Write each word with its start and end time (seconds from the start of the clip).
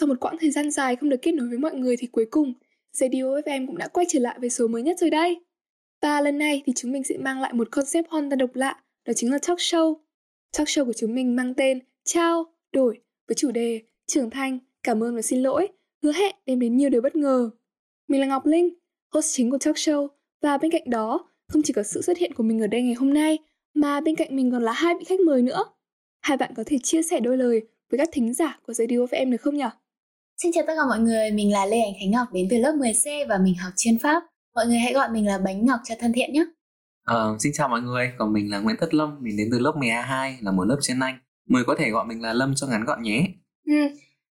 Sau 0.00 0.06
một 0.06 0.20
quãng 0.20 0.36
thời 0.40 0.50
gian 0.50 0.70
dài 0.70 0.96
không 0.96 1.08
được 1.08 1.16
kết 1.22 1.32
nối 1.32 1.48
với 1.48 1.58
mọi 1.58 1.74
người 1.74 1.96
thì 1.96 2.06
cuối 2.06 2.26
cùng 2.30 2.52
Radio 2.92 3.22
FM 3.22 3.66
cũng 3.66 3.78
đã 3.78 3.88
quay 3.88 4.06
trở 4.08 4.18
lại 4.18 4.38
với 4.40 4.50
số 4.50 4.68
mới 4.68 4.82
nhất 4.82 4.98
rồi 4.98 5.10
đây. 5.10 5.40
Và 6.02 6.20
lần 6.20 6.38
này 6.38 6.62
thì 6.66 6.72
chúng 6.76 6.92
mình 6.92 7.04
sẽ 7.04 7.18
mang 7.18 7.40
lại 7.40 7.52
một 7.52 7.68
concept 7.70 8.08
hoàn 8.10 8.30
toàn 8.30 8.38
độc 8.38 8.50
lạ, 8.54 8.80
đó 9.06 9.12
chính 9.16 9.32
là 9.32 9.38
talk 9.38 9.58
show. 9.58 9.94
Talk 10.56 10.68
show 10.68 10.84
của 10.84 10.92
chúng 10.92 11.14
mình 11.14 11.36
mang 11.36 11.54
tên 11.54 11.78
Trao, 12.04 12.44
Đổi 12.72 13.00
với 13.28 13.34
chủ 13.34 13.50
đề 13.50 13.82
Trưởng 14.06 14.30
thành, 14.30 14.58
Cảm 14.82 15.02
ơn 15.02 15.16
và 15.16 15.22
xin 15.22 15.42
lỗi, 15.42 15.68
hứa 16.02 16.12
hẹn 16.12 16.36
đem 16.46 16.60
đến 16.60 16.76
nhiều 16.76 16.90
điều 16.90 17.00
bất 17.00 17.16
ngờ. 17.16 17.50
Mình 18.08 18.20
là 18.20 18.26
Ngọc 18.26 18.46
Linh, 18.46 18.74
host 19.14 19.36
chính 19.36 19.50
của 19.50 19.58
talk 19.58 19.76
show 19.76 20.08
và 20.42 20.58
bên 20.58 20.70
cạnh 20.70 20.90
đó 20.90 21.28
không 21.48 21.62
chỉ 21.62 21.72
có 21.72 21.82
sự 21.82 22.02
xuất 22.02 22.18
hiện 22.18 22.34
của 22.34 22.42
mình 22.42 22.60
ở 22.60 22.66
đây 22.66 22.82
ngày 22.82 22.94
hôm 22.94 23.14
nay 23.14 23.38
mà 23.74 24.00
bên 24.00 24.16
cạnh 24.16 24.36
mình 24.36 24.50
còn 24.52 24.62
là 24.62 24.72
hai 24.72 24.94
vị 24.98 25.04
khách 25.04 25.20
mời 25.20 25.42
nữa. 25.42 25.64
Hai 26.20 26.36
bạn 26.36 26.52
có 26.56 26.62
thể 26.66 26.78
chia 26.82 27.02
sẻ 27.02 27.20
đôi 27.20 27.36
lời 27.36 27.62
với 27.90 27.98
các 27.98 28.08
thính 28.12 28.34
giả 28.34 28.58
của 28.66 28.72
Radio 28.72 28.96
FM 28.96 29.30
được 29.30 29.40
không 29.40 29.56
nhỉ? 29.56 29.64
Xin 30.42 30.52
chào 30.52 30.64
tất 30.66 30.72
cả 30.76 30.86
mọi 30.88 30.98
người, 30.98 31.30
mình 31.30 31.52
là 31.52 31.66
Lê 31.66 31.80
Ánh 31.80 31.92
Khánh 32.00 32.10
Ngọc 32.10 32.28
đến 32.32 32.46
từ 32.50 32.58
lớp 32.58 32.72
10C 32.72 33.28
và 33.28 33.38
mình 33.38 33.54
học 33.54 33.72
chuyên 33.76 33.98
Pháp. 33.98 34.22
Mọi 34.54 34.66
người 34.66 34.78
hãy 34.78 34.92
gọi 34.92 35.08
mình 35.12 35.26
là 35.26 35.38
Bánh 35.38 35.66
Ngọc 35.66 35.80
cho 35.84 35.94
thân 36.00 36.12
thiện 36.12 36.32
nhé. 36.32 36.44
Ờ, 37.06 37.36
xin 37.40 37.52
chào 37.54 37.68
mọi 37.68 37.80
người, 37.80 38.12
còn 38.18 38.32
mình 38.32 38.50
là 38.50 38.58
Nguyễn 38.60 38.76
Tất 38.80 38.94
Lâm, 38.94 39.18
mình 39.20 39.36
đến 39.36 39.48
từ 39.52 39.58
lớp 39.58 39.72
12 39.76 40.38
là 40.42 40.52
một 40.52 40.64
lớp 40.64 40.76
chuyên 40.82 41.00
Anh. 41.00 41.18
Mời 41.48 41.64
có 41.66 41.74
thể 41.78 41.90
gọi 41.90 42.04
mình 42.04 42.22
là 42.22 42.32
Lâm 42.32 42.54
cho 42.56 42.66
ngắn 42.66 42.84
gọn 42.84 43.02
nhé. 43.02 43.26
Ừ. 43.66 43.74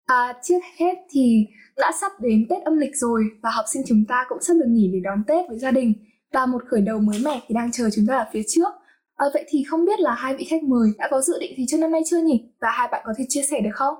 À, 0.06 0.34
trước 0.44 0.60
hết 0.80 0.94
thì 1.12 1.46
đã 1.78 1.92
sắp 2.02 2.12
đến 2.22 2.46
Tết 2.50 2.64
âm 2.64 2.78
lịch 2.78 2.96
rồi 2.96 3.24
và 3.44 3.50
học 3.50 3.66
sinh 3.74 3.84
chúng 3.88 4.06
ta 4.08 4.26
cũng 4.30 4.42
sắp 4.42 4.54
được 4.54 4.68
nghỉ 4.68 4.90
để 4.94 5.00
đón 5.04 5.24
Tết 5.28 5.50
với 5.50 5.60
gia 5.60 5.72
đình 5.72 5.94
và 6.34 6.46
một 6.46 6.62
khởi 6.68 6.82
đầu 6.82 7.00
mới 7.00 7.20
mẻ 7.26 7.42
thì 7.48 7.56
đang 7.56 7.72
chờ 7.72 7.90
chúng 7.96 8.06
ta 8.08 8.18
ở 8.18 8.26
phía 8.34 8.44
trước. 8.48 8.74
À, 9.16 9.26
vậy 9.34 9.46
thì 9.50 9.64
không 9.68 9.86
biết 9.86 10.00
là 10.00 10.16
hai 10.16 10.36
vị 10.36 10.46
khách 10.50 10.64
mời 10.64 10.90
đã 10.98 11.08
có 11.12 11.22
dự 11.22 11.34
định 11.40 11.58
gì 11.58 11.66
cho 11.68 11.78
năm 11.78 11.92
nay 11.92 12.02
chưa 12.06 12.22
nhỉ? 12.22 12.44
Và 12.62 12.68
hai 12.72 12.88
bạn 12.92 13.04
có 13.06 13.14
thể 13.18 13.26
chia 13.30 13.44
sẻ 13.44 13.62
được 13.62 13.74
không? 13.74 13.96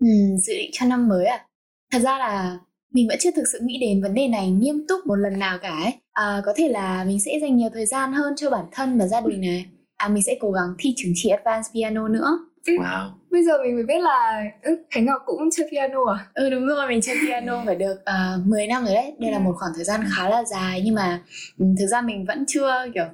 Ừ, 0.00 0.06
dự 0.38 0.52
định 0.52 0.70
cho 0.72 0.86
năm 0.86 1.08
mới 1.08 1.26
à? 1.26 1.44
Thật 1.92 1.98
ra 1.98 2.18
là 2.18 2.58
mình 2.92 3.08
vẫn 3.08 3.18
chưa 3.20 3.30
thực 3.30 3.44
sự 3.52 3.58
nghĩ 3.62 3.78
đến 3.80 4.02
vấn 4.02 4.14
đề 4.14 4.28
này 4.28 4.50
nghiêm 4.50 4.86
túc 4.88 5.06
một 5.06 5.16
lần 5.16 5.38
nào 5.38 5.58
cả 5.62 5.70
ấy. 5.70 5.92
À, 6.12 6.42
có 6.44 6.52
thể 6.56 6.68
là 6.68 7.04
mình 7.04 7.20
sẽ 7.20 7.38
dành 7.42 7.56
nhiều 7.56 7.68
thời 7.74 7.86
gian 7.86 8.12
hơn 8.12 8.32
cho 8.36 8.50
bản 8.50 8.64
thân 8.72 8.98
và 8.98 9.06
gia 9.06 9.20
đình 9.20 9.40
này. 9.40 9.66
À, 9.96 10.08
mình 10.08 10.22
sẽ 10.22 10.36
cố 10.40 10.50
gắng 10.50 10.74
thi 10.78 10.94
chứng 10.96 11.12
chỉ 11.14 11.28
Advanced 11.28 11.72
Piano 11.74 12.08
nữa. 12.08 12.38
Wow. 12.66 13.10
Bây 13.30 13.44
giờ 13.44 13.52
mình 13.62 13.74
mới 13.74 13.84
biết 13.84 14.00
là 14.00 14.44
ừ, 14.62 14.76
Khánh 14.90 15.04
Ngọc 15.04 15.22
cũng 15.26 15.48
chơi 15.52 15.68
piano 15.70 16.04
à? 16.04 16.26
Ừ 16.34 16.50
đúng 16.50 16.66
rồi, 16.66 16.88
mình 16.88 17.00
chơi 17.00 17.16
piano 17.26 17.62
phải 17.66 17.76
được 17.76 17.94
uh, 17.94 18.46
10 18.46 18.66
năm 18.66 18.84
rồi 18.84 18.94
đấy. 18.94 19.12
Đây 19.18 19.32
là 19.32 19.38
một 19.38 19.54
khoảng 19.58 19.72
thời 19.74 19.84
gian 19.84 20.00
khá 20.16 20.28
là 20.28 20.44
dài 20.44 20.82
nhưng 20.84 20.94
mà 20.94 21.22
um, 21.58 21.74
thực 21.78 21.86
ra 21.86 22.00
mình 22.00 22.24
vẫn 22.24 22.44
chưa 22.48 22.86
kiểu 22.94 23.04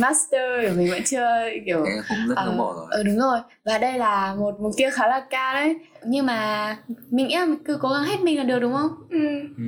master 0.00 0.76
mình 0.76 0.90
vẫn 0.90 1.02
chưa 1.04 1.26
kiểu 1.66 1.84
Thế 1.86 1.92
cũng 2.08 2.18
rất 2.28 2.34
ngưỡng 2.44 2.56
mộ 2.56 2.72
rồi. 2.76 2.86
ừ 2.90 3.02
đúng 3.02 3.18
rồi 3.18 3.38
và 3.64 3.78
đây 3.78 3.98
là 3.98 4.34
một 4.34 4.54
mục 4.60 4.72
tiêu 4.76 4.90
khá 4.92 5.06
là 5.08 5.26
cao 5.30 5.54
đấy 5.54 5.78
nhưng 6.06 6.26
mà 6.26 6.76
mình 7.10 7.26
nghĩ 7.28 7.34
là 7.36 7.46
mình 7.46 7.64
cứ 7.64 7.78
cố 7.80 7.88
gắng 7.88 8.04
hết 8.04 8.20
mình 8.22 8.38
là 8.38 8.44
được 8.44 8.58
đúng 8.58 8.72
không 8.72 8.90
Ừ. 9.10 9.18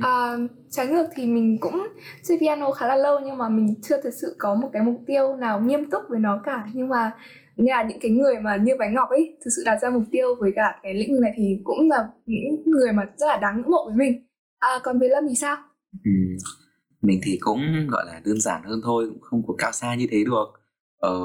À, 0.01 0.33
trái 0.69 0.87
ngược 0.87 1.07
thì 1.15 1.25
mình 1.25 1.57
cũng 1.61 1.87
chơi 2.23 2.37
piano 2.39 2.71
khá 2.71 2.87
là 2.87 2.95
lâu 2.95 3.19
nhưng 3.19 3.37
mà 3.37 3.49
mình 3.49 3.75
chưa 3.81 4.01
thực 4.01 4.13
sự 4.13 4.35
có 4.37 4.55
một 4.55 4.69
cái 4.73 4.81
mục 4.83 5.01
tiêu 5.07 5.35
nào 5.35 5.61
nghiêm 5.61 5.89
túc 5.89 6.01
với 6.09 6.19
nó 6.19 6.41
cả 6.45 6.63
nhưng 6.73 6.89
mà 6.89 7.11
nghĩa 7.55 7.71
là 7.71 7.83
những 7.83 7.99
cái 8.01 8.11
người 8.11 8.39
mà 8.39 8.55
như 8.55 8.73
Bánh 8.79 8.93
Ngọc 8.93 9.09
ấy 9.09 9.37
thực 9.45 9.51
sự 9.55 9.63
đặt 9.65 9.77
ra 9.81 9.89
mục 9.89 10.03
tiêu 10.11 10.35
với 10.39 10.51
cả 10.55 10.79
cái 10.83 10.93
lĩnh 10.93 11.11
vực 11.11 11.21
này 11.21 11.33
thì 11.37 11.59
cũng 11.63 11.89
là 11.89 12.07
những 12.25 12.61
người 12.65 12.91
mà 12.93 13.03
rất 13.17 13.27
là 13.27 13.37
đáng 13.37 13.57
ngưỡng 13.57 13.71
mộ 13.71 13.85
với 13.85 13.95
mình 13.95 14.25
à, 14.59 14.69
còn 14.83 14.99
với 14.99 15.09
Lâm 15.09 15.27
thì 15.29 15.35
sao? 15.35 15.57
Ừ. 16.05 16.11
Mình 17.01 17.19
thì 17.23 17.37
cũng 17.41 17.87
gọi 17.87 18.05
là 18.05 18.21
đơn 18.25 18.41
giản 18.41 18.63
hơn 18.63 18.81
thôi, 18.83 19.09
cũng 19.09 19.21
không 19.21 19.47
có 19.47 19.53
cao 19.57 19.71
xa 19.71 19.95
như 19.95 20.07
thế 20.11 20.23
được. 20.23 20.45
Ờ, 20.97 21.19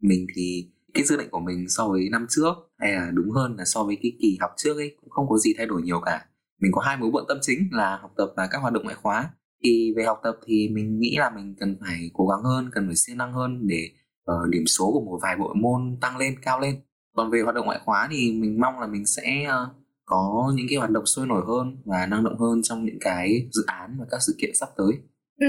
mình 0.00 0.26
thì 0.34 0.70
cái 0.94 1.04
dự 1.04 1.16
định 1.16 1.28
của 1.30 1.40
mình 1.40 1.68
so 1.68 1.88
với 1.88 2.08
năm 2.10 2.26
trước 2.28 2.54
hay 2.78 2.92
là 2.92 3.10
đúng 3.14 3.30
hơn 3.30 3.56
là 3.56 3.64
so 3.64 3.84
với 3.84 3.98
cái 4.02 4.12
kỳ 4.20 4.38
học 4.40 4.50
trước 4.56 4.76
ấy 4.76 4.96
cũng 5.00 5.10
không 5.10 5.28
có 5.28 5.38
gì 5.38 5.54
thay 5.56 5.66
đổi 5.66 5.82
nhiều 5.82 6.00
cả. 6.00 6.26
Mình 6.60 6.72
có 6.72 6.80
hai 6.80 6.96
mối 6.96 7.10
bận 7.10 7.24
tâm 7.28 7.38
chính 7.40 7.68
là 7.72 7.96
học 7.96 8.12
tập 8.16 8.32
và 8.36 8.48
các 8.50 8.58
hoạt 8.58 8.72
động 8.72 8.84
ngoại 8.84 8.96
khóa. 9.02 9.30
Thì 9.64 9.92
về 9.96 10.04
học 10.04 10.20
tập 10.22 10.38
thì 10.46 10.68
mình 10.68 10.98
nghĩ 11.00 11.16
là 11.18 11.30
mình 11.30 11.54
cần 11.60 11.76
phải 11.80 12.10
cố 12.14 12.26
gắng 12.26 12.42
hơn, 12.42 12.70
cần 12.72 12.86
phải 12.86 12.96
siêng 12.96 13.18
năng 13.18 13.32
hơn 13.32 13.66
để 13.66 13.90
uh, 14.30 14.48
điểm 14.50 14.66
số 14.66 14.90
của 14.92 15.00
một 15.00 15.18
vài 15.22 15.36
bộ 15.36 15.54
môn 15.54 15.96
tăng 16.00 16.16
lên, 16.16 16.34
cao 16.42 16.60
lên. 16.60 16.80
Còn 17.16 17.30
về 17.30 17.40
hoạt 17.40 17.54
động 17.54 17.66
ngoại 17.66 17.80
khóa 17.84 18.08
thì 18.10 18.32
mình 18.32 18.60
mong 18.60 18.80
là 18.80 18.86
mình 18.86 19.06
sẽ 19.06 19.46
uh, 19.46 19.76
có 20.04 20.52
những 20.54 20.66
cái 20.68 20.78
hoạt 20.78 20.90
động 20.90 21.06
sôi 21.06 21.26
nổi 21.26 21.42
hơn 21.46 21.76
và 21.84 22.06
năng 22.06 22.24
động 22.24 22.38
hơn 22.38 22.62
trong 22.62 22.84
những 22.84 22.98
cái 23.00 23.48
dự 23.52 23.62
án 23.66 23.96
và 23.98 24.06
các 24.10 24.18
sự 24.26 24.34
kiện 24.38 24.50
sắp 24.54 24.68
tới. 24.76 24.92
Ừ. 25.40 25.46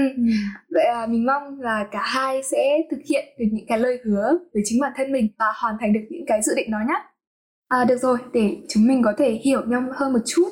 Vậy 0.74 0.84
là 0.88 1.06
mình 1.06 1.26
mong 1.26 1.60
là 1.60 1.86
cả 1.90 2.00
hai 2.02 2.42
sẽ 2.42 2.82
thực 2.90 3.00
hiện 3.10 3.24
được 3.38 3.44
những 3.52 3.66
cái 3.68 3.78
lời 3.78 3.98
hứa 4.04 4.38
với 4.54 4.62
chính 4.66 4.80
bản 4.80 4.92
thân 4.96 5.12
mình 5.12 5.28
và 5.38 5.46
hoàn 5.56 5.76
thành 5.80 5.92
được 5.92 6.00
những 6.10 6.24
cái 6.26 6.42
dự 6.42 6.52
định 6.56 6.70
đó 6.70 6.78
nhé. 6.88 6.94
À, 7.68 7.84
được 7.84 7.96
rồi, 7.96 8.18
để 8.32 8.56
chúng 8.68 8.86
mình 8.86 9.02
có 9.04 9.12
thể 9.18 9.30
hiểu 9.44 9.60
nhau 9.66 9.82
hơn 9.94 10.12
một 10.12 10.18
chút 10.26 10.48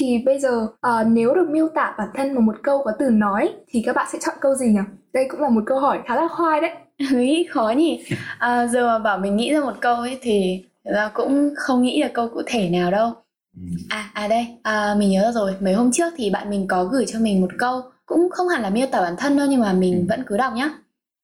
thì 0.00 0.22
bây 0.26 0.38
giờ 0.38 0.66
à, 0.80 1.04
nếu 1.06 1.34
được 1.34 1.48
miêu 1.50 1.68
tả 1.68 1.94
bản 1.98 2.08
thân 2.14 2.34
bằng 2.34 2.46
một 2.46 2.56
câu 2.62 2.82
có 2.84 2.92
từ 2.98 3.10
nói 3.10 3.52
thì 3.68 3.82
các 3.86 3.96
bạn 3.96 4.06
sẽ 4.12 4.18
chọn 4.22 4.34
câu 4.40 4.54
gì 4.54 4.66
nhỉ? 4.66 4.80
Đây 5.12 5.26
cũng 5.30 5.40
là 5.40 5.48
một 5.48 5.62
câu 5.66 5.80
hỏi 5.80 5.98
khá 6.06 6.16
là 6.16 6.28
khoai 6.28 6.60
đấy. 6.60 6.70
nghĩ 7.12 7.46
khó 7.50 7.70
nhỉ 7.76 8.04
à, 8.38 8.66
giờ 8.66 8.86
mà 8.86 8.98
bảo 8.98 9.18
mình 9.18 9.36
nghĩ 9.36 9.52
ra 9.54 9.60
một 9.60 9.74
câu 9.80 9.94
ấy 9.96 10.18
thì 10.22 10.64
ra 10.84 11.10
cũng 11.14 11.50
không 11.56 11.82
nghĩ 11.82 12.02
là 12.02 12.08
câu 12.14 12.28
cụ 12.28 12.42
thể 12.46 12.68
nào 12.68 12.90
đâu 12.90 13.12
Ừ. 13.56 13.62
à 13.88 14.10
à 14.14 14.28
đây 14.28 14.46
à, 14.62 14.94
mình 14.98 15.10
nhớ 15.10 15.22
ra 15.24 15.32
rồi 15.32 15.52
mấy 15.60 15.74
hôm 15.74 15.90
trước 15.92 16.12
thì 16.16 16.30
bạn 16.30 16.50
mình 16.50 16.66
có 16.68 16.84
gửi 16.84 17.04
cho 17.08 17.18
mình 17.18 17.40
một 17.40 17.50
câu 17.58 17.80
cũng 18.06 18.30
không 18.30 18.48
hẳn 18.48 18.62
là 18.62 18.70
miêu 18.70 18.86
tả 18.86 19.00
bản 19.00 19.14
thân 19.18 19.36
đâu 19.36 19.46
nhưng 19.50 19.60
mà 19.60 19.72
mình 19.72 19.94
Ừ. 19.94 20.04
vẫn 20.08 20.22
cứ 20.26 20.36
đọc 20.36 20.52
nhá 20.56 20.70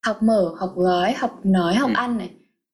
học 0.05 0.23
mở 0.23 0.51
học 0.57 0.71
gói 0.75 1.13
học 1.13 1.39
nói 1.43 1.75
học 1.75 1.89
Ừ. 1.89 1.93
ăn 1.97 2.17
này 2.17 2.29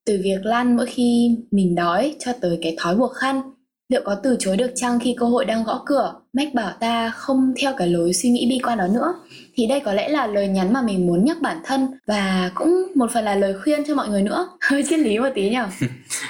từ 0.06 0.20
việc 0.24 0.40
lăn 0.44 0.76
mỗi 0.78 0.86
khi 0.86 1.38
mình 1.52 1.76
đói 1.76 2.16
cho 2.20 2.32
tới 2.42 2.60
cái 2.62 2.76
thói 2.80 2.96
buộc 2.96 3.14
khăn 3.14 3.42
liệu 3.90 4.02
có 4.06 4.16
từ 4.24 4.36
chối 4.40 4.58
được 4.58 4.72
chăng 4.76 5.00
khi 5.00 5.16
cơ 5.20 5.26
hội 5.26 5.46
đang 5.46 5.64
gõ 5.64 5.84
cửa 5.86 6.14
mách 6.34 6.54
bảo 6.54 6.72
ta 6.80 7.10
không 7.10 7.54
theo 7.62 7.74
cái 7.78 7.88
lối 7.88 8.14
suy 8.14 8.30
nghĩ 8.30 8.48
bi 8.50 8.60
quan 8.64 8.78
đó 8.78 8.88
nữa 8.88 9.14
thì 9.56 9.68
đây 9.68 9.80
có 9.80 9.94
lẽ 9.94 10.10
là 10.10 10.28
lời 10.28 10.48
nhắn 10.48 10.74
mà 10.74 10.82
mình 10.82 11.08
muốn 11.08 11.26
nhắc 11.26 11.38
bản 11.42 11.58
thân 11.66 11.88
và 12.08 12.52
cũng 12.56 12.88
một 12.96 13.12
phần 13.14 13.24
là 13.26 13.36
lời 13.36 13.54
khuyên 13.64 13.84
cho 13.88 13.96
mọi 13.96 14.08
người 14.10 14.22
nữa 14.22 14.48
hơi 14.62 14.84
triết 14.90 15.00
lý 15.00 15.20
một 15.20 15.30
tí 15.36 15.50
nhỉ 15.50 15.58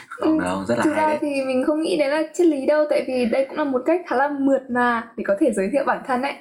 Không 0.10 0.40
đâu, 0.40 0.64
rất 0.68 0.76
là 0.78 0.84
Thực 0.84 0.94
hay 0.96 1.02
ra 1.04 1.08
đấy. 1.10 1.18
thì 1.22 1.28
mình 1.48 1.64
không 1.68 1.82
nghĩ 1.82 1.98
đấy 1.98 2.10
là 2.10 2.22
triết 2.34 2.48
lý 2.48 2.66
đâu 2.66 2.86
tại 2.90 3.04
vì 3.08 3.26
đây 3.26 3.46
cũng 3.50 3.58
là 3.58 3.64
một 3.64 3.82
cách 3.86 4.02
khá 4.08 4.16
là 4.16 4.30
mượt 4.40 4.62
mà 4.70 5.04
để 5.18 5.24
có 5.28 5.36
thể 5.40 5.52
giới 5.56 5.70
thiệu 5.72 5.84
bản 5.88 6.02
thân 6.08 6.22
ấy. 6.22 6.34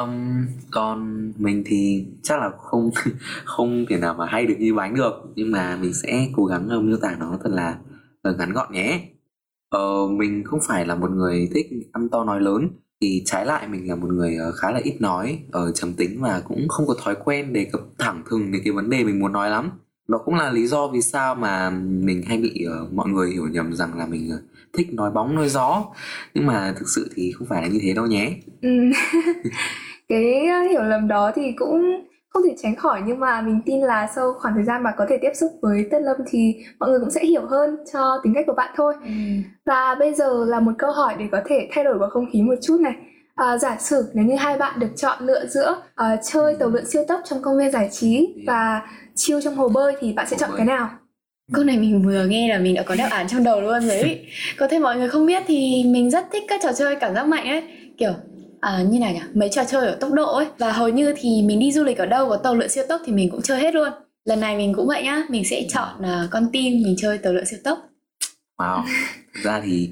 Um, 0.00 0.46
còn 0.70 1.32
mình 1.36 1.62
thì 1.66 2.06
chắc 2.22 2.40
là 2.40 2.50
không 2.58 2.90
không 3.44 3.86
thể 3.88 3.96
nào 3.96 4.14
mà 4.14 4.26
hay 4.26 4.46
được 4.46 4.54
như 4.58 4.74
bánh 4.74 4.94
được 4.94 5.12
nhưng 5.34 5.50
mà 5.50 5.76
mình 5.76 5.92
sẽ 5.94 6.28
cố 6.36 6.44
gắng 6.44 6.68
uh, 6.78 6.84
miêu 6.84 6.96
tả 6.96 7.16
nó 7.20 7.38
thật 7.44 7.50
là 7.52 7.78
uh, 8.28 8.36
ngắn 8.38 8.52
gọn 8.52 8.72
nhé. 8.72 9.08
Ờ, 9.70 10.08
mình 10.10 10.44
không 10.44 10.60
phải 10.68 10.86
là 10.86 10.94
một 10.94 11.10
người 11.10 11.48
thích 11.54 11.66
ăn 11.92 12.08
to 12.08 12.24
nói 12.24 12.40
lớn 12.40 12.68
thì 13.00 13.22
trái 13.26 13.46
lại 13.46 13.68
mình 13.68 13.88
là 13.88 13.94
một 13.94 14.08
người 14.08 14.36
uh, 14.48 14.54
khá 14.54 14.70
là 14.70 14.80
ít 14.84 15.00
nói, 15.00 15.38
ở 15.52 15.72
trầm 15.72 15.94
tính 15.94 16.20
và 16.20 16.42
cũng 16.48 16.68
không 16.68 16.86
có 16.86 16.94
thói 17.04 17.14
quen 17.24 17.52
đề 17.52 17.64
cập 17.72 17.80
thẳng 17.98 18.22
thừng 18.30 18.52
đến 18.52 18.62
cái 18.64 18.72
vấn 18.72 18.90
đề 18.90 19.04
mình 19.04 19.20
muốn 19.20 19.32
nói 19.32 19.50
lắm. 19.50 19.70
Đó 20.08 20.18
cũng 20.24 20.34
là 20.34 20.50
lý 20.50 20.66
do 20.66 20.88
vì 20.88 21.02
sao 21.02 21.34
mà 21.34 21.70
mình 21.80 22.22
hay 22.22 22.38
bị 22.38 22.66
uh, 22.84 22.92
mọi 22.92 23.08
người 23.08 23.30
hiểu 23.30 23.48
nhầm 23.48 23.72
rằng 23.72 23.98
là 23.98 24.06
mình 24.06 24.30
uh, 24.34 24.40
thích 24.72 24.92
nói 24.92 25.10
bóng 25.10 25.34
nói 25.34 25.48
gió 25.48 25.84
nhưng 26.34 26.46
mà 26.46 26.74
thực 26.78 26.88
sự 26.88 27.10
thì 27.14 27.32
không 27.32 27.46
phải 27.48 27.62
là 27.62 27.68
như 27.68 27.78
thế 27.82 27.94
đâu 27.94 28.06
nhé. 28.06 28.36
Ừ. 30.08 30.14
cái 30.14 30.48
uh, 30.64 30.70
hiểu 30.70 30.82
lầm 30.82 31.08
đó 31.08 31.32
thì 31.34 31.52
cũng 31.52 32.02
không 32.28 32.42
thể 32.48 32.54
tránh 32.62 32.76
khỏi 32.76 33.02
nhưng 33.06 33.20
mà 33.20 33.40
mình 33.40 33.60
tin 33.66 33.80
là 33.80 34.08
sau 34.14 34.32
khoảng 34.32 34.54
thời 34.54 34.64
gian 34.64 34.82
mà 34.82 34.92
có 34.96 35.06
thể 35.08 35.18
tiếp 35.22 35.30
xúc 35.34 35.52
với 35.62 35.88
Tất 35.90 35.98
Lâm 36.02 36.16
thì 36.30 36.54
mọi 36.78 36.90
người 36.90 37.00
cũng 37.00 37.10
sẽ 37.10 37.24
hiểu 37.24 37.46
hơn 37.46 37.76
cho 37.92 38.20
tính 38.22 38.34
cách 38.34 38.44
của 38.46 38.54
bạn 38.54 38.70
thôi. 38.76 38.94
Và 39.66 39.94
bây 39.98 40.14
giờ 40.14 40.44
là 40.48 40.60
một 40.60 40.72
câu 40.78 40.92
hỏi 40.92 41.14
để 41.18 41.24
có 41.32 41.40
thể 41.46 41.68
thay 41.72 41.84
đổi 41.84 41.98
bầu 41.98 42.08
không 42.08 42.26
khí 42.32 42.42
một 42.42 42.54
chút 42.62 42.80
này. 42.80 42.92
À, 43.34 43.58
giả 43.58 43.76
sử 43.80 44.10
nếu 44.14 44.24
như 44.24 44.36
hai 44.36 44.58
bạn 44.58 44.80
được 44.80 44.90
chọn 44.96 45.26
lựa 45.26 45.46
giữa 45.46 45.76
à, 45.94 46.16
chơi 46.32 46.56
tàu 46.60 46.68
lượn 46.68 46.86
siêu 46.86 47.04
tốc 47.08 47.20
trong 47.24 47.42
công 47.42 47.58
viên 47.58 47.70
giải 47.70 47.88
trí 47.92 48.34
và 48.46 48.82
chiêu 49.14 49.40
trong 49.40 49.54
hồ 49.54 49.68
bơi 49.68 49.94
thì 50.00 50.12
bạn 50.12 50.26
sẽ 50.26 50.36
chọn 50.36 50.50
cái 50.56 50.66
nào? 50.66 50.90
Câu 51.52 51.64
này 51.64 51.78
mình 51.78 52.02
vừa 52.02 52.24
nghe 52.24 52.48
là 52.48 52.58
mình 52.58 52.74
đã 52.74 52.82
có 52.82 52.94
đáp 52.94 53.08
án 53.10 53.28
trong 53.28 53.44
đầu 53.44 53.60
luôn 53.60 53.88
rồi. 53.88 54.26
Có 54.58 54.68
thể 54.68 54.78
mọi 54.78 54.96
người 54.96 55.08
không 55.08 55.26
biết 55.26 55.42
thì 55.46 55.84
mình 55.86 56.10
rất 56.10 56.24
thích 56.32 56.42
các 56.48 56.60
trò 56.62 56.72
chơi 56.72 56.96
cảm 56.96 57.14
giác 57.14 57.26
mạnh 57.26 57.48
ấy 57.48 57.62
Kiểu 57.98 58.12
à, 58.62 58.82
như 58.82 58.98
này 58.98 59.14
nhỉ, 59.14 59.20
mấy 59.34 59.48
trò 59.52 59.64
chơi 59.64 59.86
ở 59.86 59.94
tốc 60.00 60.12
độ 60.12 60.36
ấy 60.36 60.46
Và 60.58 60.72
hầu 60.72 60.88
như 60.88 61.14
thì 61.16 61.42
mình 61.42 61.58
đi 61.58 61.72
du 61.72 61.84
lịch 61.84 61.98
ở 61.98 62.06
đâu 62.06 62.28
có 62.28 62.36
tàu 62.36 62.54
lượn 62.54 62.68
siêu 62.68 62.84
tốc 62.88 63.00
thì 63.06 63.12
mình 63.12 63.30
cũng 63.30 63.42
chơi 63.42 63.60
hết 63.60 63.74
luôn 63.74 63.88
Lần 64.24 64.40
này 64.40 64.56
mình 64.56 64.74
cũng 64.74 64.86
vậy 64.86 65.02
nhá, 65.02 65.22
mình 65.28 65.44
sẽ 65.44 65.66
chọn 65.72 66.02
à, 66.02 66.28
con 66.30 66.48
tim 66.52 66.82
mình 66.82 66.94
chơi 66.98 67.18
tàu 67.18 67.32
lượn 67.32 67.46
siêu 67.46 67.58
tốc 67.64 67.78
Wow. 68.58 68.82
Thực 69.34 69.42
ra 69.44 69.60
thì 69.64 69.90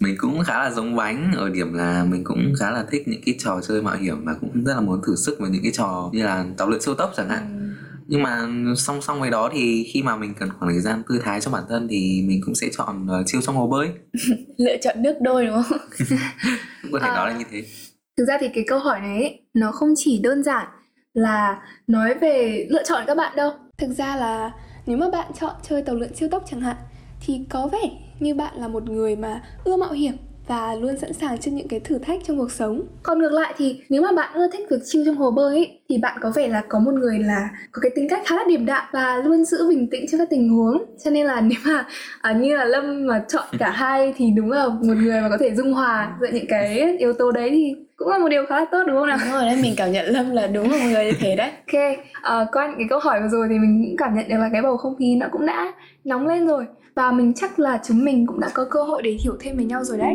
mình 0.00 0.14
cũng 0.18 0.44
khá 0.44 0.58
là 0.58 0.70
giống 0.70 0.96
bánh 0.96 1.32
ở 1.36 1.48
điểm 1.50 1.72
là 1.72 2.04
mình 2.04 2.24
cũng 2.24 2.52
khá 2.60 2.70
là 2.70 2.84
thích 2.90 3.02
những 3.08 3.20
cái 3.26 3.34
trò 3.38 3.60
chơi 3.68 3.82
mạo 3.82 3.96
hiểm 3.96 4.24
và 4.24 4.34
cũng 4.40 4.64
rất 4.64 4.74
là 4.74 4.80
muốn 4.80 5.00
thử 5.06 5.16
sức 5.16 5.36
với 5.40 5.50
những 5.50 5.62
cái 5.62 5.72
trò 5.74 6.10
như 6.12 6.24
là 6.24 6.44
tàu 6.56 6.68
lượn 6.68 6.80
siêu 6.80 6.94
tốc 6.94 7.12
chẳng 7.16 7.28
hạn. 7.28 7.74
Nhưng 8.06 8.22
mà 8.22 8.48
song 8.76 9.02
song 9.02 9.20
với 9.20 9.30
đó 9.30 9.50
thì 9.52 9.84
khi 9.92 10.02
mà 10.02 10.16
mình 10.16 10.34
cần 10.34 10.48
khoảng 10.58 10.72
thời 10.72 10.80
gian 10.80 11.02
tư 11.08 11.20
thái 11.24 11.40
cho 11.40 11.50
bản 11.50 11.62
thân 11.68 11.88
thì 11.90 12.22
mình 12.26 12.40
cũng 12.44 12.54
sẽ 12.54 12.68
chọn 12.76 13.06
uh, 13.20 13.26
chiêu 13.26 13.40
trong 13.40 13.56
hồ 13.56 13.66
bơi. 13.66 13.88
Lựa 14.58 14.76
chọn 14.82 15.02
nước 15.02 15.14
đôi 15.20 15.46
đúng 15.46 15.62
không? 15.62 15.78
Có 16.92 16.98
thể 17.02 17.08
À. 17.08 17.14
nói 17.14 17.32
là 17.32 17.38
như 17.38 17.44
thế. 17.50 17.64
Thực 18.18 18.24
ra 18.24 18.38
thì 18.40 18.48
cái 18.48 18.64
câu 18.66 18.78
hỏi 18.78 19.00
này 19.00 19.22
ấy, 19.22 19.40
nó 19.54 19.72
không 19.72 19.94
chỉ 19.96 20.20
đơn 20.22 20.42
giản 20.42 20.66
là 21.14 21.62
nói 21.86 22.14
về 22.14 22.66
lựa 22.70 22.82
chọn 22.82 23.04
các 23.06 23.16
bạn 23.16 23.36
đâu. 23.36 23.50
Thực 23.78 23.90
ra 23.90 24.16
là 24.16 24.52
nếu 24.86 24.96
mà 24.96 25.10
bạn 25.10 25.26
chọn 25.40 25.52
chơi 25.62 25.82
tàu 25.82 25.94
lượn 25.96 26.14
siêu 26.14 26.28
tốc 26.28 26.44
chẳng 26.50 26.60
hạn 26.60 26.76
thì 27.26 27.40
có 27.50 27.68
vẻ 27.72 27.90
như 28.20 28.34
bạn 28.34 28.54
là 28.56 28.68
một 28.68 28.90
người 28.90 29.16
mà 29.16 29.42
ưa 29.64 29.76
mạo 29.76 29.92
hiểm 29.92 30.12
và 30.46 30.74
luôn 30.74 30.96
sẵn 30.96 31.12
sàng 31.12 31.38
trước 31.38 31.50
những 31.50 31.68
cái 31.68 31.80
thử 31.80 31.98
thách 31.98 32.20
trong 32.24 32.38
cuộc 32.38 32.52
sống. 32.52 32.82
Còn 33.02 33.18
ngược 33.18 33.32
lại 33.32 33.54
thì 33.56 33.80
nếu 33.88 34.02
mà 34.02 34.12
bạn 34.12 34.32
ưa 34.34 34.48
thích 34.52 34.66
việc 34.70 34.80
chill 34.84 35.04
trong 35.06 35.16
hồ 35.16 35.30
bơi 35.30 35.56
ấy, 35.56 35.80
thì 35.88 35.98
bạn 35.98 36.18
có 36.20 36.32
vẻ 36.34 36.48
là 36.48 36.62
có 36.68 36.78
một 36.78 36.94
người 36.94 37.18
là 37.18 37.48
có 37.72 37.80
cái 37.82 37.90
tính 37.96 38.08
cách 38.08 38.22
khá 38.26 38.36
là 38.36 38.44
điềm 38.48 38.66
đạm 38.66 38.84
và 38.92 39.16
luôn 39.24 39.44
giữ 39.44 39.68
bình 39.68 39.90
tĩnh 39.90 40.04
trước 40.10 40.18
các 40.18 40.30
tình 40.30 40.48
huống. 40.48 40.84
Cho 41.04 41.10
nên 41.10 41.26
là 41.26 41.40
nếu 41.50 41.58
mà 41.64 41.86
à, 42.20 42.32
như 42.32 42.56
là 42.56 42.64
Lâm 42.64 43.06
mà 43.06 43.24
chọn 43.28 43.46
cả 43.58 43.70
hai 43.70 44.14
thì 44.16 44.30
đúng 44.36 44.50
là 44.50 44.68
một 44.68 44.96
người 44.96 45.20
mà 45.20 45.28
có 45.28 45.36
thể 45.40 45.54
dung 45.54 45.72
hòa 45.72 46.16
giữa 46.20 46.28
những 46.32 46.46
cái 46.48 46.96
yếu 46.98 47.12
tố 47.12 47.32
đấy 47.32 47.50
thì 47.50 47.74
cũng 47.98 48.08
là 48.08 48.18
một 48.18 48.28
điều 48.28 48.46
khá 48.46 48.60
là 48.60 48.66
tốt 48.72 48.82
đúng 48.86 48.96
không 48.96 49.08
nào? 49.08 49.18
Đúng 49.24 49.32
rồi 49.32 49.44
đấy, 49.44 49.56
mình 49.62 49.74
cảm 49.76 49.92
nhận 49.92 50.06
Lâm 50.06 50.30
là 50.30 50.46
đúng 50.46 50.70
là 50.70 50.76
một 50.78 50.84
người 50.92 51.04
như 51.04 51.12
thế 51.20 51.36
đấy. 51.36 51.50
Ok, 51.50 51.98
à, 52.22 52.46
qua 52.52 52.66
những 52.66 52.78
cái 52.78 52.86
câu 52.90 52.98
hỏi 52.98 53.20
vừa 53.20 53.28
rồi 53.28 53.46
thì 53.50 53.58
mình 53.58 53.84
cũng 53.86 53.96
cảm 53.96 54.14
nhận 54.14 54.28
được 54.28 54.36
là 54.38 54.48
cái 54.52 54.62
bầu 54.62 54.76
không 54.76 54.96
khí 54.98 55.16
nó 55.16 55.26
cũng 55.32 55.46
đã 55.46 55.72
nóng 56.04 56.26
lên 56.26 56.46
rồi 56.46 56.64
và 56.94 57.12
mình 57.12 57.32
chắc 57.34 57.58
là 57.58 57.80
chúng 57.84 58.04
mình 58.04 58.26
cũng 58.26 58.40
đã 58.40 58.48
có 58.54 58.64
cơ 58.70 58.82
hội 58.82 59.02
để 59.02 59.16
hiểu 59.24 59.36
thêm 59.40 59.56
về 59.56 59.64
nhau 59.64 59.84
rồi 59.84 59.98
đấy. 59.98 60.14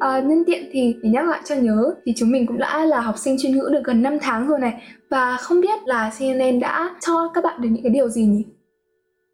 À, 0.00 0.20
nhân 0.20 0.42
tiện 0.46 0.64
thì 0.72 0.96
để 1.02 1.10
nhắc 1.10 1.28
lại 1.28 1.40
cho 1.44 1.54
nhớ 1.54 1.94
thì 2.04 2.12
chúng 2.16 2.30
mình 2.30 2.46
cũng 2.46 2.58
đã 2.58 2.84
là 2.84 3.00
học 3.00 3.18
sinh 3.18 3.36
chuyên 3.42 3.52
ngữ 3.52 3.68
được 3.72 3.84
gần 3.84 4.02
5 4.02 4.18
tháng 4.20 4.48
rồi 4.48 4.58
này 4.58 4.72
và 5.10 5.36
không 5.36 5.60
biết 5.60 5.78
là 5.86 6.10
CNN 6.18 6.60
đã 6.60 6.90
cho 7.00 7.30
các 7.34 7.44
bạn 7.44 7.60
được 7.60 7.68
những 7.72 7.82
cái 7.82 7.90
điều 7.90 8.08
gì 8.08 8.24
nhỉ? 8.24 8.44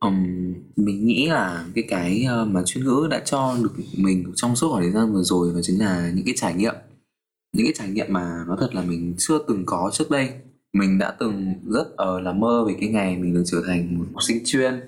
Um, 0.05 0.55
mình 0.77 1.07
nghĩ 1.07 1.27
là 1.27 1.65
cái 1.75 1.85
cái 1.89 2.25
ờ, 2.29 2.45
mà 2.45 2.63
chuyên 2.67 2.85
ngữ 2.85 3.07
đã 3.11 3.23
cho 3.25 3.57
được 3.63 3.73
mình 3.97 4.33
trong 4.35 4.57
suốt 4.57 4.71
khoảng 4.71 4.83
thời 4.83 4.93
gian 4.93 5.13
vừa 5.13 5.23
rồi 5.23 5.53
đó 5.55 5.61
chính 5.63 5.81
là 5.81 6.11
những 6.15 6.25
cái 6.25 6.35
trải 6.37 6.55
nghiệm. 6.55 6.75
Những 7.53 7.67
cái 7.67 7.75
trải 7.79 7.89
nghiệm 7.89 8.07
mà 8.09 8.45
nó 8.47 8.57
thật 8.61 8.75
là 8.75 8.83
mình 8.83 9.15
chưa 9.19 9.39
từng 9.49 9.63
có 9.67 9.91
trước 9.93 10.11
đây. 10.11 10.31
Mình 10.73 10.99
đã 10.99 11.17
từng 11.19 11.55
rất 11.67 11.87
uh, 11.87 12.23
là 12.23 12.33
mơ 12.33 12.65
về 12.69 12.75
cái 12.81 12.89
ngày 12.89 13.17
mình 13.17 13.35
được 13.35 13.43
trở 13.47 13.63
thành 13.67 13.99
một 13.99 14.05
học 14.13 14.23
sinh 14.23 14.43
chuyên. 14.45 14.81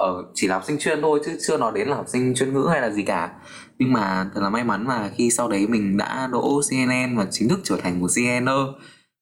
Uh, 0.00 0.26
chỉ 0.34 0.46
là 0.46 0.54
học 0.54 0.64
sinh 0.66 0.78
chuyên 0.78 1.02
thôi 1.02 1.20
chứ 1.24 1.38
chưa 1.46 1.56
nói 1.56 1.72
đến 1.74 1.88
là 1.88 1.96
học 1.96 2.06
sinh 2.08 2.34
chuyên 2.34 2.54
ngữ 2.54 2.66
hay 2.70 2.80
là 2.80 2.90
gì 2.90 3.02
cả. 3.02 3.32
Nhưng 3.78 3.92
mà 3.92 4.30
thật 4.34 4.40
là 4.40 4.50
may 4.50 4.64
mắn 4.64 4.86
là 4.86 5.10
khi 5.16 5.30
sau 5.30 5.48
đấy 5.48 5.66
mình 5.66 5.96
đã 5.96 6.28
đỗ 6.32 6.60
CNN 6.70 7.16
và 7.16 7.26
chính 7.30 7.48
thức 7.48 7.60
trở 7.64 7.76
thành 7.76 8.00
một 8.00 8.08
CNer 8.16 8.68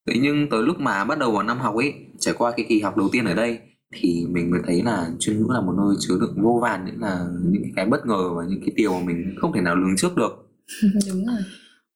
thế 0.06 0.14
nhưng 0.22 0.48
tới 0.50 0.62
lúc 0.62 0.80
mà 0.80 1.04
bắt 1.04 1.18
đầu 1.18 1.32
vào 1.32 1.42
năm 1.42 1.58
học 1.58 1.74
ấy 1.74 1.94
trải 2.18 2.34
qua 2.34 2.50
cái 2.50 2.66
kỳ 2.68 2.80
học 2.80 2.96
đầu 2.96 3.08
tiên 3.12 3.24
ở 3.24 3.34
đây 3.34 3.58
thì 3.94 4.26
mình 4.30 4.50
mới 4.50 4.60
thấy 4.66 4.82
là 4.82 5.10
chuyên 5.18 5.38
ngữ 5.38 5.46
là 5.48 5.60
một 5.60 5.72
nơi 5.76 5.96
chứa 6.00 6.18
đựng 6.20 6.42
vô 6.42 6.58
vàn 6.62 6.84
những 6.84 7.00
là 7.00 7.26
những 7.42 7.62
cái 7.76 7.86
bất 7.86 8.06
ngờ 8.06 8.34
và 8.36 8.44
những 8.48 8.60
cái 8.60 8.72
điều 8.76 8.92
mà 8.92 9.00
mình 9.06 9.34
không 9.40 9.52
thể 9.52 9.60
nào 9.60 9.76
lường 9.76 9.96
trước 9.96 10.16
được. 10.16 10.48
Đúng 11.08 11.26
rồi. 11.26 11.38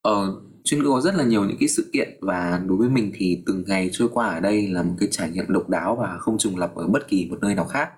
Ờ 0.03 0.35
chuyên 0.65 0.83
ngữ 0.83 0.89
có 0.89 1.01
rất 1.01 1.15
là 1.15 1.25
nhiều 1.25 1.45
những 1.45 1.57
cái 1.61 1.69
sự 1.69 1.91
kiện 1.93 2.09
và 2.21 2.63
đối 2.67 2.79
với 2.79 2.89
mình 2.89 3.13
thì 3.15 3.43
từng 3.47 3.65
ngày 3.67 3.91
trôi 3.93 4.09
qua 4.13 4.29
ở 4.29 4.41
đây 4.41 4.69
là 4.69 4.83
một 4.83 4.95
cái 5.01 5.09
trải 5.13 5.31
nghiệm 5.31 5.45
độc 5.49 5.69
đáo 5.69 5.97
và 6.01 6.17
không 6.19 6.39
trùng 6.39 6.59
lặp 6.59 6.75
ở 6.75 6.87
bất 6.87 7.09
kỳ 7.09 7.27
một 7.31 7.39
nơi 7.43 7.55
nào 7.55 7.65
khác. 7.65 7.89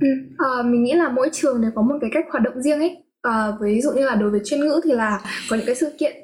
Ừ, 0.00 0.08
à, 0.38 0.62
mình 0.62 0.84
nghĩ 0.84 0.92
là 0.92 1.08
mỗi 1.08 1.30
trường 1.32 1.62
đều 1.62 1.70
có 1.74 1.82
một 1.82 1.94
cái 2.00 2.10
cách 2.12 2.24
hoạt 2.30 2.42
động 2.42 2.62
riêng 2.62 2.78
ấy. 2.78 2.96
À, 3.22 3.52
ví 3.60 3.80
dụ 3.80 3.90
như 3.92 4.04
là 4.04 4.14
đối 4.14 4.30
với 4.30 4.40
chuyên 4.44 4.60
ngữ 4.60 4.80
thì 4.84 4.92
là 4.92 5.20
có 5.50 5.56
những 5.56 5.66
cái 5.66 5.74
sự 5.74 5.92
kiện 5.98 6.16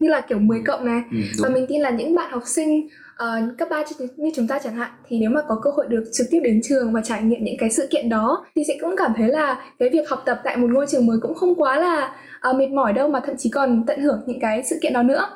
như 0.00 0.08
là 0.08 0.20
kiểu 0.20 0.38
10 0.38 0.62
cộng 0.66 0.84
này. 0.84 1.02
Ừ, 1.12 1.18
và 1.42 1.48
mình 1.48 1.66
tin 1.68 1.80
là 1.80 1.90
những 1.90 2.14
bạn 2.14 2.30
học 2.32 2.42
sinh 2.46 2.88
uh, 3.22 3.58
cấp 3.58 3.68
3 3.70 3.84
như 4.16 4.30
chúng 4.34 4.46
ta 4.46 4.58
chẳng 4.64 4.74
hạn 4.74 4.90
thì 5.08 5.18
nếu 5.18 5.30
mà 5.30 5.40
có 5.48 5.60
cơ 5.62 5.70
hội 5.70 5.86
được 5.88 6.04
trực 6.12 6.26
tiếp 6.30 6.40
đến 6.44 6.60
trường 6.64 6.92
và 6.92 7.00
trải 7.04 7.22
nghiệm 7.22 7.44
những 7.44 7.56
cái 7.58 7.70
sự 7.70 7.88
kiện 7.90 8.08
đó 8.08 8.46
thì 8.56 8.62
sẽ 8.68 8.74
cũng 8.80 8.94
cảm 8.96 9.12
thấy 9.16 9.28
là 9.28 9.64
cái 9.78 9.88
việc 9.92 10.08
học 10.08 10.22
tập 10.26 10.40
tại 10.44 10.56
một 10.56 10.70
ngôi 10.70 10.86
trường 10.90 11.06
mới 11.06 11.18
cũng 11.22 11.34
không 11.34 11.54
quá 11.54 11.78
là 11.78 12.14
uh, 12.50 12.56
mệt 12.56 12.68
mỏi 12.68 12.92
đâu 12.92 13.08
mà 13.08 13.20
thậm 13.26 13.36
chí 13.38 13.50
còn 13.50 13.84
tận 13.86 14.00
hưởng 14.00 14.20
những 14.26 14.40
cái 14.40 14.62
sự 14.62 14.78
kiện 14.82 14.92
đó 14.92 15.02
nữa. 15.02 15.26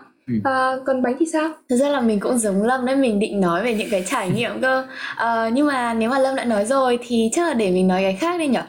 À, 0.44 0.77
còn 0.87 1.03
bánh 1.03 1.17
thì 1.21 1.27
sao? 1.32 1.53
Thực 1.69 1.77
ra 1.77 1.88
là 1.88 2.00
mình 2.00 2.21
cũng 2.21 2.38
giống 2.38 2.62
Lâm 2.62 2.87
đấy, 2.87 2.97
mình 2.97 3.19
định 3.19 3.41
nói 3.41 3.65
về 3.65 3.75
những 3.75 3.88
cái 3.91 4.05
trải 4.06 4.31
nghiệm 4.31 4.61
cơ. 4.61 4.87
À, 5.17 5.49
Nhưng 5.49 5.67
mà 5.67 5.94
nếu 5.94 6.11
mà 6.11 6.19
Lâm 6.19 6.37
đã 6.37 6.44
nói 6.44 6.65
rồi 6.65 6.99
thì 7.06 7.31
chắc 7.33 7.49
là 7.49 7.55
để 7.55 7.71
mình 7.71 7.88
nói 7.88 8.03
cái 8.03 8.17
khác 8.17 8.38
đi 8.38 8.49
nhở? 8.49 8.62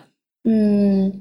Uhm, 0.50 1.12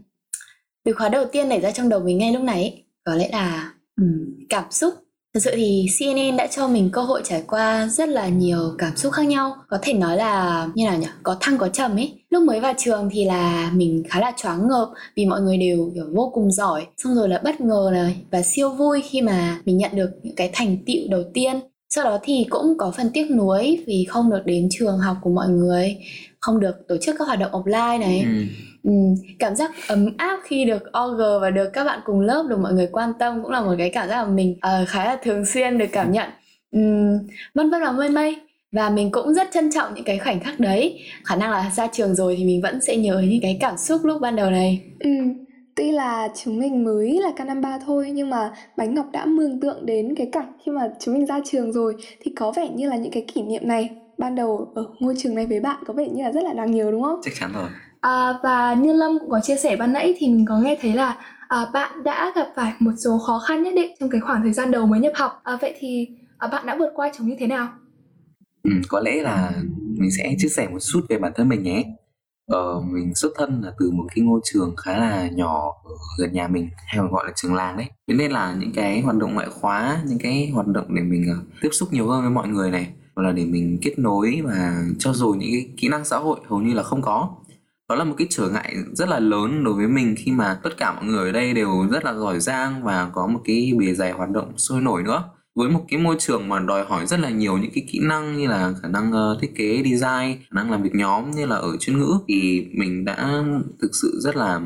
Từ 0.84 0.92
khóa 0.92 1.08
đầu 1.08 1.24
tiên 1.24 1.48
nảy 1.48 1.60
ra 1.60 1.70
trong 1.70 1.88
đầu 1.88 2.00
mình 2.00 2.18
ngay 2.18 2.32
lúc 2.32 2.42
này 2.42 2.84
Có 3.04 3.14
lẽ 3.14 3.28
là 3.32 3.72
um, 3.96 4.46
cảm 4.48 4.64
xúc 4.70 4.94
Thật 5.34 5.40
sự 5.40 5.50
thì 5.54 5.86
CNN 5.98 6.36
đã 6.36 6.46
cho 6.46 6.68
mình 6.68 6.90
cơ 6.92 7.02
hội 7.02 7.20
trải 7.24 7.42
qua 7.46 7.88
rất 7.88 8.08
là 8.08 8.28
nhiều 8.28 8.74
cảm 8.78 8.96
xúc 8.96 9.12
khác 9.12 9.26
nhau. 9.26 9.56
Có 9.68 9.78
thể 9.82 9.92
nói 9.92 10.16
là 10.16 10.68
như 10.74 10.84
nào 10.84 10.98
nhỉ? 10.98 11.06
Có 11.22 11.36
thăng, 11.40 11.58
có 11.58 11.68
trầm 11.68 11.96
ấy. 11.96 12.12
Lúc 12.30 12.42
mới 12.42 12.60
vào 12.60 12.74
trường 12.78 13.08
thì 13.12 13.24
là 13.24 13.70
mình 13.74 14.02
khá 14.08 14.20
là 14.20 14.32
choáng 14.36 14.68
ngợp 14.68 14.88
Vì 15.16 15.26
mọi 15.26 15.40
người 15.40 15.56
đều, 15.56 15.90
kiểu, 15.94 16.04
vô 16.14 16.30
cùng 16.34 16.52
giỏi. 16.52 16.86
Xong 16.96 17.14
rồi 17.14 17.28
là 17.28 17.40
bất 17.44 17.60
ngờ 17.60 17.90
này 17.92 18.16
Và 18.30 18.42
siêu 18.42 18.70
vui 18.70 19.02
khi 19.10 19.22
mà 19.22 19.60
mình 19.64 19.78
nhận 19.78 19.90
được 19.94 20.10
những 20.22 20.34
cái 20.34 20.50
thành 20.52 20.76
tựu 20.86 21.08
đầu 21.08 21.22
tiên. 21.34 21.60
Sau 21.88 22.04
đó 22.04 22.18
thì 22.22 22.46
cũng 22.50 22.78
có 22.78 22.92
phần 22.96 23.10
tiếc 23.14 23.30
nuối 23.30 23.84
vì 23.86 24.04
không 24.08 24.30
được 24.30 24.42
đến 24.44 24.68
trường 24.70 24.98
học 24.98 25.16
của 25.22 25.30
mọi 25.30 25.48
người, 25.48 25.96
không 26.40 26.60
được 26.60 26.74
tổ 26.88 26.96
chức 27.02 27.16
các 27.18 27.26
hoạt 27.26 27.38
động 27.38 27.52
offline 27.52 28.00
này. 28.00 28.20
Ừ. 28.20 28.44
Ừ, 28.82 28.90
cảm 29.38 29.56
giác 29.56 29.70
ấm 29.88 30.06
áp 30.16 30.40
khi 30.44 30.64
được 30.64 30.82
OG 30.98 31.40
và 31.40 31.50
được 31.50 31.70
các 31.72 31.84
bạn 31.84 32.00
cùng 32.04 32.20
lớp 32.20 32.46
được 32.48 32.58
mọi 32.58 32.72
người 32.72 32.88
quan 32.92 33.12
tâm 33.18 33.42
cũng 33.42 33.50
là 33.50 33.60
một 33.60 33.74
cái 33.78 33.90
cảm 33.90 34.08
giác 34.08 34.24
mà 34.24 34.30
mình 34.30 34.52
uh, 34.52 34.88
khá 34.88 35.04
là 35.04 35.18
thường 35.22 35.44
xuyên 35.44 35.78
được 35.78 35.88
cảm 35.92 36.12
nhận 36.12 36.30
um, 36.70 37.18
vân 37.54 37.70
vân 37.70 37.82
và 37.82 37.92
mây 37.92 38.08
mây 38.08 38.36
và 38.72 38.90
mình 38.90 39.10
cũng 39.10 39.34
rất 39.34 39.48
trân 39.52 39.70
trọng 39.72 39.94
những 39.94 40.04
cái 40.04 40.18
khoảnh 40.18 40.40
khắc 40.40 40.60
đấy 40.60 41.00
khả 41.24 41.36
năng 41.36 41.50
là 41.50 41.70
ra 41.76 41.86
trường 41.92 42.14
rồi 42.14 42.34
thì 42.38 42.44
mình 42.44 42.62
vẫn 42.62 42.80
sẽ 42.80 42.96
nhớ 42.96 43.22
những 43.28 43.40
cái 43.42 43.58
cảm 43.60 43.76
xúc 43.76 44.04
lúc 44.04 44.20
ban 44.20 44.36
đầu 44.36 44.50
này 44.50 44.82
ừ 45.00 45.10
Tuy 45.76 45.92
là 45.92 46.28
chúng 46.44 46.58
mình 46.58 46.84
mới 46.84 47.20
là 47.20 47.30
k 47.30 47.62
ba 47.62 47.78
thôi 47.86 48.10
nhưng 48.14 48.30
mà 48.30 48.50
Bánh 48.76 48.94
Ngọc 48.94 49.06
đã 49.12 49.26
mường 49.26 49.60
tượng 49.60 49.86
đến 49.86 50.14
cái 50.14 50.28
cảnh 50.32 50.52
khi 50.64 50.72
mà 50.72 50.88
chúng 51.00 51.14
mình 51.14 51.26
ra 51.26 51.40
trường 51.44 51.72
rồi 51.72 51.94
thì 52.20 52.32
có 52.36 52.52
vẻ 52.56 52.68
như 52.74 52.88
là 52.88 52.96
những 52.96 53.12
cái 53.12 53.24
kỷ 53.34 53.42
niệm 53.42 53.68
này 53.68 53.90
ban 54.18 54.34
đầu 54.34 54.72
ở 54.74 54.84
ngôi 54.98 55.14
trường 55.18 55.34
này 55.34 55.46
với 55.46 55.60
bạn 55.60 55.82
có 55.86 55.94
vẻ 55.94 56.08
như 56.08 56.22
là 56.22 56.32
rất 56.32 56.44
là 56.44 56.52
đáng 56.52 56.70
nhớ 56.70 56.90
đúng 56.90 57.02
không? 57.02 57.20
Chắc 57.24 57.34
chắn 57.40 57.52
rồi. 57.54 57.68
À, 58.00 58.38
và 58.42 58.74
như 58.74 58.92
Lâm 58.92 59.18
cũng 59.18 59.30
có 59.30 59.40
chia 59.40 59.56
sẻ 59.56 59.76
ban 59.76 59.92
nãy 59.92 60.14
thì 60.18 60.28
mình 60.28 60.46
có 60.48 60.58
nghe 60.58 60.78
thấy 60.82 60.92
là 60.92 61.16
à, 61.48 61.66
bạn 61.72 62.02
đã 62.04 62.32
gặp 62.34 62.46
phải 62.56 62.72
một 62.78 62.92
số 63.04 63.18
khó 63.18 63.38
khăn 63.38 63.62
nhất 63.62 63.74
định 63.76 63.92
trong 64.00 64.10
cái 64.10 64.20
khoảng 64.20 64.42
thời 64.42 64.52
gian 64.52 64.70
đầu 64.70 64.86
mới 64.86 65.00
nhập 65.00 65.12
học. 65.14 65.40
À, 65.44 65.58
vậy 65.60 65.74
thì 65.78 66.08
à, 66.38 66.48
bạn 66.48 66.66
đã 66.66 66.76
vượt 66.78 66.90
qua 66.94 67.10
chúng 67.18 67.28
như 67.28 67.36
thế 67.38 67.46
nào? 67.46 67.68
Ừ, 68.62 68.70
có 68.88 69.00
lẽ 69.00 69.22
là 69.22 69.52
mình 69.98 70.10
sẽ 70.18 70.34
chia 70.38 70.48
sẻ 70.48 70.68
một 70.68 70.78
chút 70.92 71.00
về 71.08 71.18
bản 71.18 71.32
thân 71.36 71.48
mình 71.48 71.62
nhé. 71.62 71.84
Ờ, 72.50 72.80
mình 72.80 73.14
xuất 73.14 73.32
thân 73.36 73.62
là 73.64 73.72
từ 73.78 73.90
một 73.90 74.06
cái 74.14 74.24
ngôi 74.24 74.40
trường 74.44 74.76
khá 74.76 74.98
là 74.98 75.28
nhỏ 75.34 75.72
ở 75.84 75.94
gần 76.18 76.32
nhà 76.32 76.48
mình 76.48 76.68
hay 76.86 76.98
còn 76.98 77.12
gọi 77.12 77.24
là 77.26 77.32
trường 77.36 77.54
làng 77.54 77.76
đấy 77.76 77.86
thế 78.08 78.14
nên 78.14 78.30
là 78.30 78.56
những 78.60 78.72
cái 78.74 79.00
hoạt 79.00 79.16
động 79.16 79.34
ngoại 79.34 79.48
khóa 79.50 80.02
những 80.08 80.18
cái 80.18 80.50
hoạt 80.54 80.66
động 80.66 80.94
để 80.94 81.02
mình 81.02 81.26
uh, 81.32 81.46
tiếp 81.60 81.68
xúc 81.72 81.92
nhiều 81.92 82.08
hơn 82.08 82.20
với 82.22 82.30
mọi 82.30 82.48
người 82.48 82.70
này 82.70 82.92
hoặc 83.16 83.22
là 83.22 83.32
để 83.32 83.44
mình 83.44 83.78
kết 83.82 83.98
nối 83.98 84.40
và 84.44 84.84
cho 84.98 85.12
dồi 85.12 85.36
những 85.36 85.50
cái 85.52 85.68
kỹ 85.76 85.88
năng 85.88 86.04
xã 86.04 86.16
hội 86.16 86.40
hầu 86.48 86.60
như 86.60 86.74
là 86.74 86.82
không 86.82 87.02
có 87.02 87.30
đó 87.90 87.96
là 87.96 88.04
một 88.04 88.14
cái 88.18 88.26
trở 88.30 88.48
ngại 88.48 88.74
rất 88.92 89.08
là 89.08 89.18
lớn 89.18 89.64
đối 89.64 89.74
với 89.74 89.86
mình 89.86 90.14
khi 90.18 90.32
mà 90.32 90.58
tất 90.62 90.76
cả 90.76 90.92
mọi 90.92 91.04
người 91.04 91.26
ở 91.26 91.32
đây 91.32 91.54
đều 91.54 91.88
rất 91.90 92.04
là 92.04 92.14
giỏi 92.14 92.40
giang 92.40 92.84
và 92.84 93.10
có 93.12 93.26
một 93.26 93.40
cái 93.44 93.72
bề 93.78 93.94
dày 93.94 94.12
hoạt 94.12 94.30
động 94.30 94.58
sôi 94.58 94.80
nổi 94.80 95.02
nữa. 95.02 95.24
Với 95.54 95.70
một 95.70 95.84
cái 95.88 96.00
môi 96.00 96.16
trường 96.18 96.48
mà 96.48 96.60
đòi 96.60 96.84
hỏi 96.84 97.06
rất 97.06 97.20
là 97.20 97.30
nhiều 97.30 97.58
những 97.58 97.70
cái 97.74 97.86
kỹ 97.92 97.98
năng 98.02 98.36
như 98.36 98.48
là 98.48 98.72
khả 98.82 98.88
năng 98.88 99.10
uh, 99.12 99.40
thiết 99.40 99.56
kế 99.56 99.82
design 99.84 100.38
khả 100.38 100.54
năng 100.54 100.70
làm 100.70 100.82
việc 100.82 100.94
nhóm 100.94 101.30
như 101.30 101.46
là 101.46 101.56
ở 101.56 101.76
chuyên 101.80 101.98
ngữ 101.98 102.18
thì 102.28 102.66
mình 102.74 103.04
đã 103.04 103.44
thực 103.82 103.90
sự 104.02 104.20
rất 104.22 104.36
là 104.36 104.60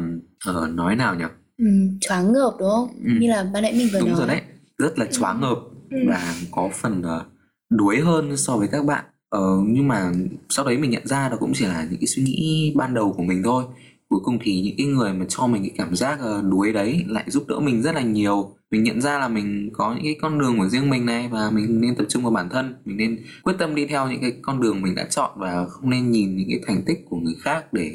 uh, 0.51 0.71
nói 0.75 0.97
nào 0.97 1.15
nhỉ? 1.15 1.25
Ừ, 1.59 1.65
choáng 2.01 2.33
ngợp 2.33 2.53
đúng 2.59 2.71
không? 2.71 2.89
Ừ. 3.05 3.11
như 3.21 3.29
là 3.29 3.47
ban 3.55 3.63
nãy 3.63 3.73
mình 3.73 3.89
vừa 3.93 4.01
đúng 4.01 4.09
nói. 4.09 4.19
rồi 4.19 4.29
đấy 4.29 4.41
rất 4.79 4.99
là 4.99 5.07
choáng 5.07 5.41
ngợp 5.41 5.59
ừ. 5.91 5.99
và 6.09 6.35
có 6.51 6.71
phần 6.73 7.01
uh, 7.01 7.23
đuối 7.71 8.01
hơn 8.01 8.37
so 8.37 8.57
với 8.57 8.69
các 8.69 8.85
bạn 8.85 9.05
ờ, 9.29 9.41
nhưng 9.67 9.89
mà 9.89 10.13
sau 10.49 10.65
đấy 10.65 10.79
mình 10.79 10.91
nhận 10.91 11.07
ra 11.07 11.29
đó 11.29 11.37
cũng 11.41 11.53
chỉ 11.55 11.65
là 11.65 11.87
những 11.91 12.01
cái 12.01 12.07
suy 12.07 12.23
nghĩ 12.23 12.73
ban 12.77 12.95
đầu 12.95 13.13
của 13.17 13.23
mình 13.23 13.43
thôi 13.45 13.65
cuối 14.09 14.21
cùng 14.25 14.39
thì 14.43 14.61
những 14.61 14.75
cái 14.79 14.87
người 14.87 15.13
mà 15.13 15.27
cho 15.29 15.47
mình 15.47 15.63
cái 15.63 15.71
cảm 15.77 15.97
giác 15.97 16.19
ờ, 16.21 16.43
đuối 16.51 16.73
đấy 16.73 17.05
lại 17.09 17.25
giúp 17.27 17.45
đỡ 17.49 17.61
mình 17.61 17.83
rất 17.83 17.95
là 17.95 18.01
nhiều 18.01 18.51
mình 18.71 18.83
nhận 18.83 19.01
ra 19.01 19.19
là 19.19 19.29
mình 19.29 19.71
có 19.73 19.95
những 19.95 20.05
cái 20.05 20.17
con 20.21 20.39
đường 20.39 20.59
của 20.59 20.69
riêng 20.69 20.91
mình 20.91 21.07
này 21.07 21.29
và 21.33 21.51
mình 21.51 21.81
nên 21.81 21.97
tập 21.97 22.05
trung 22.09 22.23
vào 22.23 22.33
bản 22.33 22.49
thân 22.49 22.75
mình 22.85 22.97
nên 22.97 23.19
quyết 23.43 23.55
tâm 23.59 23.75
đi 23.75 23.87
theo 23.87 24.09
những 24.09 24.21
cái 24.21 24.33
con 24.43 24.61
đường 24.61 24.83
mình 24.83 24.95
đã 24.95 25.07
chọn 25.11 25.31
và 25.37 25.67
không 25.69 25.91
nên 25.91 26.11
nhìn 26.11 26.37
những 26.37 26.49
cái 26.49 26.61
thành 26.67 26.83
tích 26.87 26.99
của 27.11 27.17
người 27.17 27.35
khác 27.41 27.73
để 27.73 27.91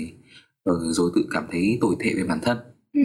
ờ, 0.63 0.73
rồi 0.91 1.11
tự 1.15 1.25
cảm 1.31 1.43
thấy 1.51 1.77
tồi 1.81 1.95
tệ 1.99 2.13
về 2.15 2.23
bản 2.23 2.39
thân 2.41 2.57
Ừ. 2.93 3.01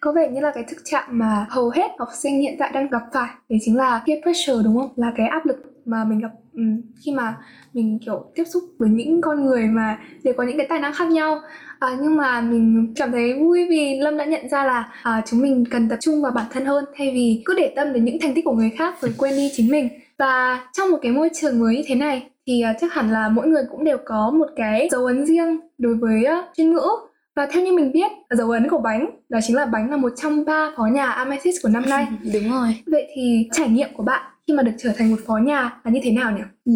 Có 0.00 0.12
vẻ 0.12 0.30
như 0.32 0.40
là 0.40 0.52
cái 0.54 0.64
thực 0.68 0.76
trạng 0.84 1.18
mà 1.18 1.46
hầu 1.50 1.70
hết 1.70 1.90
học 1.98 2.08
sinh 2.22 2.40
hiện 2.40 2.56
tại 2.58 2.70
đang 2.74 2.90
gặp 2.90 3.02
phải 3.14 3.30
Đấy 3.48 3.58
chính 3.62 3.76
là 3.76 4.02
peer 4.06 4.18
pressure 4.22 4.62
đúng 4.64 4.78
không? 4.78 4.92
Là 4.96 5.12
cái 5.16 5.26
áp 5.26 5.46
lực 5.46 5.56
mà 5.84 6.04
mình 6.04 6.18
gặp 6.18 6.30
um, 6.52 6.80
khi 7.04 7.12
mà 7.12 7.36
mình 7.72 7.98
kiểu 8.04 8.24
tiếp 8.34 8.44
xúc 8.44 8.62
với 8.78 8.88
những 8.88 9.20
con 9.20 9.46
người 9.46 9.66
mà 9.66 9.98
đều 10.22 10.34
có 10.34 10.44
những 10.44 10.56
cái 10.56 10.66
tài 10.68 10.80
năng 10.80 10.94
khác 10.94 11.08
nhau 11.08 11.40
à, 11.78 11.88
nhưng 12.00 12.16
mà 12.16 12.40
mình 12.40 12.94
cảm 12.96 13.12
thấy 13.12 13.34
vui 13.34 13.66
vì 13.70 14.00
lâm 14.00 14.16
đã 14.16 14.24
nhận 14.24 14.48
ra 14.48 14.64
là 14.64 14.92
à, 15.02 15.22
chúng 15.26 15.40
mình 15.40 15.64
cần 15.70 15.88
tập 15.88 15.98
trung 16.00 16.22
vào 16.22 16.32
bản 16.32 16.46
thân 16.50 16.64
hơn 16.64 16.84
thay 16.96 17.10
vì 17.14 17.42
cứ 17.44 17.54
để 17.56 17.72
tâm 17.76 17.92
đến 17.92 18.04
những 18.04 18.20
thành 18.20 18.34
tích 18.34 18.44
của 18.44 18.52
người 18.52 18.70
khác 18.78 18.94
rồi 19.00 19.14
quên 19.18 19.36
đi 19.36 19.50
chính 19.54 19.70
mình 19.70 19.88
và 20.18 20.66
trong 20.72 20.90
một 20.90 20.98
cái 21.02 21.12
môi 21.12 21.30
trường 21.34 21.60
mới 21.60 21.76
như 21.76 21.82
thế 21.86 21.94
này 21.94 22.28
thì 22.46 22.62
uh, 22.70 22.76
chắc 22.80 22.92
hẳn 22.92 23.10
là 23.10 23.28
mỗi 23.28 23.46
người 23.46 23.62
cũng 23.70 23.84
đều 23.84 23.98
có 24.04 24.30
một 24.30 24.48
cái 24.56 24.88
dấu 24.90 25.06
ấn 25.06 25.26
riêng 25.26 25.60
đối 25.78 25.94
với 25.94 26.24
uh, 26.38 26.44
chuyên 26.56 26.72
ngữ 26.72 26.88
và 27.36 27.46
theo 27.46 27.64
như 27.64 27.72
mình 27.72 27.92
biết, 27.92 28.12
dấu 28.30 28.50
ấn 28.50 28.68
của 28.68 28.78
bánh 28.78 29.10
đó 29.28 29.38
chính 29.46 29.56
là 29.56 29.66
bánh 29.66 29.90
là 29.90 29.96
một 29.96 30.12
trong 30.16 30.44
ba 30.44 30.72
phó 30.76 30.86
nhà 30.86 31.10
Amethyst 31.10 31.62
của 31.62 31.68
năm 31.68 31.84
nay. 31.88 32.06
Đúng 32.32 32.50
rồi. 32.50 32.76
Vậy 32.86 33.06
thì 33.14 33.48
trải 33.52 33.68
nghiệm 33.68 33.88
của 33.96 34.02
bạn 34.02 34.31
khi 34.52 34.56
mà 34.56 34.62
được 34.62 34.72
trở 34.78 34.90
thành 34.98 35.10
một 35.10 35.16
phó 35.26 35.36
nhà 35.36 35.80
là 35.84 35.90
như 35.90 36.00
thế 36.02 36.10
nào 36.10 36.30
nhỉ? 36.30 36.42
Ừ, 36.64 36.72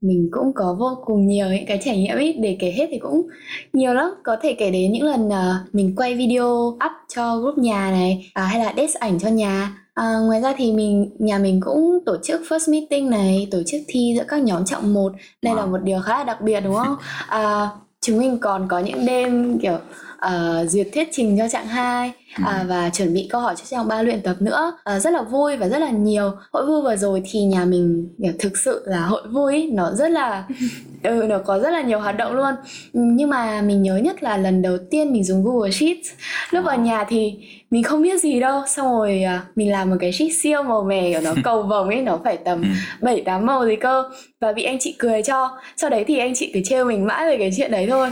mình 0.00 0.28
cũng 0.32 0.52
có 0.54 0.76
vô 0.78 0.98
cùng 1.04 1.26
nhiều 1.26 1.46
những 1.46 1.66
cái 1.66 1.80
trải 1.84 1.98
nghiệm 1.98 2.16
ấy. 2.16 2.32
Để 2.40 2.56
kể 2.60 2.74
hết 2.76 2.86
thì 2.90 2.98
cũng 2.98 3.26
nhiều 3.72 3.94
lắm. 3.94 4.10
Có 4.24 4.36
thể 4.42 4.54
kể 4.58 4.70
đến 4.70 4.92
những 4.92 5.02
lần 5.02 5.28
uh, 5.28 5.74
mình 5.74 5.94
quay 5.96 6.14
video 6.14 6.46
up 6.68 6.92
cho 7.14 7.36
group 7.36 7.58
nhà 7.58 7.90
này 7.90 8.30
uh, 8.40 8.48
hay 8.48 8.58
là 8.58 8.74
desk 8.76 8.94
ảnh 8.94 9.18
cho 9.18 9.28
nhà. 9.28 9.78
À, 9.94 10.18
ngoài 10.26 10.40
ra 10.40 10.54
thì 10.56 10.72
mình 10.72 11.10
nhà 11.18 11.38
mình 11.38 11.60
cũng 11.64 11.98
tổ 12.06 12.16
chức 12.22 12.40
first 12.48 12.72
meeting 12.72 13.10
này 13.10 13.48
tổ 13.50 13.58
chức 13.66 13.80
thi 13.88 14.14
giữa 14.16 14.24
các 14.28 14.42
nhóm 14.42 14.64
trọng 14.64 14.94
một. 14.94 15.12
Đây 15.42 15.54
wow. 15.54 15.56
là 15.56 15.66
một 15.66 15.82
điều 15.82 16.00
khá 16.00 16.18
là 16.18 16.24
đặc 16.24 16.40
biệt 16.40 16.60
đúng 16.60 16.74
không? 16.74 16.96
À, 17.28 17.68
chúng 18.00 18.18
mình 18.18 18.38
còn 18.38 18.68
có 18.68 18.78
những 18.78 19.06
đêm 19.06 19.58
kiểu 19.58 19.78
uh, 20.26 20.70
duyệt 20.70 20.88
thuyết 20.94 21.08
trình 21.12 21.38
cho 21.38 21.48
trạng 21.48 21.66
2 21.66 22.08
uh, 22.08 22.46
à, 22.46 22.64
và 22.68 22.90
chuẩn 22.90 23.14
bị 23.14 23.28
câu 23.30 23.40
hỏi 23.40 23.54
cho 23.58 23.64
trạng 23.64 23.88
3 23.88 24.02
luyện 24.02 24.22
tập 24.22 24.36
nữa. 24.40 24.76
Uh, 24.96 25.02
rất 25.02 25.12
là 25.12 25.22
vui 25.22 25.56
và 25.56 25.68
rất 25.68 25.78
là 25.78 25.90
nhiều. 25.90 26.32
Hội 26.52 26.66
vui 26.66 26.82
vừa 26.82 26.96
rồi 26.96 27.22
thì 27.30 27.40
nhà 27.40 27.64
mình 27.64 28.08
thực 28.38 28.58
sự 28.58 28.82
là 28.86 29.00
hội 29.00 29.22
vui 29.28 29.52
ấy, 29.52 29.70
nó 29.72 29.92
rất 29.92 30.10
là 30.10 30.44
ừ, 31.02 31.26
nó 31.28 31.38
có 31.38 31.58
rất 31.58 31.70
là 31.70 31.82
nhiều 31.82 32.00
hoạt 32.00 32.16
động 32.16 32.32
luôn. 32.32 32.54
Nhưng 32.92 33.30
mà 33.30 33.62
mình 33.62 33.82
nhớ 33.82 33.96
nhất 33.96 34.22
là 34.22 34.36
lần 34.36 34.62
đầu 34.62 34.78
tiên 34.90 35.12
mình 35.12 35.24
dùng 35.24 35.44
Google 35.44 35.70
Sheets. 35.70 36.08
Lúc 36.50 36.64
vào 36.64 36.78
nhà 36.78 37.04
thì 37.08 37.34
mình 37.70 37.82
không 37.82 38.02
biết 38.02 38.20
gì 38.20 38.40
đâu. 38.40 38.62
Xong 38.66 38.86
rồi 38.98 39.22
uh, 39.24 39.56
mình 39.56 39.70
làm 39.70 39.90
một 39.90 39.96
cái 40.00 40.12
sheet 40.12 40.30
siêu 40.40 40.62
màu 40.62 40.82
mè 40.82 41.12
của 41.12 41.20
nó 41.24 41.34
cầu 41.44 41.62
vồng 41.68 41.88
ấy 41.88 42.02
nó 42.02 42.20
phải 42.24 42.36
tầm 42.36 42.62
ừ. 42.62 42.68
bảy 43.00 43.22
tám 43.24 43.46
màu 43.46 43.66
gì 43.66 43.76
cơ. 43.76 44.04
Và 44.40 44.52
bị 44.52 44.62
anh 44.62 44.78
chị 44.80 44.94
cười 44.98 45.22
cho. 45.22 45.58
Sau 45.76 45.90
đấy 45.90 46.04
thì 46.06 46.18
anh 46.18 46.34
chị 46.34 46.50
cứ 46.54 46.60
trêu 46.64 46.84
mình 46.84 47.06
mãi 47.06 47.26
về 47.26 47.36
cái 47.38 47.50
chuyện 47.56 47.70
đấy 47.70 47.86
thôi 47.90 48.10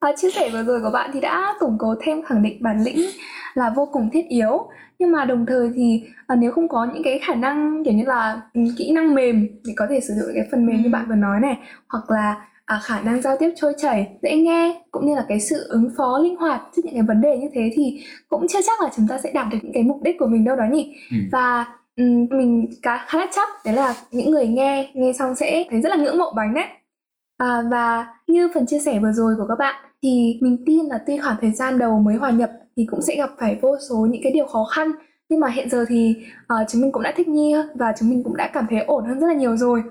và 0.00 0.12
chia 0.16 0.30
sẻ 0.30 0.50
vừa 0.52 0.62
rồi 0.62 0.80
của 0.80 0.90
bạn 0.90 1.10
thì 1.12 1.20
đã 1.20 1.54
củng 1.60 1.76
cố 1.78 1.94
thêm 2.00 2.22
khẳng 2.22 2.42
định 2.42 2.62
bản 2.62 2.84
lĩnh 2.84 3.06
là 3.54 3.72
vô 3.76 3.88
cùng 3.92 4.10
thiết 4.12 4.28
yếu 4.28 4.68
nhưng 4.98 5.12
mà 5.12 5.24
đồng 5.24 5.46
thời 5.46 5.70
thì 5.74 6.04
à, 6.26 6.36
nếu 6.36 6.52
không 6.52 6.68
có 6.68 6.86
những 6.94 7.02
cái 7.02 7.18
khả 7.18 7.34
năng 7.34 7.84
kiểu 7.84 7.94
như 7.94 8.04
là 8.06 8.40
ừ, 8.54 8.60
kỹ 8.78 8.92
năng 8.92 9.14
mềm 9.14 9.48
thì 9.66 9.72
có 9.76 9.86
thể 9.90 10.00
sử 10.00 10.14
dụng 10.14 10.30
cái 10.34 10.44
phần 10.50 10.66
mềm 10.66 10.76
như 10.76 10.84
ừ. 10.84 10.90
bạn 10.90 11.06
vừa 11.08 11.14
nói 11.14 11.40
này 11.40 11.58
hoặc 11.88 12.10
là 12.10 12.46
à, 12.64 12.80
khả 12.82 13.00
năng 13.00 13.22
giao 13.22 13.36
tiếp 13.36 13.50
trôi 13.56 13.74
chảy 13.78 14.08
dễ 14.22 14.36
nghe 14.36 14.82
cũng 14.90 15.06
như 15.06 15.14
là 15.14 15.24
cái 15.28 15.40
sự 15.40 15.66
ứng 15.68 15.90
phó 15.96 16.18
linh 16.18 16.36
hoạt 16.36 16.60
trước 16.76 16.82
những 16.84 16.94
cái 16.94 17.02
vấn 17.02 17.20
đề 17.20 17.36
như 17.38 17.48
thế 17.54 17.70
thì 17.74 18.04
cũng 18.28 18.46
chưa 18.48 18.60
chắc 18.66 18.82
là 18.82 18.90
chúng 18.96 19.06
ta 19.08 19.18
sẽ 19.18 19.30
đạt 19.34 19.46
được 19.52 19.58
những 19.62 19.72
cái 19.72 19.82
mục 19.82 20.02
đích 20.02 20.16
của 20.18 20.26
mình 20.26 20.44
đâu 20.44 20.56
đó 20.56 20.64
nhỉ 20.72 20.96
ừ. 21.10 21.16
và 21.32 21.64
um, 21.96 22.26
mình 22.30 22.66
khá 22.82 23.18
là 23.18 23.26
chắc 23.32 23.48
đấy 23.64 23.74
là 23.74 23.94
những 24.10 24.30
người 24.30 24.46
nghe 24.46 24.90
nghe 24.94 25.12
xong 25.12 25.34
sẽ 25.34 25.64
thấy 25.70 25.80
rất 25.80 25.88
là 25.88 25.96
ngưỡng 25.96 26.18
mộ 26.18 26.32
bánh 26.36 26.54
đấy 26.54 26.66
à, 27.38 27.62
và 27.70 28.06
như 28.26 28.48
phần 28.54 28.66
chia 28.66 28.78
sẻ 28.78 28.98
vừa 28.98 29.12
rồi 29.12 29.34
của 29.38 29.46
các 29.48 29.58
bạn 29.58 29.74
thì 30.02 30.38
mình 30.40 30.64
tin 30.66 30.86
là 30.86 30.98
tuy 31.06 31.18
khoảng 31.18 31.36
thời 31.40 31.50
gian 31.52 31.78
đầu 31.78 31.98
mới 32.00 32.14
hòa 32.14 32.30
nhập 32.30 32.50
thì 32.76 32.86
cũng 32.90 33.02
sẽ 33.02 33.16
gặp 33.16 33.30
phải 33.38 33.58
vô 33.62 33.76
số 33.88 33.96
những 33.96 34.22
cái 34.22 34.32
điều 34.32 34.46
khó 34.46 34.64
khăn. 34.64 34.90
Nhưng 35.28 35.40
mà 35.40 35.48
hiện 35.48 35.70
giờ 35.70 35.84
thì 35.88 36.16
uh, 36.54 36.68
chúng 36.68 36.82
mình 36.82 36.92
cũng 36.92 37.02
đã 37.02 37.12
thích 37.16 37.28
nghi 37.28 37.54
và 37.74 37.92
chúng 37.98 38.10
mình 38.10 38.22
cũng 38.24 38.36
đã 38.36 38.50
cảm 38.52 38.66
thấy 38.70 38.80
ổn 38.80 39.04
hơn 39.04 39.20
rất 39.20 39.26
là 39.26 39.34
nhiều 39.34 39.56
rồi. 39.56 39.82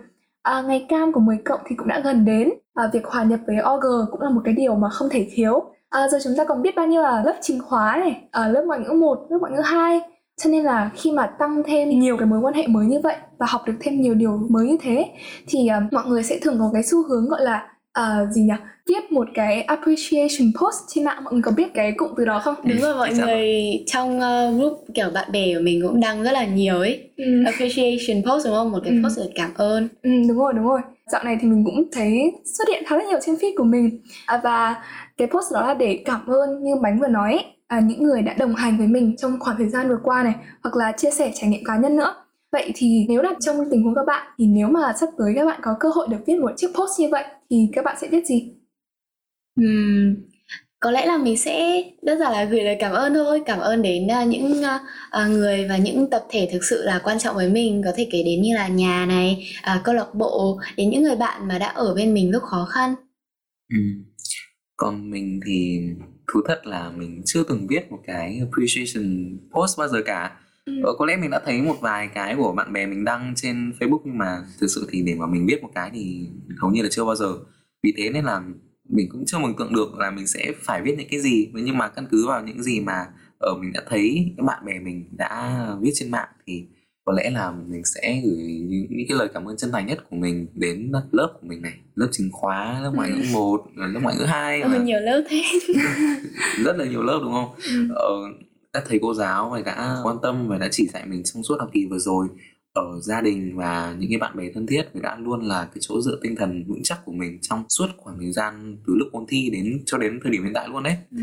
À, 0.41 0.61
ngày 0.61 0.85
cam 0.89 1.11
của 1.11 1.19
10 1.19 1.37
cộng 1.45 1.59
thì 1.67 1.75
cũng 1.75 1.87
đã 1.87 1.99
gần 1.99 2.25
đến 2.25 2.49
à, 2.73 2.89
việc 2.93 3.05
hòa 3.05 3.23
nhập 3.23 3.39
với 3.47 3.55
OG 3.73 4.11
cũng 4.11 4.21
là 4.21 4.29
một 4.29 4.41
cái 4.45 4.53
điều 4.53 4.75
mà 4.75 4.89
không 4.89 5.09
thể 5.11 5.27
thiếu. 5.33 5.63
À, 5.89 6.07
giờ 6.07 6.17
chúng 6.23 6.33
ta 6.37 6.43
còn 6.43 6.61
biết 6.61 6.75
bao 6.75 6.87
nhiêu 6.87 7.01
là 7.01 7.23
lớp 7.25 7.35
chính 7.41 7.61
khóa 7.61 7.97
này 7.99 8.21
à, 8.31 8.47
lớp 8.47 8.63
ngoại 8.65 8.79
ngữ 8.79 8.93
1, 8.93 9.27
lớp 9.29 9.37
ngoại 9.41 9.51
ngữ 9.51 9.61
2 9.61 10.01
cho 10.43 10.49
nên 10.49 10.63
là 10.63 10.91
khi 10.95 11.11
mà 11.11 11.27
tăng 11.39 11.63
thêm 11.65 11.89
nhiều 11.89 12.17
cái 12.17 12.27
mối 12.27 12.39
quan 12.39 12.53
hệ 12.53 12.67
mới 12.67 12.85
như 12.85 12.99
vậy 13.03 13.15
và 13.37 13.45
học 13.49 13.61
được 13.65 13.73
thêm 13.81 14.01
nhiều 14.01 14.13
điều 14.13 14.37
mới 14.49 14.67
như 14.67 14.77
thế 14.81 15.05
thì 15.47 15.69
uh, 15.77 15.93
mọi 15.93 16.05
người 16.05 16.23
sẽ 16.23 16.39
thường 16.41 16.59
có 16.59 16.69
cái 16.73 16.83
xu 16.83 17.07
hướng 17.07 17.29
gọi 17.29 17.41
là 17.43 17.67
uh, 17.99 18.31
gì 18.31 18.41
nhỉ? 18.41 18.53
Viết 18.87 19.11
một 19.11 19.27
cái 19.33 19.61
appreciation 19.61 20.51
post 20.61 20.77
trên 20.87 21.03
mạng 21.03 21.23
mọi 21.23 21.33
người 21.33 21.41
có 21.41 21.51
biết 21.51 21.73
cái 21.73 21.91
cụm 21.97 22.09
từ 22.17 22.25
đó 22.25 22.39
không? 22.39 22.55
Đúng 22.63 22.79
rồi 22.79 22.95
mọi 22.95 23.13
người 23.13 23.53
trong 23.87 24.17
uh, 24.17 24.55
group 24.57 24.85
kiểu 24.93 25.09
bạn 25.13 25.31
bè 25.31 25.53
của 25.53 25.61
mình 25.63 25.81
cũng 25.87 25.99
đăng 25.99 26.23
rất 26.23 26.31
là 26.31 26.45
nhiều 26.45 26.79
ấy. 26.79 27.09
Ừ. 27.17 27.43
appreciation 27.45 28.23
post 28.23 28.45
đúng 28.45 28.55
không? 28.55 28.71
Một 28.71 28.79
cái 28.83 28.93
ừ. 28.93 28.99
post 29.03 29.19
để 29.19 29.31
cảm 29.35 29.51
ơn. 29.55 29.87
Ừ, 30.03 30.09
đúng 30.27 30.37
rồi 30.37 30.53
đúng 30.53 30.67
rồi. 30.67 30.81
Dạo 31.11 31.23
này 31.23 31.37
thì 31.41 31.47
mình 31.47 31.63
cũng 31.65 31.83
thấy 31.91 32.31
xuất 32.57 32.67
hiện 32.67 32.83
khá 32.87 32.97
là 32.97 33.03
nhiều 33.03 33.19
trên 33.25 33.35
feed 33.35 33.51
của 33.57 33.63
mình. 33.63 34.01
À, 34.25 34.39
và 34.43 34.75
cái 35.17 35.27
post 35.27 35.53
đó 35.53 35.67
là 35.67 35.73
để 35.73 35.99
cảm 36.05 36.27
ơn 36.27 36.63
như 36.63 36.75
bánh 36.81 36.99
vừa 36.99 37.07
nói 37.07 37.31
ấy, 37.31 37.45
à, 37.67 37.79
những 37.79 38.03
người 38.03 38.21
đã 38.21 38.33
đồng 38.33 38.55
hành 38.55 38.77
với 38.77 38.87
mình 38.87 39.15
trong 39.17 39.39
khoảng 39.39 39.57
thời 39.57 39.69
gian 39.69 39.89
vừa 39.89 39.99
qua 40.03 40.23
này 40.23 40.33
hoặc 40.63 40.75
là 40.75 40.91
chia 40.91 41.11
sẻ 41.11 41.31
trải 41.35 41.49
nghiệm 41.49 41.63
cá 41.63 41.77
nhân 41.77 41.95
nữa 41.95 42.15
Vậy 42.51 42.71
thì 42.75 43.05
nếu 43.09 43.21
đặt 43.21 43.37
trong 43.39 43.57
tình 43.71 43.83
huống 43.83 43.95
các 43.95 44.05
bạn 44.07 44.33
thì 44.37 44.45
nếu 44.47 44.67
mà 44.67 44.93
sắp 44.99 45.09
tới 45.17 45.33
các 45.35 45.45
bạn 45.45 45.59
có 45.63 45.75
cơ 45.79 45.89
hội 45.89 46.07
được 46.09 46.17
viết 46.27 46.39
một 46.39 46.51
chiếc 46.57 46.67
post 46.67 46.99
như 46.99 47.07
vậy 47.11 47.23
thì 47.49 47.69
các 47.73 47.85
bạn 47.85 47.97
sẽ 48.01 48.07
viết 48.07 48.25
gì? 48.25 48.53
Uhm, 49.61 50.15
có 50.79 50.91
lẽ 50.91 51.05
là 51.05 51.17
mình 51.17 51.37
sẽ 51.37 51.83
đơn 52.01 52.19
giản 52.19 52.31
là 52.31 52.43
gửi 52.43 52.63
lời 52.63 52.77
cảm 52.79 52.91
ơn 52.91 53.13
thôi 53.13 53.41
cảm 53.45 53.59
ơn 53.59 53.81
đến 53.81 54.07
uh, 54.21 54.27
những 54.27 54.51
uh, 54.51 55.29
người 55.29 55.67
và 55.69 55.77
những 55.77 56.09
tập 56.09 56.25
thể 56.29 56.49
thực 56.51 56.63
sự 56.63 56.83
là 56.83 57.01
quan 57.03 57.19
trọng 57.19 57.35
với 57.35 57.49
mình 57.49 57.81
có 57.85 57.91
thể 57.95 58.07
kể 58.11 58.23
đến 58.23 58.41
như 58.41 58.55
là 58.55 58.67
nhà 58.67 59.05
này 59.05 59.47
uh, 59.75 59.83
câu 59.83 59.95
lạc 59.95 60.13
bộ 60.13 60.59
đến 60.77 60.89
những 60.89 61.03
người 61.03 61.15
bạn 61.15 61.47
mà 61.47 61.59
đã 61.59 61.67
ở 61.67 61.95
bên 61.95 62.13
mình 62.13 62.31
lúc 62.31 62.43
khó 62.43 62.65
khăn 62.65 62.95
ừ. 63.73 63.79
còn 64.75 65.11
mình 65.11 65.39
thì 65.45 65.79
thú 66.33 66.39
thật 66.47 66.65
là 66.65 66.91
mình 66.91 67.21
chưa 67.25 67.43
từng 67.49 67.67
viết 67.69 67.91
một 67.91 67.99
cái 68.07 68.39
appreciation 68.39 69.37
post 69.51 69.79
bao 69.79 69.87
giờ 69.87 70.01
cả 70.05 70.31
ừ. 70.77 70.81
ờ, 70.83 70.93
có 70.97 71.05
lẽ 71.05 71.17
mình 71.17 71.29
đã 71.29 71.41
thấy 71.45 71.61
một 71.61 71.75
vài 71.81 72.09
cái 72.13 72.35
của 72.35 72.51
bạn 72.51 72.73
bè 72.73 72.85
mình 72.85 73.05
đăng 73.05 73.33
trên 73.35 73.71
facebook 73.79 74.01
nhưng 74.05 74.17
mà 74.17 74.43
thực 74.61 74.67
sự 74.67 74.87
thì 74.91 75.01
để 75.01 75.15
mà 75.15 75.27
mình 75.27 75.45
viết 75.45 75.63
một 75.63 75.69
cái 75.75 75.89
thì 75.93 76.27
hầu 76.57 76.71
như 76.71 76.81
là 76.81 76.89
chưa 76.91 77.05
bao 77.05 77.15
giờ 77.15 77.37
vì 77.83 77.93
thế 77.97 78.09
nên 78.09 78.25
là 78.25 78.41
mình 78.89 79.09
cũng 79.11 79.23
chưa 79.25 79.39
mường 79.39 79.55
tượng 79.57 79.75
được 79.75 79.97
là 79.97 80.11
mình 80.11 80.27
sẽ 80.27 80.53
phải 80.61 80.81
viết 80.81 80.95
những 80.97 81.07
cái 81.11 81.19
gì 81.19 81.49
nhưng 81.53 81.77
mà 81.77 81.87
căn 81.87 82.07
cứ 82.11 82.27
vào 82.27 82.43
những 82.43 82.63
gì 82.63 82.79
mà 82.79 83.05
ở 83.39 83.49
ờ, 83.49 83.57
mình 83.61 83.71
đã 83.73 83.81
thấy 83.89 84.33
các 84.37 84.43
bạn 84.43 84.65
bè 84.65 84.79
mình 84.79 85.05
đã 85.17 85.65
viết 85.81 85.91
trên 85.93 86.11
mạng 86.11 86.29
thì 86.47 86.65
có 87.05 87.13
lẽ 87.13 87.29
là 87.29 87.51
mình 87.51 87.81
sẽ 87.85 88.21
gửi 88.25 88.65
những, 88.69 89.05
cái 89.09 89.17
lời 89.17 89.27
cảm 89.33 89.45
ơn 89.45 89.57
chân 89.57 89.71
thành 89.71 89.85
nhất 89.85 89.99
của 90.09 90.15
mình 90.15 90.47
đến 90.55 90.91
lớp 91.11 91.33
của 91.41 91.47
mình 91.47 91.61
này 91.61 91.73
lớp 91.95 92.07
chính 92.11 92.29
khóa 92.31 92.79
lớp 92.83 92.91
ngoại 92.95 93.09
ngữ 93.09 93.21
ừ. 93.21 93.27
một 93.33 93.65
lớp 93.75 93.99
ngoại 94.03 94.15
ngữ 94.19 94.25
hai 94.25 94.63
mà 94.63 94.77
nhiều 94.77 94.99
lớp 94.99 95.23
thế 95.29 95.43
rất 96.63 96.77
là 96.77 96.85
nhiều 96.85 97.03
lớp 97.03 97.19
đúng 97.23 97.33
không 97.33 97.55
ừ. 97.63 97.87
ờ, 97.95 98.09
các 98.73 98.83
thầy 98.87 98.99
cô 99.01 99.13
giáo 99.13 99.49
và 99.49 99.61
đã 99.65 99.95
quan 100.03 100.17
tâm 100.21 100.47
và 100.47 100.57
đã 100.57 100.67
chỉ 100.71 100.87
dạy 100.87 101.05
mình 101.05 101.23
trong 101.23 101.43
suốt 101.43 101.55
học 101.59 101.69
kỳ 101.73 101.85
vừa 101.85 101.99
rồi 101.99 102.27
ở 102.73 102.99
gia 103.01 103.21
đình 103.21 103.57
và 103.57 103.95
những 103.99 104.09
cái 104.09 104.19
bạn 104.19 104.37
bè 104.37 104.43
thân 104.53 104.67
thiết 104.67 104.83
đã 104.93 105.17
luôn 105.19 105.41
là 105.41 105.65
cái 105.65 105.77
chỗ 105.79 106.01
dựa 106.01 106.19
tinh 106.21 106.35
thần 106.35 106.63
vững 106.67 106.83
chắc 106.83 107.05
của 107.05 107.11
mình 107.11 107.39
trong 107.41 107.63
suốt 107.69 107.87
khoảng 107.97 108.17
thời 108.19 108.31
gian 108.31 108.77
từ 108.87 108.93
lúc 108.95 109.07
ôn 109.11 109.25
thi 109.27 109.49
đến 109.53 109.83
cho 109.85 109.97
đến 109.97 110.19
thời 110.23 110.31
điểm 110.31 110.43
hiện 110.43 110.53
tại 110.53 110.67
luôn 110.69 110.83
đấy 110.83 110.95
ừ. 111.11 111.17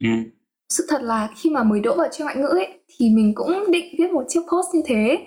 Ừ. 0.00 0.08
sự 0.68 0.86
thật 0.88 1.02
là 1.02 1.28
khi 1.36 1.50
mà 1.50 1.62
mới 1.62 1.80
đỗ 1.80 1.96
vào 1.96 2.08
chuyên 2.12 2.24
ngoại 2.24 2.36
ngữ 2.36 2.48
ấy 2.48 2.68
thì 2.98 3.10
mình 3.10 3.32
cũng 3.34 3.70
định 3.70 3.94
viết 3.98 4.12
một 4.12 4.24
chiếc 4.28 4.40
post 4.40 4.74
như 4.74 4.82
thế. 4.86 5.18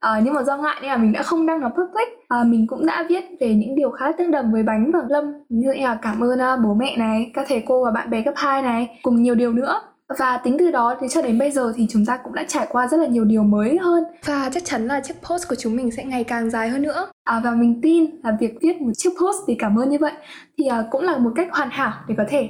À, 0.00 0.20
nhưng 0.24 0.34
mà 0.34 0.42
do 0.42 0.56
ngại 0.56 0.76
nên 0.80 0.90
là 0.90 0.96
mình 0.96 1.12
đã 1.12 1.22
không 1.22 1.46
đăng 1.46 1.60
nó 1.60 1.68
public. 1.68 2.08
À, 2.28 2.44
mình 2.44 2.66
cũng 2.66 2.86
đã 2.86 3.06
viết 3.08 3.24
về 3.40 3.54
những 3.54 3.74
điều 3.74 3.90
khá 3.90 4.12
tương 4.12 4.30
đồng 4.30 4.52
với 4.52 4.62
bánh 4.62 4.90
và 4.92 5.00
lâm. 5.08 5.24
Như 5.48 5.72
là 5.72 5.98
cảm 6.02 6.24
ơn 6.24 6.38
uh, 6.38 6.64
bố 6.64 6.74
mẹ 6.74 6.96
này 6.96 7.30
các 7.34 7.46
thầy 7.48 7.62
cô 7.66 7.84
và 7.84 7.90
bạn 7.90 8.10
bè 8.10 8.22
cấp 8.22 8.34
2 8.36 8.62
này 8.62 8.98
cùng 9.02 9.22
nhiều 9.22 9.34
điều 9.34 9.52
nữa 9.52 9.80
và 10.08 10.40
tính 10.44 10.56
từ 10.58 10.70
đó 10.70 10.96
thì 11.00 11.06
cho 11.10 11.22
đến 11.22 11.38
bây 11.38 11.50
giờ 11.50 11.72
thì 11.76 11.86
chúng 11.90 12.06
ta 12.06 12.16
cũng 12.16 12.34
đã 12.34 12.44
trải 12.48 12.66
qua 12.70 12.88
rất 12.88 12.96
là 12.96 13.06
nhiều 13.06 13.24
điều 13.24 13.42
mới 13.42 13.78
hơn. 13.78 14.04
Và 14.24 14.50
chắc 14.52 14.64
chắn 14.64 14.86
là 14.86 15.00
chiếc 15.00 15.14
post 15.28 15.48
của 15.48 15.54
chúng 15.54 15.76
mình 15.76 15.90
sẽ 15.90 16.04
ngày 16.04 16.24
càng 16.24 16.50
dài 16.50 16.68
hơn 16.68 16.82
nữa. 16.82 17.10
À, 17.24 17.40
và 17.44 17.50
mình 17.50 17.80
tin 17.82 18.04
là 18.22 18.36
việc 18.40 18.58
viết 18.62 18.80
một 18.80 18.92
chiếc 18.96 19.10
post 19.10 19.38
để 19.48 19.56
cảm 19.58 19.78
ơn 19.78 19.88
như 19.88 19.98
vậy 20.00 20.12
thì 20.58 20.64
uh, 20.80 20.86
cũng 20.90 21.02
là 21.02 21.18
một 21.18 21.32
cách 21.36 21.48
hoàn 21.52 21.68
hảo 21.70 21.92
để 22.08 22.14
có 22.18 22.24
thể 22.28 22.48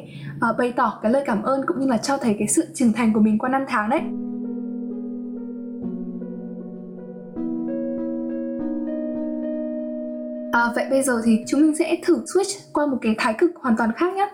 uh, 0.51 0.59
bày 0.59 0.73
tỏ 0.77 0.99
cái 1.03 1.13
lời 1.13 1.23
cảm 1.27 1.43
ơn 1.43 1.61
cũng 1.67 1.81
như 1.81 1.87
là 1.87 1.99
cho 1.99 2.17
thấy 2.17 2.37
cái 2.39 2.49
sự 2.49 2.65
trưởng 2.75 2.93
thành 2.93 3.13
của 3.13 3.21
mình 3.21 3.39
qua 3.39 3.49
năm 3.49 3.65
tháng 3.69 3.91
đấy. 3.91 4.01
À, 10.53 10.73
vậy 10.75 10.87
bây 10.91 11.03
giờ 11.03 11.23
thì 11.25 11.39
chúng 11.47 11.61
mình 11.61 11.77
sẽ 11.77 11.97
thử 12.05 12.17
switch 12.35 12.59
qua 12.73 12.87
một 12.87 12.99
cái 13.03 13.15
thái 13.19 13.35
cực 13.39 13.51
hoàn 13.57 13.77
toàn 13.77 13.93
khác 13.93 14.15
nhé 14.15 14.29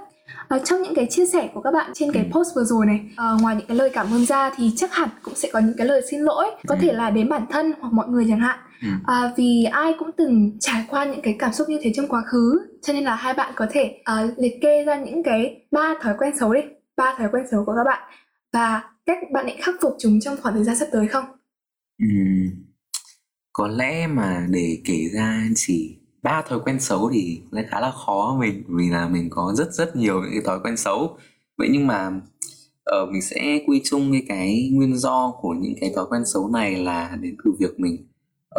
à, 0.53 0.59
trong 0.65 0.83
những 0.83 0.95
cái 0.95 1.07
chia 1.11 1.27
sẻ 1.27 1.51
của 1.55 1.61
các 1.61 1.71
bạn 1.71 1.91
trên 1.95 2.13
cái 2.13 2.25
ừ. 2.25 2.31
post 2.33 2.57
vừa 2.57 2.65
rồi 2.65 2.87
này 2.87 3.01
à, 3.17 3.27
ngoài 3.41 3.57
những 3.57 3.67
cái 3.67 3.77
lời 3.77 3.91
cảm 3.93 4.07
ơn 4.13 4.27
ra 4.27 4.51
thì 4.57 4.71
chắc 4.77 4.95
hẳn 4.95 5.09
cũng 5.23 5.35
sẽ 5.35 5.49
có 5.53 5.59
những 5.59 5.77
cái 5.79 5.87
lời 5.87 6.03
xin 6.11 6.21
lỗi 6.21 6.47
có 6.67 6.77
thể 6.81 6.89
ừ. 6.89 6.97
là 6.97 7.11
đến 7.11 7.29
bản 7.29 7.47
thân 7.51 7.73
hoặc 7.81 7.93
mọi 7.93 8.09
người 8.09 8.27
chẳng 8.29 8.41
hạn. 8.41 8.59
À, 9.07 9.33
vì 9.37 9.65
ai 9.65 9.95
cũng 9.99 10.11
từng 10.17 10.57
trải 10.61 10.85
qua 10.89 11.05
những 11.05 11.23
cái 11.23 11.37
cảm 11.39 11.53
xúc 11.53 11.69
như 11.69 11.79
thế 11.83 11.93
trong 11.95 12.09
quá 12.09 12.23
khứ 12.27 12.61
cho 12.83 12.93
nên 12.93 13.05
là 13.05 13.15
hai 13.15 13.35
bạn 13.35 13.53
có 13.57 13.67
thể 13.71 14.03
uh, 14.25 14.39
liệt 14.39 14.59
kê 14.63 14.85
ra 14.85 15.01
những 15.01 15.23
cái 15.23 15.67
ba 15.71 15.95
thói 16.03 16.15
quen 16.19 16.33
xấu 16.39 16.55
đi 16.55 16.61
ba 16.97 17.15
thói 17.19 17.29
quen 17.33 17.45
xấu 17.51 17.65
của 17.65 17.75
các 17.77 17.85
bạn. 17.85 18.03
Và 18.53 18.83
cách 19.07 19.19
bạn 19.33 19.47
định 19.47 19.57
khắc 19.63 19.75
phục 19.83 19.97
chúng 19.99 20.21
trong 20.21 20.37
khoảng 20.43 20.55
thời 20.55 20.65
gian 20.65 20.77
sắp 20.77 20.89
tới 20.93 21.09
không? 21.09 21.25
Uhm, 22.05 22.51
có 23.53 23.69
lẽ 23.69 24.07
mà 24.07 24.47
để 24.51 24.79
kể 24.85 24.99
ra 25.15 25.43
chỉ 25.55 26.02
ba 26.23 26.43
thói 26.49 26.61
quen 26.65 26.81
xấu 26.81 27.11
thì 27.13 27.41
nó 27.51 27.63
khá 27.71 27.81
là 27.81 27.93
khó 28.07 28.37
mình 28.41 28.65
vì 28.69 28.91
là 28.91 29.09
mình 29.09 29.31
có 29.31 29.55
rất 29.57 29.73
rất 29.73 29.97
nhiều 29.97 30.23
những 30.23 30.31
cái 30.33 30.43
thói 30.45 30.61
quen 30.65 30.77
xấu. 30.77 31.17
Vậy 31.59 31.69
nhưng 31.73 31.87
mà 31.87 32.11
ở 32.85 33.03
uh, 33.03 33.09
mình 33.13 33.23
sẽ 33.23 33.61
quy 33.67 33.81
chung 33.85 34.13
cái 34.13 34.23
cái 34.29 34.71
nguyên 34.73 34.97
do 34.97 35.33
của 35.41 35.55
những 35.61 35.75
cái 35.81 35.93
thói 35.97 36.07
quen 36.11 36.23
xấu 36.27 36.49
này 36.49 36.77
là 36.77 37.17
đến 37.21 37.37
từ 37.45 37.53
việc 37.59 37.81
mình 37.81 38.07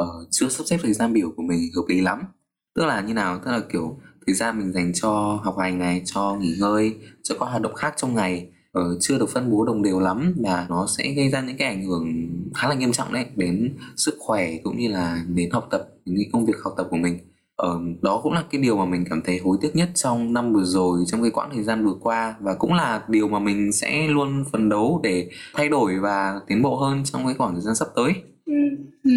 uh, 0.02 0.28
chưa 0.32 0.50
sắp 0.50 0.64
xếp 0.68 0.78
thời 0.84 0.94
gian 0.94 1.14
biểu 1.14 1.32
của 1.36 1.44
mình 1.44 1.60
hợp 1.76 1.84
lý 1.88 2.02
lắm. 2.02 2.20
Tức 2.76 2.86
là 2.86 3.02
như 3.02 3.14
nào? 3.14 3.40
Tức 3.46 3.52
là 3.52 3.60
kiểu 3.72 3.98
thời 4.28 4.36
gian 4.36 4.60
mình 4.60 4.74
dành 4.74 4.92
cho 4.94 5.40
học 5.44 5.58
hành 5.58 5.80
này 5.80 6.02
cho 6.06 6.38
nghỉ 6.40 6.56
ngơi 6.60 6.96
cho 7.24 7.36
các 7.40 7.46
hoạt 7.46 7.62
động 7.62 7.76
khác 7.76 7.94
trong 7.98 8.16
ngày 8.16 8.50
uh, 8.80 8.98
chưa 9.00 9.20
được 9.20 9.30
phân 9.30 9.52
bố 9.52 9.66
đồng 9.66 9.84
đều 9.84 10.00
lắm 10.00 10.34
và 10.38 10.66
nó 10.70 10.88
sẽ 10.98 11.12
gây 11.12 11.30
ra 11.30 11.42
những 11.42 11.58
cái 11.58 11.68
ảnh 11.68 11.86
hưởng 11.86 12.30
khá 12.56 12.68
là 12.68 12.76
nghiêm 12.76 12.92
trọng 12.92 13.14
đấy 13.14 13.26
đến 13.36 13.78
sức 13.96 14.16
khỏe 14.20 14.58
cũng 14.64 14.78
như 14.78 14.88
là 14.88 15.24
đến 15.28 15.52
học 15.52 15.68
tập 15.72 15.90
những 16.06 16.16
cái 16.18 16.30
công 16.34 16.46
việc 16.46 16.58
học 16.64 16.74
tập 16.78 16.88
của 16.90 16.98
mình 16.98 17.20
ờ, 17.56 17.80
đó 18.02 18.20
cũng 18.24 18.34
là 18.34 18.44
cái 18.52 18.62
điều 18.62 18.78
mà 18.78 18.86
mình 18.86 19.06
cảm 19.10 19.22
thấy 19.26 19.38
hối 19.38 19.58
tiếc 19.62 19.76
nhất 19.76 19.90
trong 19.96 20.34
năm 20.34 20.54
vừa 20.54 20.64
rồi 20.64 21.00
trong 21.08 21.22
cái 21.22 21.32
quãng 21.32 21.50
thời 21.54 21.64
gian 21.64 21.86
vừa 21.86 21.96
qua 22.02 22.36
và 22.40 22.54
cũng 22.60 22.74
là 22.74 23.04
điều 23.08 23.28
mà 23.28 23.40
mình 23.40 23.72
sẽ 23.72 24.08
luôn 24.08 24.44
phấn 24.52 24.70
đấu 24.70 25.00
để 25.04 25.30
thay 25.54 25.70
đổi 25.70 26.00
và 26.00 26.40
tiến 26.48 26.62
bộ 26.62 26.76
hơn 26.76 27.04
trong 27.06 27.26
cái 27.26 27.36
khoảng 27.38 27.54
thời 27.54 27.62
gian 27.62 27.76
sắp 27.76 27.88
tới 27.96 28.14
ừ. 28.46 28.54
Ừ. 29.04 29.12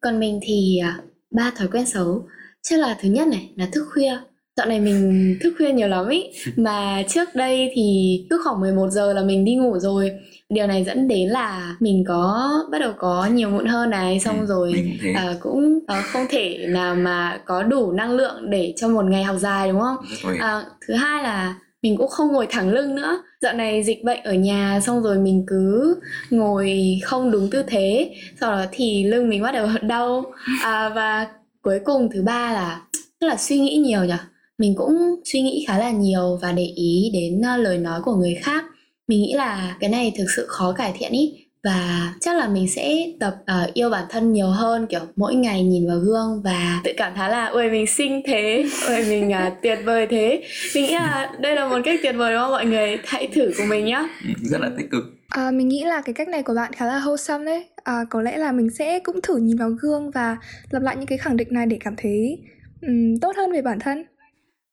còn 0.00 0.20
mình 0.20 0.40
thì 0.42 0.78
à, 0.82 0.98
ba 1.30 1.52
thói 1.56 1.68
quen 1.72 1.86
xấu 1.86 2.26
chắc 2.62 2.80
là 2.80 2.98
thứ 3.02 3.08
nhất 3.08 3.28
này 3.28 3.52
là 3.56 3.68
thức 3.72 3.84
khuya 3.94 4.18
Dạo 4.56 4.66
này 4.66 4.80
mình 4.80 5.36
thức 5.40 5.54
khuya 5.58 5.72
nhiều 5.72 5.88
lắm 5.88 6.08
ý 6.08 6.24
Mà 6.56 7.02
trước 7.08 7.28
đây 7.34 7.70
thì 7.74 8.18
cứ 8.30 8.40
khoảng 8.44 8.60
11 8.60 8.90
giờ 8.90 9.12
là 9.12 9.22
mình 9.22 9.44
đi 9.44 9.54
ngủ 9.54 9.78
rồi 9.78 10.10
Điều 10.54 10.66
này 10.66 10.84
dẫn 10.84 11.08
đến 11.08 11.28
là 11.28 11.76
mình 11.80 12.04
có 12.08 12.50
bắt 12.70 12.78
đầu 12.78 12.92
có 12.98 13.28
nhiều 13.32 13.50
mụn 13.50 13.66
hơn 13.66 13.90
này 13.90 14.20
Xong 14.20 14.40
ừ, 14.40 14.46
rồi 14.46 14.92
à, 15.14 15.34
cũng 15.40 15.78
à, 15.86 16.00
không 16.00 16.26
thể 16.30 16.66
nào 16.68 16.94
mà 16.94 17.40
có 17.44 17.62
đủ 17.62 17.92
năng 17.92 18.10
lượng 18.10 18.50
để 18.50 18.74
cho 18.76 18.88
một 18.88 19.04
ngày 19.04 19.24
học 19.24 19.36
dài 19.38 19.68
đúng 19.72 19.80
không? 19.80 19.96
À, 20.38 20.62
thứ 20.86 20.94
hai 20.94 21.22
là 21.22 21.54
mình 21.82 21.96
cũng 21.96 22.08
không 22.08 22.32
ngồi 22.32 22.46
thẳng 22.50 22.72
lưng 22.72 22.94
nữa. 22.94 23.22
Dạo 23.40 23.52
này 23.52 23.84
dịch 23.84 24.04
bệnh 24.04 24.22
ở 24.22 24.32
nhà 24.32 24.80
xong 24.82 25.02
rồi 25.02 25.18
mình 25.18 25.44
cứ 25.46 25.96
ngồi 26.30 26.98
không 27.04 27.30
đúng 27.30 27.50
tư 27.50 27.62
thế 27.66 28.14
sau 28.40 28.52
đó 28.52 28.64
thì 28.72 29.04
lưng 29.04 29.28
mình 29.28 29.42
bắt 29.42 29.52
đầu 29.52 29.68
đau. 29.82 30.24
À, 30.62 30.88
và 30.88 31.26
cuối 31.62 31.80
cùng 31.84 32.08
thứ 32.14 32.22
ba 32.22 32.52
là 32.52 32.80
tức 33.20 33.26
là 33.26 33.36
suy 33.36 33.58
nghĩ 33.58 33.76
nhiều 33.76 34.04
nhỉ? 34.04 34.14
Mình 34.58 34.74
cũng 34.76 35.20
suy 35.24 35.42
nghĩ 35.42 35.64
khá 35.68 35.78
là 35.78 35.90
nhiều 35.90 36.38
và 36.42 36.52
để 36.52 36.64
ý 36.64 37.10
đến 37.14 37.42
lời 37.58 37.78
nói 37.78 38.00
của 38.04 38.14
người 38.14 38.34
khác 38.42 38.64
mình 39.08 39.22
nghĩ 39.22 39.32
là 39.36 39.76
cái 39.80 39.90
này 39.90 40.12
thực 40.18 40.26
sự 40.36 40.46
khó 40.48 40.72
cải 40.72 40.94
thiện 40.98 41.12
ý. 41.12 41.40
Và 41.64 42.12
chắc 42.20 42.36
là 42.36 42.48
mình 42.48 42.68
sẽ 42.68 43.06
tập 43.20 43.34
uh, 43.40 43.74
yêu 43.74 43.90
bản 43.90 44.04
thân 44.10 44.32
nhiều 44.32 44.46
hơn 44.46 44.86
kiểu 44.86 45.00
mỗi 45.16 45.34
ngày 45.34 45.64
nhìn 45.64 45.88
vào 45.88 45.98
gương 45.98 46.42
và 46.44 46.80
tự 46.84 46.92
cảm 46.96 47.12
thấy 47.16 47.30
là 47.30 47.46
ôi 47.46 47.70
mình 47.70 47.86
xinh 47.86 48.22
thế 48.26 48.64
ôi 48.88 49.04
mình 49.08 49.28
uh, 49.28 49.52
tuyệt 49.62 49.78
vời 49.84 50.06
thế. 50.10 50.42
Mình 50.74 50.84
nghĩ 50.84 50.94
là 50.94 51.32
đây 51.40 51.54
là 51.54 51.68
một 51.68 51.78
cách 51.84 52.00
tuyệt 52.02 52.14
vời 52.18 52.32
đúng 52.32 52.42
không 52.42 52.50
mọi 52.50 52.66
người? 52.66 52.98
Hãy 53.04 53.28
thử 53.34 53.50
của 53.58 53.64
mình 53.68 53.84
nhá. 53.84 54.08
Ừ, 54.24 54.28
rất 54.42 54.60
là 54.60 54.70
tích 54.78 54.90
cực. 54.90 55.04
À, 55.28 55.50
mình 55.50 55.68
nghĩ 55.68 55.84
là 55.84 56.00
cái 56.00 56.14
cách 56.14 56.28
này 56.28 56.42
của 56.42 56.54
bạn 56.54 56.72
khá 56.72 56.86
là 56.86 57.00
wholesome 57.00 57.44
đấy. 57.44 57.64
À, 57.84 58.04
Có 58.10 58.22
lẽ 58.22 58.36
là 58.36 58.52
mình 58.52 58.70
sẽ 58.70 58.98
cũng 58.98 59.20
thử 59.22 59.36
nhìn 59.36 59.56
vào 59.56 59.70
gương 59.70 60.10
và 60.10 60.36
lặp 60.70 60.82
lại 60.82 60.96
những 60.96 61.06
cái 61.06 61.18
khẳng 61.18 61.36
định 61.36 61.48
này 61.50 61.66
để 61.66 61.78
cảm 61.84 61.94
thấy 61.96 62.38
um, 62.82 63.16
tốt 63.20 63.36
hơn 63.36 63.52
về 63.52 63.62
bản 63.62 63.78
thân 63.78 64.04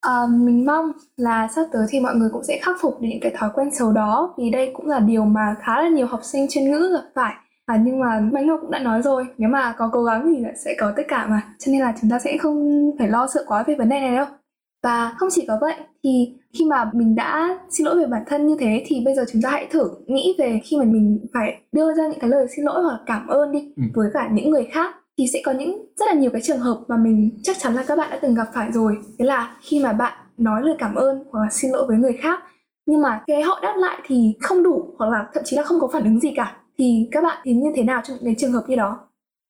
À, 0.01 0.27
mình 0.29 0.65
mong 0.65 0.91
là 1.17 1.47
sắp 1.47 1.65
tới 1.71 1.85
thì 1.89 1.99
mọi 1.99 2.15
người 2.15 2.29
cũng 2.33 2.43
sẽ 2.43 2.59
khắc 2.61 2.75
phục 2.81 3.01
được 3.01 3.07
những 3.11 3.19
cái 3.21 3.31
thói 3.35 3.49
quen 3.53 3.69
xấu 3.73 3.91
đó 3.91 4.33
vì 4.37 4.49
đây 4.49 4.71
cũng 4.73 4.87
là 4.87 4.99
điều 4.99 5.25
mà 5.25 5.55
khá 5.59 5.81
là 5.81 5.89
nhiều 5.89 6.07
học 6.07 6.19
sinh 6.23 6.47
chuyên 6.49 6.71
ngữ 6.71 6.89
gặp 6.93 7.09
phải. 7.15 7.33
À, 7.65 7.81
nhưng 7.83 7.99
mà 7.99 8.21
Bánh 8.33 8.47
Ngọc 8.47 8.59
cũng 8.61 8.71
đã 8.71 8.79
nói 8.79 9.01
rồi 9.01 9.25
nếu 9.37 9.49
mà 9.49 9.75
có 9.77 9.89
cố 9.93 10.03
gắng 10.03 10.33
thì 10.35 10.43
sẽ 10.65 10.75
có 10.79 10.93
tất 10.97 11.03
cả 11.07 11.27
mà. 11.27 11.41
Cho 11.59 11.71
nên 11.71 11.81
là 11.81 11.93
chúng 12.01 12.09
ta 12.09 12.19
sẽ 12.19 12.37
không 12.37 12.91
phải 12.99 13.07
lo 13.07 13.27
sợ 13.33 13.43
quá 13.47 13.63
về 13.67 13.75
vấn 13.75 13.89
đề 13.89 13.99
này 13.99 14.15
đâu. 14.15 14.25
Và 14.83 15.15
không 15.17 15.29
chỉ 15.31 15.45
có 15.47 15.57
vậy 15.61 15.75
thì 16.03 16.33
khi 16.59 16.65
mà 16.65 16.89
mình 16.93 17.15
đã 17.15 17.59
xin 17.69 17.85
lỗi 17.85 17.95
về 17.95 18.05
bản 18.07 18.23
thân 18.27 18.47
như 18.47 18.55
thế 18.59 18.83
thì 18.87 19.01
bây 19.05 19.15
giờ 19.15 19.25
chúng 19.31 19.41
ta 19.41 19.49
hãy 19.49 19.67
thử 19.71 19.89
nghĩ 20.07 20.35
về 20.39 20.59
khi 20.63 20.77
mà 20.77 20.83
mình 20.83 21.25
phải 21.33 21.61
đưa 21.71 21.93
ra 21.93 22.07
những 22.07 22.19
cái 22.19 22.29
lời 22.29 22.47
xin 22.55 22.65
lỗi 22.65 22.83
hoặc 22.83 22.99
cảm 23.05 23.27
ơn 23.27 23.51
đi 23.51 23.73
ừ. 23.77 23.83
với 23.93 24.09
cả 24.13 24.29
những 24.33 24.49
người 24.49 24.67
khác 24.71 24.95
thì 25.17 25.25
sẽ 25.33 25.41
có 25.45 25.51
những 25.51 25.85
rất 25.95 26.05
là 26.07 26.13
nhiều 26.13 26.31
cái 26.31 26.41
trường 26.41 26.59
hợp 26.59 26.79
mà 26.87 26.97
mình 26.97 27.39
chắc 27.43 27.57
chắn 27.59 27.75
là 27.75 27.83
các 27.83 27.97
bạn 27.97 28.09
đã 28.09 28.19
từng 28.21 28.35
gặp 28.35 28.47
phải 28.53 28.71
rồi. 28.71 28.97
Thế 29.19 29.25
là 29.25 29.57
khi 29.61 29.83
mà 29.83 29.93
bạn 29.93 30.13
nói 30.37 30.61
lời 30.63 30.75
cảm 30.79 30.95
ơn 30.95 31.23
hoặc 31.31 31.41
là 31.43 31.49
xin 31.51 31.71
lỗi 31.71 31.85
với 31.87 31.97
người 31.97 32.17
khác 32.21 32.43
nhưng 32.85 33.01
mà 33.01 33.21
cái 33.27 33.41
họ 33.41 33.59
đáp 33.63 33.73
lại 33.77 34.01
thì 34.07 34.33
không 34.41 34.63
đủ 34.63 34.95
hoặc 34.97 35.09
là 35.09 35.25
thậm 35.33 35.43
chí 35.45 35.57
là 35.57 35.63
không 35.63 35.79
có 35.79 35.89
phản 35.93 36.03
ứng 36.03 36.19
gì 36.19 36.31
cả 36.35 36.57
thì 36.77 37.07
các 37.11 37.23
bạn 37.23 37.37
thì 37.43 37.53
như 37.53 37.69
thế 37.75 37.83
nào 37.83 38.01
trong 38.07 38.17
những 38.21 38.35
trường 38.35 38.51
hợp 38.51 38.63
như 38.67 38.75
đó? 38.75 38.99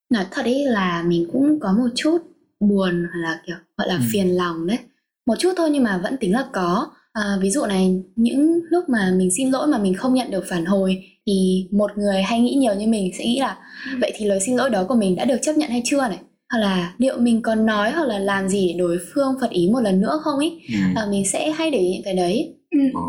Nói 0.10 0.26
thật 0.32 0.42
đấy 0.46 0.66
là 0.66 1.04
mình 1.08 1.30
cũng 1.32 1.60
có 1.60 1.72
một 1.72 1.90
chút 1.96 2.18
buồn 2.60 3.08
hoặc 3.12 3.20
là 3.20 3.42
kiểu 3.48 3.56
gọi 3.78 3.88
là 3.88 3.96
ừ. 3.96 4.02
phiền 4.12 4.38
lòng 4.38 4.68
đấy. 4.68 4.78
Một 5.26 5.36
chút 5.40 5.54
thôi 5.58 5.70
nhưng 5.72 5.84
mà 5.84 6.00
vẫn 6.04 6.18
tính 6.18 6.34
là 6.34 6.46
có. 6.52 6.92
À, 7.14 7.38
ví 7.42 7.50
dụ 7.50 7.66
này 7.66 8.04
những 8.16 8.60
lúc 8.70 8.90
mà 8.90 9.14
mình 9.16 9.30
xin 9.38 9.50
lỗi 9.50 9.68
mà 9.68 9.78
mình 9.78 9.94
không 9.94 10.14
nhận 10.14 10.32
được 10.32 10.44
phản 10.50 10.66
hồi 10.66 11.04
thì 11.28 11.68
một 11.72 11.92
người 11.98 12.22
hay 12.22 12.42
nghĩ 12.42 12.56
nhiều 12.56 12.74
như 12.74 12.88
mình 12.88 13.12
sẽ 13.18 13.26
nghĩ 13.26 13.40
là 13.40 13.58
ừ. 13.92 13.98
vậy 14.02 14.12
thì 14.16 14.26
lời 14.26 14.40
xin 14.40 14.56
lỗi 14.56 14.70
đó 14.70 14.84
của 14.90 14.96
mình 14.96 15.16
đã 15.16 15.26
được 15.26 15.38
chấp 15.42 15.54
nhận 15.58 15.70
hay 15.70 15.82
chưa 15.86 16.08
này 16.08 16.20
hoặc 16.52 16.60
là 16.60 16.94
liệu 16.98 17.18
mình 17.18 17.42
còn 17.42 17.66
nói 17.66 17.92
hoặc 17.92 18.08
là 18.08 18.20
làm 18.20 18.50
gì 18.50 18.68
để 18.68 18.80
đối 18.80 18.98
phương 19.14 19.36
phật 19.42 19.50
ý 19.50 19.70
một 19.74 19.80
lần 19.80 20.02
nữa 20.02 20.20
không 20.24 20.40
ý 20.40 20.62
ừ. 20.68 20.80
à, 20.96 21.06
mình 21.12 21.26
sẽ 21.26 21.52
hay 21.52 21.72
để 21.72 21.90
những 21.94 22.02
cái 22.06 22.14
đấy 22.14 22.56
ừ. 22.72 22.80
Ờ. 22.94 23.02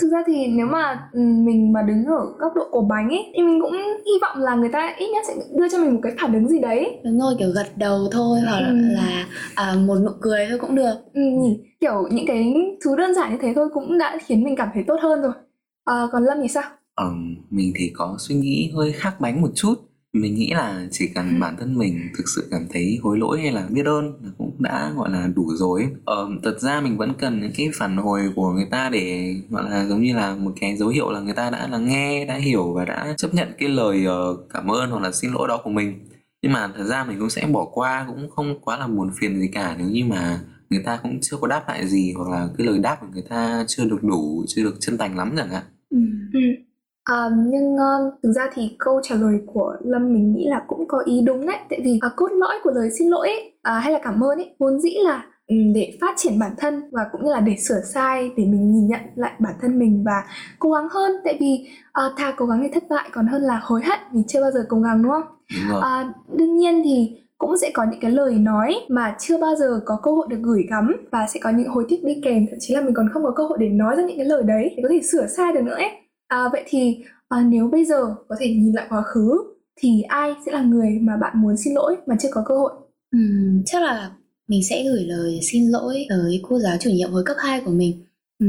thực 0.00 0.08
ra 0.12 0.18
thì 0.26 0.46
nếu 0.46 0.66
mà 0.66 1.08
ừ, 1.12 1.20
mình 1.20 1.72
mà 1.72 1.82
đứng 1.82 2.04
ở 2.04 2.26
góc 2.38 2.52
độ 2.54 2.62
của 2.70 2.82
bánh 2.82 3.08
ấy 3.08 3.24
thì 3.36 3.42
mình 3.42 3.60
cũng 3.60 3.72
hy 4.06 4.12
vọng 4.22 4.38
là 4.38 4.54
người 4.54 4.70
ta 4.72 4.94
ít 4.98 5.06
nhất 5.06 5.24
sẽ 5.28 5.34
đưa 5.58 5.68
cho 5.68 5.78
mình 5.78 5.94
một 5.94 6.00
cái 6.02 6.12
phản 6.20 6.32
ứng 6.32 6.48
gì 6.48 6.58
đấy 6.58 7.00
đúng 7.04 7.20
rồi 7.20 7.34
kiểu 7.38 7.50
gật 7.50 7.66
đầu 7.76 8.08
thôi 8.12 8.38
hoặc 8.46 8.58
ừ. 8.58 8.74
là 8.94 9.26
à, 9.54 9.74
một 9.86 9.96
nụ 10.04 10.10
cười 10.20 10.46
thôi 10.48 10.58
cũng 10.58 10.74
được 10.74 10.94
ừ, 11.14 11.22
kiểu 11.80 12.08
những 12.10 12.26
cái 12.26 12.54
thứ 12.84 12.96
đơn 12.96 13.14
giản 13.14 13.32
như 13.32 13.38
thế 13.42 13.52
thôi 13.54 13.68
cũng 13.74 13.98
đã 13.98 14.18
khiến 14.24 14.44
mình 14.44 14.56
cảm 14.56 14.68
thấy 14.74 14.84
tốt 14.86 14.96
hơn 15.02 15.22
rồi 15.22 15.32
à, 15.84 16.02
còn 16.12 16.24
lâm 16.24 16.38
thì 16.42 16.48
sao 16.48 16.64
Ờ, 16.96 17.14
mình 17.50 17.72
thì 17.76 17.90
có 17.94 18.16
suy 18.18 18.34
nghĩ 18.34 18.70
hơi 18.74 18.92
khác 18.92 19.20
bánh 19.20 19.42
một 19.42 19.50
chút. 19.54 19.74
Mình 20.12 20.34
nghĩ 20.34 20.50
là 20.50 20.86
chỉ 20.90 21.08
cần 21.14 21.28
ừ. 21.28 21.40
bản 21.40 21.56
thân 21.58 21.78
mình 21.78 22.00
thực 22.18 22.24
sự 22.36 22.48
cảm 22.50 22.66
thấy 22.70 22.98
hối 23.02 23.18
lỗi 23.18 23.40
hay 23.40 23.52
là 23.52 23.66
biết 23.70 23.86
ơn 23.86 24.04
là 24.22 24.30
cũng 24.38 24.56
đã 24.58 24.92
gọi 24.96 25.10
là 25.10 25.28
đủ 25.36 25.50
rồi. 25.54 25.88
Ờ, 26.04 26.28
thật 26.42 26.60
ra 26.60 26.80
mình 26.80 26.96
vẫn 26.96 27.12
cần 27.18 27.40
những 27.40 27.52
cái 27.56 27.70
phản 27.74 27.96
hồi 27.96 28.20
của 28.36 28.50
người 28.50 28.66
ta 28.70 28.90
để 28.92 29.34
gọi 29.50 29.70
là 29.70 29.86
giống 29.86 30.02
như 30.02 30.14
là 30.14 30.36
một 30.36 30.52
cái 30.60 30.76
dấu 30.76 30.88
hiệu 30.88 31.10
là 31.10 31.20
người 31.20 31.34
ta 31.34 31.50
đã 31.50 31.68
là 31.68 31.78
nghe 31.78 32.24
đã 32.24 32.34
hiểu 32.34 32.72
và 32.72 32.84
đã 32.84 33.14
chấp 33.18 33.34
nhận 33.34 33.48
cái 33.58 33.68
lời 33.68 34.04
uh, 34.06 34.38
cảm 34.50 34.70
ơn 34.70 34.90
hoặc 34.90 35.02
là 35.02 35.12
xin 35.12 35.32
lỗi 35.32 35.48
đó 35.48 35.60
của 35.64 35.70
mình. 35.70 36.08
Nhưng 36.42 36.52
mà 36.52 36.72
thật 36.76 36.84
ra 36.84 37.04
mình 37.04 37.18
cũng 37.18 37.30
sẽ 37.30 37.46
bỏ 37.46 37.64
qua 37.72 38.06
cũng 38.08 38.30
không 38.30 38.60
quá 38.60 38.78
là 38.78 38.86
buồn 38.86 39.10
phiền 39.20 39.40
gì 39.40 39.48
cả 39.52 39.76
nếu 39.78 39.88
như 39.88 40.04
mà 40.04 40.40
người 40.70 40.82
ta 40.84 40.98
cũng 41.02 41.18
chưa 41.22 41.36
có 41.40 41.48
đáp 41.48 41.64
lại 41.68 41.86
gì 41.86 42.12
hoặc 42.16 42.30
là 42.30 42.48
cái 42.58 42.66
lời 42.66 42.78
đáp 42.78 42.96
của 43.00 43.06
người 43.12 43.24
ta 43.28 43.64
chưa 43.68 43.84
được 43.84 44.02
đủ 44.02 44.44
chưa 44.48 44.62
được 44.62 44.76
chân 44.80 44.98
thành 44.98 45.16
lắm 45.16 45.34
chẳng 45.36 45.50
hạn. 45.50 45.64
Ừ. 45.90 45.98
À, 47.06 47.30
nhưng 47.46 47.74
uh, 47.74 48.14
thực 48.22 48.32
ra 48.32 48.50
thì 48.54 48.76
câu 48.78 49.00
trả 49.02 49.14
lời 49.14 49.40
của 49.46 49.76
Lâm 49.80 50.12
mình 50.12 50.34
nghĩ 50.34 50.46
là 50.48 50.62
cũng 50.66 50.88
có 50.88 51.02
ý 51.04 51.20
đúng 51.26 51.46
đấy 51.46 51.56
tại 51.70 51.80
vì 51.84 52.00
uh, 52.06 52.12
cốt 52.16 52.28
lõi 52.32 52.54
của 52.64 52.70
lời 52.70 52.90
xin 52.98 53.08
lỗi 53.08 53.28
ấy, 53.28 53.52
uh, 53.56 53.82
hay 53.82 53.92
là 53.92 53.98
cảm 54.02 54.24
ơn 54.24 54.38
ấy 54.38 54.54
vốn 54.58 54.80
dĩ 54.80 54.90
là 55.04 55.24
um, 55.48 55.72
để 55.74 55.98
phát 56.00 56.14
triển 56.16 56.38
bản 56.38 56.52
thân 56.58 56.82
và 56.92 57.06
cũng 57.12 57.24
như 57.24 57.30
là 57.30 57.40
để 57.40 57.56
sửa 57.56 57.80
sai 57.94 58.30
để 58.36 58.44
mình 58.44 58.72
nhìn 58.72 58.86
nhận 58.86 59.00
lại 59.14 59.32
bản 59.38 59.54
thân 59.60 59.78
mình 59.78 60.04
và 60.06 60.24
cố 60.58 60.70
gắng 60.70 60.88
hơn 60.90 61.12
tại 61.24 61.36
vì 61.40 61.68
uh, 62.06 62.12
thà 62.16 62.34
cố 62.36 62.46
gắng 62.46 62.60
thì 62.62 62.68
thất 62.74 62.88
bại 62.88 63.08
còn 63.12 63.26
hơn 63.26 63.42
là 63.42 63.60
hối 63.62 63.82
hận 63.82 63.98
vì 64.12 64.20
chưa 64.28 64.40
bao 64.40 64.50
giờ 64.50 64.64
cố 64.68 64.80
gắng 64.80 65.02
đúng 65.02 65.12
không? 65.12 65.36
Đúng 65.56 65.72
rồi. 65.72 65.80
Uh, 65.80 66.36
đương 66.38 66.56
nhiên 66.56 66.82
thì 66.84 67.22
cũng 67.38 67.56
sẽ 67.56 67.70
có 67.74 67.84
những 67.90 68.00
cái 68.00 68.10
lời 68.10 68.34
nói 68.34 68.74
mà 68.88 69.16
chưa 69.18 69.38
bao 69.40 69.56
giờ 69.56 69.80
có 69.84 69.98
cơ 70.02 70.10
hội 70.10 70.26
được 70.30 70.38
gửi 70.42 70.66
gắm 70.70 70.96
và 71.12 71.26
sẽ 71.26 71.40
có 71.42 71.50
những 71.50 71.68
hối 71.68 71.84
tiếc 71.88 72.04
đi 72.04 72.20
kèm 72.24 72.46
thậm 72.50 72.58
chí 72.60 72.74
là 72.74 72.80
mình 72.80 72.94
còn 72.94 73.08
không 73.12 73.22
có 73.22 73.30
cơ 73.30 73.46
hội 73.46 73.58
để 73.60 73.68
nói 73.68 73.96
ra 73.96 74.02
những 74.02 74.16
cái 74.16 74.26
lời 74.26 74.42
đấy 74.42 74.74
để 74.76 74.82
có 74.82 74.88
thể 74.92 75.00
sửa 75.02 75.26
sai 75.26 75.52
được 75.52 75.62
nữa 75.62 75.74
ấy 75.74 75.90
À, 76.28 76.48
vậy 76.52 76.64
thì 76.66 77.04
à, 77.28 77.40
nếu 77.48 77.68
bây 77.72 77.84
giờ 77.84 78.14
có 78.28 78.36
thể 78.40 78.48
nhìn 78.48 78.72
lại 78.72 78.86
quá 78.88 79.02
khứ 79.02 79.38
thì 79.76 80.02
ai 80.02 80.34
sẽ 80.46 80.52
là 80.52 80.62
người 80.62 80.98
mà 81.00 81.16
bạn 81.16 81.42
muốn 81.42 81.56
xin 81.56 81.74
lỗi 81.74 81.96
mà 82.06 82.16
chưa 82.20 82.28
có 82.32 82.44
cơ 82.48 82.56
hội? 82.56 82.72
Ừ, 83.12 83.18
chắc 83.66 83.82
là 83.82 84.10
mình 84.48 84.60
sẽ 84.70 84.84
gửi 84.84 85.04
lời 85.04 85.40
xin 85.42 85.70
lỗi 85.70 86.06
tới 86.08 86.40
cô 86.48 86.58
giáo 86.58 86.76
chủ 86.80 86.90
nhiệm 86.90 87.10
hồi 87.10 87.22
cấp 87.26 87.36
2 87.40 87.60
của 87.60 87.70
mình. 87.70 88.04
Ừ, 88.38 88.46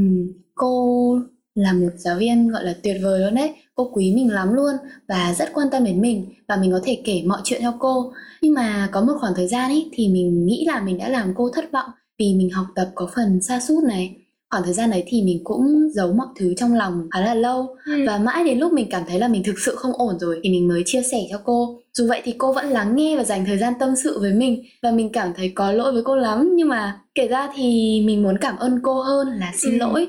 cô 0.54 1.20
là 1.54 1.72
một 1.72 1.90
giáo 1.96 2.18
viên 2.18 2.48
gọi 2.48 2.64
là 2.64 2.74
tuyệt 2.82 2.96
vời 3.02 3.20
luôn 3.20 3.34
đấy 3.34 3.54
cô 3.74 3.90
quý 3.94 4.12
mình 4.14 4.32
lắm 4.32 4.52
luôn 4.52 4.74
và 5.08 5.34
rất 5.38 5.48
quan 5.54 5.68
tâm 5.72 5.84
đến 5.84 6.00
mình 6.00 6.26
và 6.48 6.56
mình 6.56 6.72
có 6.72 6.80
thể 6.84 7.02
kể 7.04 7.22
mọi 7.26 7.40
chuyện 7.44 7.62
cho 7.62 7.74
cô 7.78 8.12
nhưng 8.42 8.54
mà 8.54 8.88
có 8.92 9.00
một 9.00 9.12
khoảng 9.20 9.32
thời 9.36 9.48
gian 9.48 9.70
ấy 9.70 9.90
thì 9.92 10.08
mình 10.08 10.46
nghĩ 10.46 10.64
là 10.66 10.80
mình 10.80 10.98
đã 10.98 11.08
làm 11.08 11.32
cô 11.36 11.50
thất 11.50 11.72
vọng 11.72 11.90
vì 12.18 12.34
mình 12.34 12.50
học 12.50 12.66
tập 12.74 12.90
có 12.94 13.08
phần 13.14 13.42
xa 13.42 13.60
sút 13.60 13.84
này 13.84 14.16
khoảng 14.50 14.62
thời 14.62 14.72
gian 14.72 14.90
đấy 14.90 15.04
thì 15.06 15.22
mình 15.22 15.40
cũng 15.44 15.90
giấu 15.94 16.12
mọi 16.12 16.26
thứ 16.38 16.54
trong 16.56 16.74
lòng 16.74 17.08
khá 17.10 17.20
là 17.20 17.34
lâu. 17.34 17.76
Ừ. 17.86 18.04
và 18.06 18.18
mãi 18.18 18.44
đến 18.44 18.58
lúc 18.58 18.72
mình 18.72 18.86
cảm 18.90 19.02
thấy 19.08 19.18
là 19.18 19.28
mình 19.28 19.42
thực 19.44 19.58
sự 19.58 19.74
không 19.76 19.92
ổn 19.98 20.18
rồi 20.18 20.40
thì 20.42 20.50
mình 20.50 20.68
mới 20.68 20.82
chia 20.86 21.02
sẻ 21.02 21.18
cho 21.30 21.40
cô. 21.44 21.80
Dù 21.92 22.06
vậy 22.08 22.22
thì 22.24 22.34
cô 22.38 22.52
vẫn 22.52 22.66
lắng 22.66 22.96
nghe 22.96 23.16
và 23.16 23.24
dành 23.24 23.44
thời 23.44 23.58
gian 23.58 23.72
tâm 23.80 23.96
sự 23.96 24.18
với 24.20 24.32
mình. 24.32 24.62
Và 24.82 24.90
mình 24.90 25.12
cảm 25.12 25.32
thấy 25.36 25.52
có 25.54 25.72
lỗi 25.72 25.92
với 25.92 26.02
cô 26.04 26.16
lắm. 26.16 26.52
Nhưng 26.54 26.68
mà 26.68 27.00
kể 27.14 27.28
ra 27.28 27.48
thì 27.54 27.62
mình 28.06 28.22
muốn 28.22 28.38
cảm 28.40 28.56
ơn 28.56 28.80
cô 28.82 29.02
hơn 29.02 29.28
là 29.28 29.52
xin 29.56 29.72
ừ. 29.72 29.78
lỗi 29.78 30.06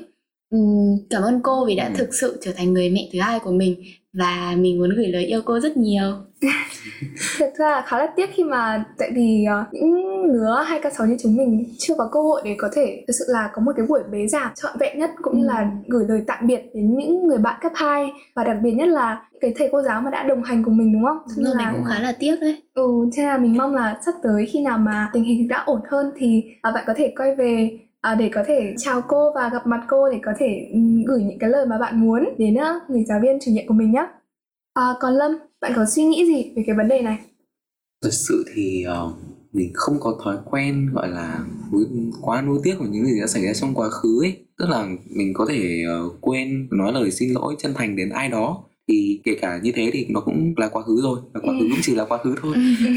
cảm 1.10 1.22
ơn 1.22 1.40
cô 1.42 1.64
vì 1.66 1.76
đã 1.76 1.86
ừ. 1.86 1.92
thực 1.96 2.14
sự 2.14 2.38
trở 2.42 2.52
thành 2.56 2.72
người 2.72 2.90
mẹ 2.90 3.08
thứ 3.12 3.20
hai 3.20 3.38
của 3.38 3.50
mình 3.50 3.82
và 4.12 4.54
mình 4.56 4.78
muốn 4.78 4.90
gửi 4.96 5.06
lời 5.06 5.24
yêu 5.24 5.42
cô 5.44 5.60
rất 5.60 5.76
nhiều 5.76 6.12
thật 7.38 7.52
ra 7.58 7.70
là 7.70 7.82
khá 7.86 7.98
là 7.98 8.06
tiếc 8.16 8.30
khi 8.34 8.44
mà 8.44 8.84
tại 8.98 9.10
vì 9.14 9.44
uh, 9.60 9.74
những 9.74 10.32
đứa 10.32 10.62
hai 10.66 10.80
k 10.80 10.92
sáu 10.92 11.06
như 11.06 11.16
chúng 11.22 11.36
mình 11.36 11.64
chưa 11.78 11.94
có 11.98 12.08
cơ 12.12 12.20
hội 12.20 12.42
để 12.44 12.54
có 12.58 12.68
thể 12.72 13.04
thực 13.06 13.12
sự 13.18 13.24
là 13.28 13.50
có 13.54 13.62
một 13.62 13.72
cái 13.76 13.86
buổi 13.86 14.00
bế 14.12 14.26
giảng 14.26 14.52
trọn 14.54 14.72
vẹn 14.80 14.98
nhất 14.98 15.10
cũng 15.22 15.38
như 15.38 15.46
ừ. 15.46 15.48
là 15.48 15.70
gửi 15.88 16.04
lời 16.08 16.22
tạm 16.26 16.46
biệt 16.46 16.60
đến 16.74 16.96
những 16.96 17.26
người 17.26 17.38
bạn 17.38 17.60
cấp 17.62 17.72
2 17.74 18.08
và 18.34 18.44
đặc 18.44 18.56
biệt 18.62 18.72
nhất 18.72 18.88
là 18.88 19.22
cái 19.40 19.54
thầy 19.56 19.68
cô 19.72 19.82
giáo 19.82 20.00
mà 20.00 20.10
đã 20.10 20.22
đồng 20.22 20.42
hành 20.42 20.64
cùng 20.64 20.76
mình 20.76 20.92
đúng 20.92 21.04
không? 21.04 21.18
Đúng 21.36 21.44
rồi, 21.44 21.54
là... 21.58 21.70
mình 21.72 21.80
cũng 21.80 21.92
khá 21.92 22.00
là 22.00 22.12
tiếc 22.18 22.36
đấy. 22.40 22.62
Ừ, 22.74 23.10
cho 23.12 23.22
nên 23.22 23.26
là 23.26 23.38
mình 23.38 23.56
mong 23.56 23.74
là 23.74 24.00
sắp 24.06 24.14
tới 24.22 24.46
khi 24.46 24.60
nào 24.60 24.78
mà 24.78 25.10
tình 25.12 25.24
hình 25.24 25.48
đã 25.48 25.62
ổn 25.66 25.80
hơn 25.90 26.12
thì 26.16 26.44
uh, 26.68 26.74
bạn 26.74 26.84
có 26.86 26.94
thể 26.96 27.12
quay 27.16 27.34
về 27.34 27.78
à, 28.00 28.14
để 28.14 28.30
có 28.34 28.42
thể 28.46 28.74
chào 28.78 29.02
cô 29.08 29.32
và 29.34 29.50
gặp 29.52 29.66
mặt 29.66 29.80
cô 29.88 30.10
để 30.10 30.18
có 30.22 30.32
thể 30.38 30.70
gửi 31.06 31.22
những 31.22 31.38
cái 31.38 31.50
lời 31.50 31.66
mà 31.66 31.78
bạn 31.78 32.00
muốn 32.00 32.34
đến 32.38 32.54
uh, 32.54 32.90
người 32.90 33.04
giáo 33.04 33.20
viên 33.22 33.38
chủ 33.44 33.50
nhiệm 33.50 33.66
của 33.66 33.74
mình 33.74 33.92
nhé. 33.92 34.06
À, 34.74 34.94
còn 35.00 35.14
Lâm, 35.14 35.30
bạn 35.60 35.72
có 35.76 35.84
suy 35.84 36.04
nghĩ 36.04 36.26
gì 36.26 36.52
về 36.56 36.62
cái 36.66 36.76
vấn 36.76 36.88
đề 36.88 37.02
này? 37.02 37.18
Thật 38.02 38.12
sự 38.12 38.44
thì 38.54 38.84
uh, 39.06 39.12
mình 39.52 39.70
không 39.74 39.96
có 40.00 40.18
thói 40.24 40.36
quen 40.44 40.90
gọi 40.92 41.08
là 41.08 41.44
quá 42.22 42.42
nuối 42.42 42.58
tiếc 42.62 42.74
của 42.78 42.86
những 42.90 43.04
gì 43.04 43.20
đã 43.20 43.26
xảy 43.26 43.42
ra 43.42 43.52
trong 43.54 43.74
quá 43.74 43.88
khứ 43.90 44.22
ấy. 44.22 44.46
Tức 44.58 44.66
là 44.68 44.88
mình 45.16 45.32
có 45.34 45.46
thể 45.48 45.84
uh, 46.06 46.12
quên 46.20 46.68
nói 46.70 46.92
lời 46.92 47.10
xin 47.10 47.32
lỗi 47.32 47.54
chân 47.58 47.74
thành 47.74 47.96
đến 47.96 48.10
ai 48.10 48.28
đó 48.28 48.64
thì 48.90 49.20
kể 49.24 49.36
cả 49.40 49.60
như 49.62 49.72
thế 49.74 49.90
thì 49.92 50.06
nó 50.10 50.20
cũng 50.20 50.54
là 50.56 50.68
quá 50.68 50.82
khứ 50.82 51.00
rồi 51.02 51.20
và 51.32 51.40
quá 51.40 51.54
khứ 51.60 51.66
cũng 51.70 51.80
chỉ 51.82 51.94
là 51.94 52.04
quá 52.04 52.18
khứ 52.24 52.34
thôi 52.42 52.54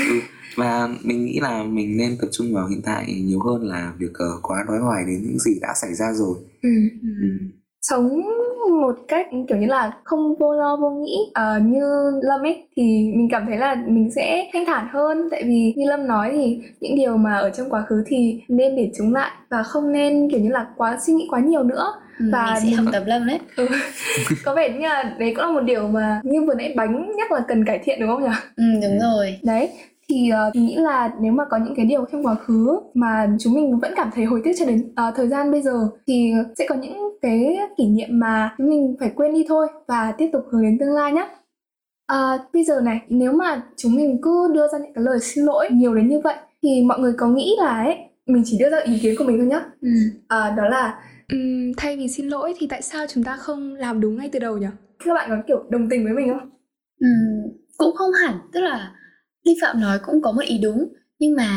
ừ. 0.10 0.20
và 0.56 0.90
mình 1.04 1.26
nghĩ 1.26 1.40
là 1.40 1.64
mình 1.64 1.98
nên 1.98 2.18
tập 2.22 2.28
trung 2.32 2.54
vào 2.54 2.68
hiện 2.68 2.82
tại 2.84 3.22
nhiều 3.24 3.40
hơn 3.40 3.64
là 3.64 3.94
việc 4.00 4.12
uh, 4.12 4.44
quá 4.44 4.58
nói 4.68 4.80
hoài 4.80 5.04
đến 5.08 5.24
những 5.24 5.40
gì 5.40 5.60
đã 5.62 5.74
xảy 5.82 5.94
ra 5.94 6.14
rồi 6.14 6.38
ừ. 6.62 6.70
Ừ. 7.02 7.28
sống 7.82 8.22
một 8.82 8.96
cách 9.08 9.28
kiểu 9.48 9.58
như 9.58 9.68
là 9.68 9.92
không 10.04 10.36
vô 10.36 10.54
lo 10.54 10.76
vô 10.76 10.90
nghĩ. 10.90 11.18
Uh, 11.30 11.66
như 11.66 12.12
lâm 12.24 12.42
ấy 12.42 12.64
thì 12.76 13.12
mình 13.16 13.28
cảm 13.32 13.46
thấy 13.46 13.58
là 13.58 13.76
mình 13.88 14.12
sẽ 14.12 14.50
thanh 14.54 14.66
thản 14.66 14.88
hơn. 14.92 15.28
Tại 15.32 15.44
vì 15.44 15.74
như 15.76 15.90
lâm 15.90 16.08
nói 16.08 16.30
thì 16.34 16.60
những 16.80 16.96
điều 16.96 17.18
mà 17.18 17.36
ở 17.36 17.50
trong 17.50 17.70
quá 17.70 17.84
khứ 17.88 18.04
thì 18.08 18.42
nên 18.48 18.76
để 18.76 18.92
chúng 18.98 19.14
lại 19.14 19.32
và 19.50 19.64
không 19.64 19.92
nên 19.92 20.30
kiểu 20.32 20.40
như 20.40 20.50
là 20.50 20.66
quá 20.78 20.98
suy 21.06 21.14
nghĩ 21.14 21.28
quá 21.32 21.40
nhiều 21.40 21.64
nữa. 21.64 21.94
Ừ, 22.20 22.26
và 22.32 22.60
mình 22.64 22.72
sẽ 22.72 22.84
học 22.84 22.86
tập 22.92 23.04
lâm 23.06 23.28
đấy. 23.28 23.40
Ừ. 23.56 23.68
có 24.46 24.56
vẻ 24.56 24.70
như 24.70 24.88
là 24.88 25.16
đấy 25.20 25.34
cũng 25.36 25.46
là 25.46 25.52
một 25.52 25.62
điều 25.62 25.88
mà 25.88 26.22
như 26.24 26.46
vừa 26.48 26.56
nãy 26.56 26.74
bánh 26.76 27.12
nhắc 27.18 27.32
là 27.32 27.40
cần 27.48 27.66
cải 27.66 27.80
thiện 27.84 28.00
đúng 28.00 28.10
không 28.10 28.24
nhỉ? 28.24 28.36
Ừ 28.56 28.64
đúng 28.82 29.00
rồi. 29.00 29.40
Đấy 29.44 29.70
thì 30.14 30.32
uh, 30.48 30.56
mình 30.56 30.66
nghĩ 30.66 30.76
là 30.76 31.14
nếu 31.20 31.32
mà 31.32 31.46
có 31.50 31.58
những 31.58 31.76
cái 31.76 31.86
điều 31.86 32.06
trong 32.12 32.26
quá 32.26 32.36
khứ 32.36 32.80
mà 32.94 33.28
chúng 33.40 33.54
mình 33.54 33.80
vẫn 33.80 33.94
cảm 33.96 34.10
thấy 34.16 34.26
hối 34.26 34.42
tiếc 34.44 34.52
cho 34.60 34.66
đến 34.66 34.94
uh, 35.10 35.16
thời 35.16 35.28
gian 35.28 35.52
bây 35.52 35.62
giờ 35.62 35.90
thì 36.08 36.34
sẽ 36.58 36.66
có 36.70 36.76
những 36.76 36.98
cái 37.22 37.58
kỷ 37.78 37.88
niệm 37.88 38.10
mà 38.12 38.56
chúng 38.58 38.70
mình 38.70 38.96
phải 39.00 39.12
quên 39.16 39.34
đi 39.34 39.46
thôi 39.48 39.68
và 39.88 40.14
tiếp 40.18 40.30
tục 40.34 40.42
hướng 40.52 40.64
đến 40.64 40.78
tương 40.80 40.94
lai 40.94 41.14
nhé 41.14 41.30
À, 42.08 42.38
bây 42.54 42.64
giờ 42.64 42.82
này, 42.82 43.00
nếu 43.10 43.34
mà 43.34 43.62
chúng 43.78 43.96
mình 43.96 44.20
cứ 44.22 44.52
đưa 44.54 44.68
ra 44.68 44.78
những 44.78 44.94
cái 44.94 45.04
lời 45.04 45.20
xin 45.20 45.46
lỗi 45.46 45.70
nhiều 45.72 45.96
đến 45.96 46.10
như 46.10 46.20
vậy 46.24 46.36
thì 46.64 46.84
mọi 46.84 47.00
người 47.00 47.14
có 47.18 47.28
nghĩ 47.28 47.56
là 47.60 47.84
ấy, 47.84 47.98
mình 48.26 48.44
chỉ 48.46 48.58
đưa 48.60 48.70
ra 48.70 48.78
ý 48.86 49.00
kiến 49.00 49.16
của 49.18 49.24
mình 49.24 49.38
thôi 49.38 49.48
nhá. 49.48 49.62
Ừ. 49.82 49.90
À, 50.28 50.54
đó 50.58 50.70
là 50.70 51.00
Ừm, 51.28 51.74
thay 51.78 51.98
vì 51.98 52.08
xin 52.08 52.28
lỗi 52.28 52.54
thì 52.60 52.68
tại 52.68 52.82
sao 52.82 53.06
chúng 53.10 53.24
ta 53.24 53.38
không 53.38 53.76
làm 53.76 54.02
đúng 54.02 54.18
ngay 54.18 54.30
từ 54.32 54.40
đầu 54.40 54.58
nhỉ? 54.58 54.68
Các 55.06 55.14
bạn 55.14 55.30
có 55.30 55.36
kiểu 55.48 55.66
đồng 55.70 55.90
tình 55.90 56.04
với 56.04 56.14
mình 56.14 56.30
không? 56.30 56.50
Ừm, 57.00 57.52
cũng 57.78 57.96
không 57.96 58.12
hẳn, 58.26 58.40
tức 58.54 58.62
là 58.62 58.92
Linh 59.44 59.58
Phạm 59.62 59.82
nói 59.82 60.00
cũng 60.06 60.22
có 60.22 60.32
một 60.32 60.42
ý 60.46 60.58
đúng 60.58 60.88
nhưng 61.20 61.36
mà 61.36 61.50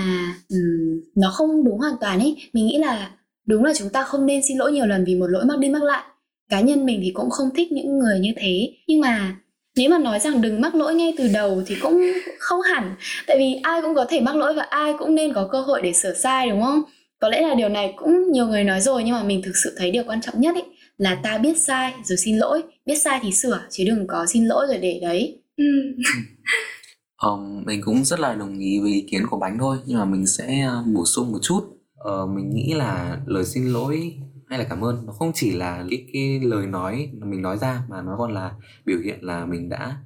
um, 0.48 1.00
nó 1.14 1.30
không 1.30 1.64
đúng 1.64 1.78
hoàn 1.78 1.94
toàn 2.00 2.20
ấy. 2.20 2.36
Mình 2.52 2.66
nghĩ 2.66 2.78
là 2.78 3.10
đúng 3.46 3.64
là 3.64 3.72
chúng 3.74 3.88
ta 3.88 4.02
không 4.02 4.26
nên 4.26 4.42
xin 4.48 4.58
lỗi 4.58 4.72
nhiều 4.72 4.86
lần 4.86 5.04
vì 5.04 5.14
một 5.14 5.26
lỗi 5.26 5.44
mắc 5.44 5.58
đi 5.58 5.68
mắc 5.68 5.82
lại. 5.82 6.04
Cá 6.48 6.60
nhân 6.60 6.86
mình 6.86 7.00
thì 7.02 7.10
cũng 7.14 7.30
không 7.30 7.48
thích 7.56 7.72
những 7.72 7.98
người 7.98 8.20
như 8.20 8.32
thế, 8.36 8.72
nhưng 8.86 9.00
mà 9.00 9.36
nếu 9.76 9.90
mà 9.90 9.98
nói 9.98 10.20
rằng 10.20 10.40
đừng 10.40 10.60
mắc 10.60 10.74
lỗi 10.74 10.94
ngay 10.94 11.14
từ 11.18 11.28
đầu 11.34 11.62
thì 11.66 11.74
cũng 11.80 12.12
không 12.38 12.60
hẳn 12.60 12.94
tại 13.26 13.38
vì 13.38 13.60
ai 13.62 13.82
cũng 13.82 13.94
có 13.94 14.06
thể 14.08 14.20
mắc 14.20 14.36
lỗi 14.36 14.54
và 14.54 14.62
ai 14.62 14.92
cũng 14.98 15.14
nên 15.14 15.32
có 15.32 15.48
cơ 15.52 15.60
hội 15.60 15.80
để 15.82 15.92
sửa 15.92 16.14
sai 16.14 16.50
đúng 16.50 16.62
không 16.62 16.82
có 17.18 17.28
lẽ 17.28 17.40
là 17.40 17.54
điều 17.54 17.68
này 17.68 17.94
cũng 17.96 18.32
nhiều 18.32 18.46
người 18.46 18.64
nói 18.64 18.80
rồi 18.80 19.02
nhưng 19.04 19.14
mà 19.14 19.22
mình 19.22 19.42
thực 19.42 19.52
sự 19.64 19.74
thấy 19.78 19.90
điều 19.90 20.04
quan 20.06 20.20
trọng 20.20 20.40
nhất 20.40 20.54
ấy 20.54 20.64
là 20.98 21.18
ta 21.22 21.38
biết 21.38 21.58
sai 21.58 21.92
rồi 22.04 22.16
xin 22.16 22.38
lỗi 22.38 22.62
biết 22.86 22.96
sai 22.96 23.20
thì 23.22 23.32
sửa 23.32 23.60
chứ 23.70 23.84
đừng 23.86 24.06
có 24.06 24.26
xin 24.28 24.46
lỗi 24.46 24.66
rồi 24.68 24.78
để 24.78 24.98
đấy 25.02 25.38
ừ. 25.56 25.64
um, 27.22 27.64
mình 27.66 27.80
cũng 27.84 28.04
rất 28.04 28.20
là 28.20 28.34
đồng 28.34 28.58
ý 28.58 28.78
với 28.80 28.92
ý 28.92 29.06
kiến 29.10 29.22
của 29.30 29.38
bánh 29.38 29.58
thôi 29.58 29.78
nhưng 29.86 29.98
mà 29.98 30.04
mình 30.04 30.26
sẽ 30.26 30.60
ờ, 30.60 30.84
bổ 30.94 31.04
sung 31.04 31.32
một 31.32 31.38
chút. 31.42 31.60
Uh, 32.08 32.30
mình 32.30 32.50
nghĩ 32.50 32.74
là 32.74 33.20
lời 33.26 33.44
xin 33.44 33.66
lỗi 33.66 34.14
hay 34.46 34.58
là 34.58 34.64
cảm 34.64 34.84
ơn 34.84 35.06
nó 35.06 35.12
không 35.12 35.32
chỉ 35.34 35.52
là 35.52 35.84
cái 35.90 36.06
cái 36.12 36.40
lời 36.40 36.66
nói 36.66 37.10
mình 37.22 37.42
nói 37.42 37.58
ra 37.58 37.82
mà 37.88 38.02
nó 38.02 38.16
còn 38.18 38.34
là 38.34 38.52
biểu 38.84 38.98
hiện 39.04 39.18
là 39.24 39.46
mình 39.46 39.68
đã 39.68 39.98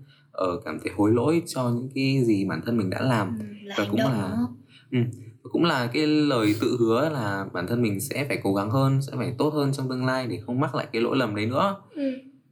uh, 0.45 0.65
cảm 0.65 0.79
thấy 0.85 0.93
hối 0.97 1.13
lỗi 1.13 1.43
cho 1.47 1.71
những 1.71 1.89
cái 1.95 2.25
gì 2.25 2.45
bản 2.45 2.61
thân 2.67 2.79
mình 2.79 2.91
đã 2.91 3.01
làm. 3.01 3.39
Ừ, 3.39 3.45
và 3.79 3.87
cũng 3.91 4.01
là 4.01 4.37
ừ, 4.91 4.99
cũng 5.43 5.65
là 5.65 5.87
cái 5.87 6.07
lời 6.07 6.55
tự 6.61 6.77
hứa 6.81 7.09
là 7.09 7.47
bản 7.53 7.67
thân 7.67 7.83
mình 7.83 8.01
sẽ 8.01 8.25
phải 8.29 8.39
cố 8.43 8.55
gắng 8.55 8.71
hơn 8.71 9.03
sẽ 9.03 9.13
phải 9.17 9.35
tốt 9.39 9.55
hơn 9.55 9.73
trong 9.73 9.89
tương 9.89 10.07
lai 10.07 10.27
để 10.27 10.41
không 10.47 10.61
mắc 10.61 10.75
lại 10.75 10.87
cái 10.93 11.03
lỗi 11.03 11.17
lầm 11.17 11.37
đấy 11.37 11.47
nữa. 11.47 11.77
Ừ. 11.95 12.03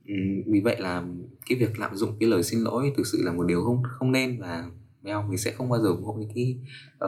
Ừ, 0.06 0.14
vì 0.46 0.60
vậy 0.60 0.76
là 0.80 1.02
cái 1.48 1.58
việc 1.58 1.78
lạm 1.78 1.96
dụng 1.96 2.10
cái 2.20 2.28
lời 2.28 2.42
xin 2.42 2.60
lỗi 2.60 2.92
thực 2.96 3.06
sự 3.06 3.18
là 3.24 3.32
một 3.32 3.44
điều 3.46 3.64
không 3.64 3.82
không 3.98 4.12
nên 4.12 4.40
và 4.40 4.64
mèo 5.02 5.22
mình 5.22 5.38
sẽ 5.38 5.52
không 5.52 5.68
bao 5.68 5.82
giờ 5.82 5.88
ủng 5.88 6.04
hộ 6.04 6.12
những 6.18 6.30
cái 6.34 6.56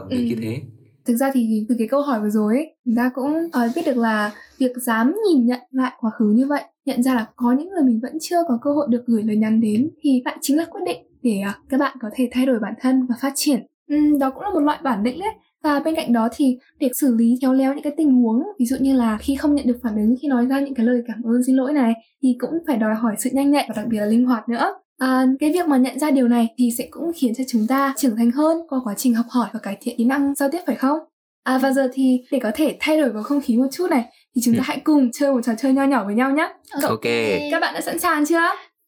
uh, 0.02 0.10
ừ. 0.10 0.16
như 0.18 0.36
thế. 0.42 0.62
Thực 1.06 1.16
ra 1.16 1.30
thì 1.34 1.66
từ 1.68 1.74
cái 1.78 1.88
câu 1.88 2.02
hỏi 2.02 2.20
vừa 2.20 2.30
rồi 2.30 2.56
ấy 2.56 2.76
chúng 2.84 2.94
ta 2.96 3.10
cũng 3.14 3.32
uh, 3.46 3.76
biết 3.76 3.82
được 3.86 3.96
là 3.96 4.32
việc 4.58 4.72
dám 4.76 5.14
nhìn 5.28 5.46
nhận 5.46 5.60
lại 5.70 5.92
quá 6.00 6.10
khứ 6.18 6.32
như 6.36 6.46
vậy 6.46 6.62
nhận 6.84 7.02
ra 7.02 7.14
là 7.14 7.26
có 7.36 7.52
những 7.52 7.68
người 7.68 7.82
mình 7.82 8.00
vẫn 8.02 8.18
chưa 8.20 8.42
có 8.48 8.58
cơ 8.62 8.72
hội 8.72 8.86
được 8.90 9.02
gửi 9.06 9.22
lời 9.22 9.36
nhắn 9.36 9.60
đến 9.60 9.90
thì 10.00 10.22
lại 10.24 10.36
chính 10.40 10.56
là 10.56 10.64
quyết 10.70 10.80
định 10.86 10.98
để 11.22 11.42
uh, 11.48 11.68
các 11.68 11.80
bạn 11.80 11.96
có 12.00 12.10
thể 12.14 12.28
thay 12.32 12.46
đổi 12.46 12.58
bản 12.58 12.74
thân 12.80 13.06
và 13.06 13.14
phát 13.20 13.32
triển. 13.34 13.66
Uhm, 13.94 14.18
đó 14.18 14.30
cũng 14.30 14.42
là 14.42 14.50
một 14.50 14.60
loại 14.60 14.78
bản 14.82 15.02
lĩnh 15.02 15.20
đấy 15.20 15.34
và 15.62 15.80
bên 15.80 15.94
cạnh 15.94 16.12
đó 16.12 16.28
thì 16.32 16.58
để 16.78 16.90
xử 16.94 17.14
lý 17.14 17.38
khéo 17.42 17.52
léo 17.52 17.74
những 17.74 17.82
cái 17.82 17.92
tình 17.96 18.12
huống 18.12 18.42
ví 18.58 18.66
dụ 18.66 18.76
như 18.80 18.96
là 18.96 19.18
khi 19.20 19.36
không 19.36 19.54
nhận 19.54 19.66
được 19.66 19.78
phản 19.82 19.96
ứng 19.96 20.14
khi 20.22 20.28
nói 20.28 20.46
ra 20.46 20.60
những 20.60 20.74
cái 20.74 20.86
lời 20.86 21.02
cảm 21.06 21.22
ơn 21.22 21.44
xin 21.46 21.56
lỗi 21.56 21.72
này 21.72 21.92
thì 22.22 22.36
cũng 22.38 22.50
phải 22.66 22.76
đòi 22.76 22.94
hỏi 22.94 23.14
sự 23.18 23.30
nhanh 23.32 23.50
nhạy 23.50 23.64
và 23.68 23.74
đặc 23.76 23.86
biệt 23.88 23.98
là 23.98 24.06
linh 24.06 24.26
hoạt 24.26 24.48
nữa 24.48 24.74
À, 25.00 25.26
cái 25.40 25.52
việc 25.52 25.68
mà 25.68 25.76
nhận 25.76 25.98
ra 25.98 26.10
điều 26.10 26.28
này 26.28 26.48
thì 26.58 26.70
sẽ 26.78 26.86
cũng 26.90 27.12
khiến 27.16 27.34
cho 27.34 27.44
chúng 27.48 27.66
ta 27.66 27.94
trưởng 27.96 28.16
thành 28.16 28.30
hơn 28.30 28.58
qua 28.68 28.78
quá 28.84 28.94
trình 28.96 29.14
học 29.14 29.26
hỏi 29.30 29.48
và 29.52 29.60
cải 29.62 29.76
thiện 29.80 29.96
kỹ 29.98 30.04
năng 30.04 30.34
giao 30.34 30.48
tiếp 30.52 30.58
phải 30.66 30.76
không? 30.76 30.98
À 31.44 31.58
và 31.58 31.72
giờ 31.72 31.88
thì 31.92 32.24
để 32.30 32.38
có 32.42 32.50
thể 32.54 32.76
thay 32.80 33.00
đổi 33.00 33.10
bầu 33.12 33.22
không 33.22 33.40
khí 33.40 33.56
một 33.56 33.66
chút 33.72 33.90
này 33.90 34.04
thì 34.34 34.42
chúng 34.44 34.54
ta 34.54 34.58
ừ. 34.58 34.64
hãy 34.64 34.80
cùng 34.84 35.10
chơi 35.12 35.32
một 35.32 35.40
trò 35.44 35.52
chơi 35.58 35.72
nho 35.72 35.84
nhỏ 35.84 36.04
với 36.04 36.14
nhau 36.14 36.30
nhé. 36.30 36.48
Ok. 36.82 37.04
Các 37.50 37.60
bạn 37.60 37.74
đã 37.74 37.80
sẵn 37.80 37.98
sàng 37.98 38.26
chưa? 38.26 38.40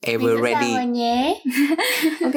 Ever 0.07 0.41
ready. 0.43 0.75
Rồi 0.75 0.87
nhé. 0.87 1.43
ok, 2.25 2.35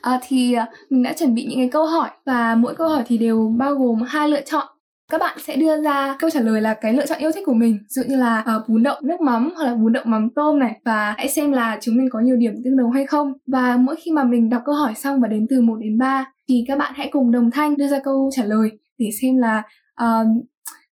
à, 0.00 0.20
thì 0.28 0.52
à, 0.52 0.66
mình 0.90 1.02
đã 1.02 1.12
chuẩn 1.12 1.34
bị 1.34 1.44
những 1.44 1.58
cái 1.58 1.68
câu 1.68 1.86
hỏi 1.86 2.10
và 2.24 2.54
mỗi 2.54 2.74
câu 2.74 2.88
hỏi 2.88 3.02
thì 3.06 3.18
đều 3.18 3.54
bao 3.58 3.74
gồm 3.74 4.02
hai 4.02 4.28
lựa 4.28 4.40
chọn. 4.40 4.66
Các 5.10 5.20
bạn 5.20 5.38
sẽ 5.40 5.56
đưa 5.56 5.82
ra 5.82 6.16
câu 6.18 6.30
trả 6.30 6.40
lời 6.40 6.60
là 6.60 6.74
cái 6.74 6.92
lựa 6.92 7.06
chọn 7.06 7.18
yêu 7.18 7.32
thích 7.32 7.42
của 7.46 7.54
mình, 7.54 7.72
ví 7.72 7.86
dụ 7.88 8.02
như 8.08 8.16
là 8.16 8.44
uh, 8.56 8.68
bún 8.68 8.82
đậu 8.82 8.96
nước 9.02 9.20
mắm 9.20 9.52
hoặc 9.56 9.64
là 9.64 9.74
bún 9.74 9.92
đậu 9.92 10.04
mắm 10.06 10.28
tôm 10.34 10.58
này 10.58 10.80
và 10.84 11.14
hãy 11.16 11.28
xem 11.28 11.52
là 11.52 11.78
chúng 11.80 11.96
mình 11.96 12.08
có 12.10 12.20
nhiều 12.20 12.36
điểm 12.36 12.54
tương 12.64 12.76
đồng 12.76 12.92
hay 12.92 13.06
không. 13.06 13.32
Và 13.46 13.76
mỗi 13.76 13.96
khi 13.96 14.10
mà 14.10 14.24
mình 14.24 14.50
đọc 14.50 14.62
câu 14.64 14.74
hỏi 14.74 14.94
xong 14.94 15.20
và 15.20 15.28
đến 15.28 15.46
từ 15.50 15.60
1 15.60 15.76
đến 15.80 15.98
3 15.98 16.32
thì 16.48 16.64
các 16.68 16.78
bạn 16.78 16.92
hãy 16.96 17.08
cùng 17.12 17.32
đồng 17.32 17.50
thanh 17.50 17.76
đưa 17.76 17.88
ra 17.88 17.98
câu 18.04 18.30
trả 18.36 18.44
lời 18.44 18.70
để 18.98 19.10
xem 19.22 19.36
là 19.36 19.62
uh, 20.04 20.26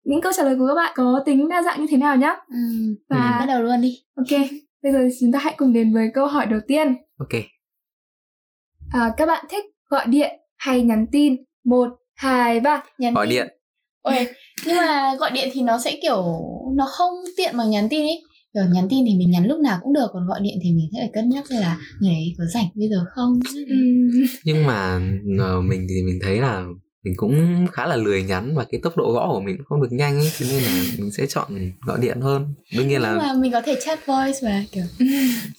những 0.03 0.21
câu 0.21 0.31
trả 0.35 0.43
lời 0.43 0.55
của 0.59 0.67
các 0.67 0.75
bạn 0.75 0.91
có 0.95 1.23
tính 1.25 1.49
đa 1.49 1.61
dạng 1.61 1.81
như 1.81 1.87
thế 1.89 1.97
nào 1.97 2.15
nhá. 2.15 2.35
Ừ, 2.49 2.95
và 3.09 3.31
ừ. 3.31 3.39
bắt 3.39 3.45
đầu 3.45 3.61
luôn 3.61 3.81
đi. 3.81 3.97
Ok, 4.15 4.41
Bây 4.83 4.91
giờ 4.91 4.99
chúng 5.19 5.31
ta 5.31 5.39
hãy 5.39 5.53
cùng 5.57 5.73
đến 5.73 5.93
với 5.93 6.11
câu 6.13 6.27
hỏi 6.27 6.45
đầu 6.45 6.59
tiên. 6.67 6.95
Ok. 7.17 7.41
À, 8.91 9.13
các 9.17 9.25
bạn 9.25 9.45
thích 9.49 9.65
gọi 9.89 10.05
điện 10.07 10.31
hay 10.57 10.81
nhắn 10.81 11.05
tin? 11.11 11.35
Một, 11.63 11.89
hai, 12.15 12.59
ba. 12.59 12.83
Nhắn 12.97 13.13
gọi 13.13 13.25
tin. 13.25 13.35
điện. 13.35 13.47
Ôi, 14.01 14.27
nhưng 14.65 14.77
mà 14.77 15.15
gọi 15.19 15.31
điện 15.31 15.49
thì 15.53 15.61
nó 15.61 15.79
sẽ 15.79 15.99
kiểu 16.01 16.23
nó 16.75 16.85
không 16.89 17.13
tiện 17.37 17.57
bằng 17.57 17.69
nhắn 17.69 17.89
tin 17.89 18.01
ấy. 18.01 18.23
Kiểu 18.53 18.63
nhắn 18.73 18.87
tin 18.89 19.05
thì 19.07 19.15
mình 19.17 19.31
nhắn 19.31 19.47
lúc 19.47 19.59
nào 19.59 19.79
cũng 19.83 19.93
được 19.93 20.07
còn 20.13 20.27
gọi 20.27 20.39
điện 20.41 20.59
thì 20.63 20.71
mình 20.71 20.89
sẽ 20.93 20.99
phải 20.99 21.09
cân 21.13 21.29
nhắc 21.29 21.43
là 21.49 21.77
người 21.99 22.13
ấy 22.13 22.33
có 22.37 22.43
rảnh 22.53 22.67
bây 22.75 22.89
giờ 22.89 23.05
không. 23.15 23.39
nhưng 24.45 24.65
mà 24.65 24.95
uh, 24.95 25.65
mình 25.65 25.87
thì 25.89 26.03
mình 26.05 26.19
thấy 26.21 26.37
là 26.37 26.65
mình 27.03 27.13
cũng 27.17 27.65
khá 27.71 27.87
là 27.87 27.95
lười 27.95 28.23
nhắn 28.23 28.55
và 28.55 28.65
cái 28.71 28.81
tốc 28.83 28.97
độ 28.97 29.11
gõ 29.11 29.29
của 29.33 29.41
mình 29.41 29.57
cũng 29.57 29.65
không 29.65 29.81
được 29.81 29.91
nhanh 29.91 30.19
ấy 30.19 30.31
cho 30.39 30.45
nên 30.51 30.63
là 30.63 30.83
mình 30.97 31.11
sẽ 31.11 31.25
chọn 31.25 31.71
gọi 31.85 31.97
điện 32.01 32.21
hơn. 32.21 32.53
Đương 32.77 32.87
nhiên 32.87 33.01
là... 33.01 33.13
là 33.13 33.33
mình 33.33 33.51
có 33.51 33.61
thể 33.61 33.75
chat 33.85 34.05
voice 34.05 34.39
và 34.41 34.63
kiểu 34.71 34.83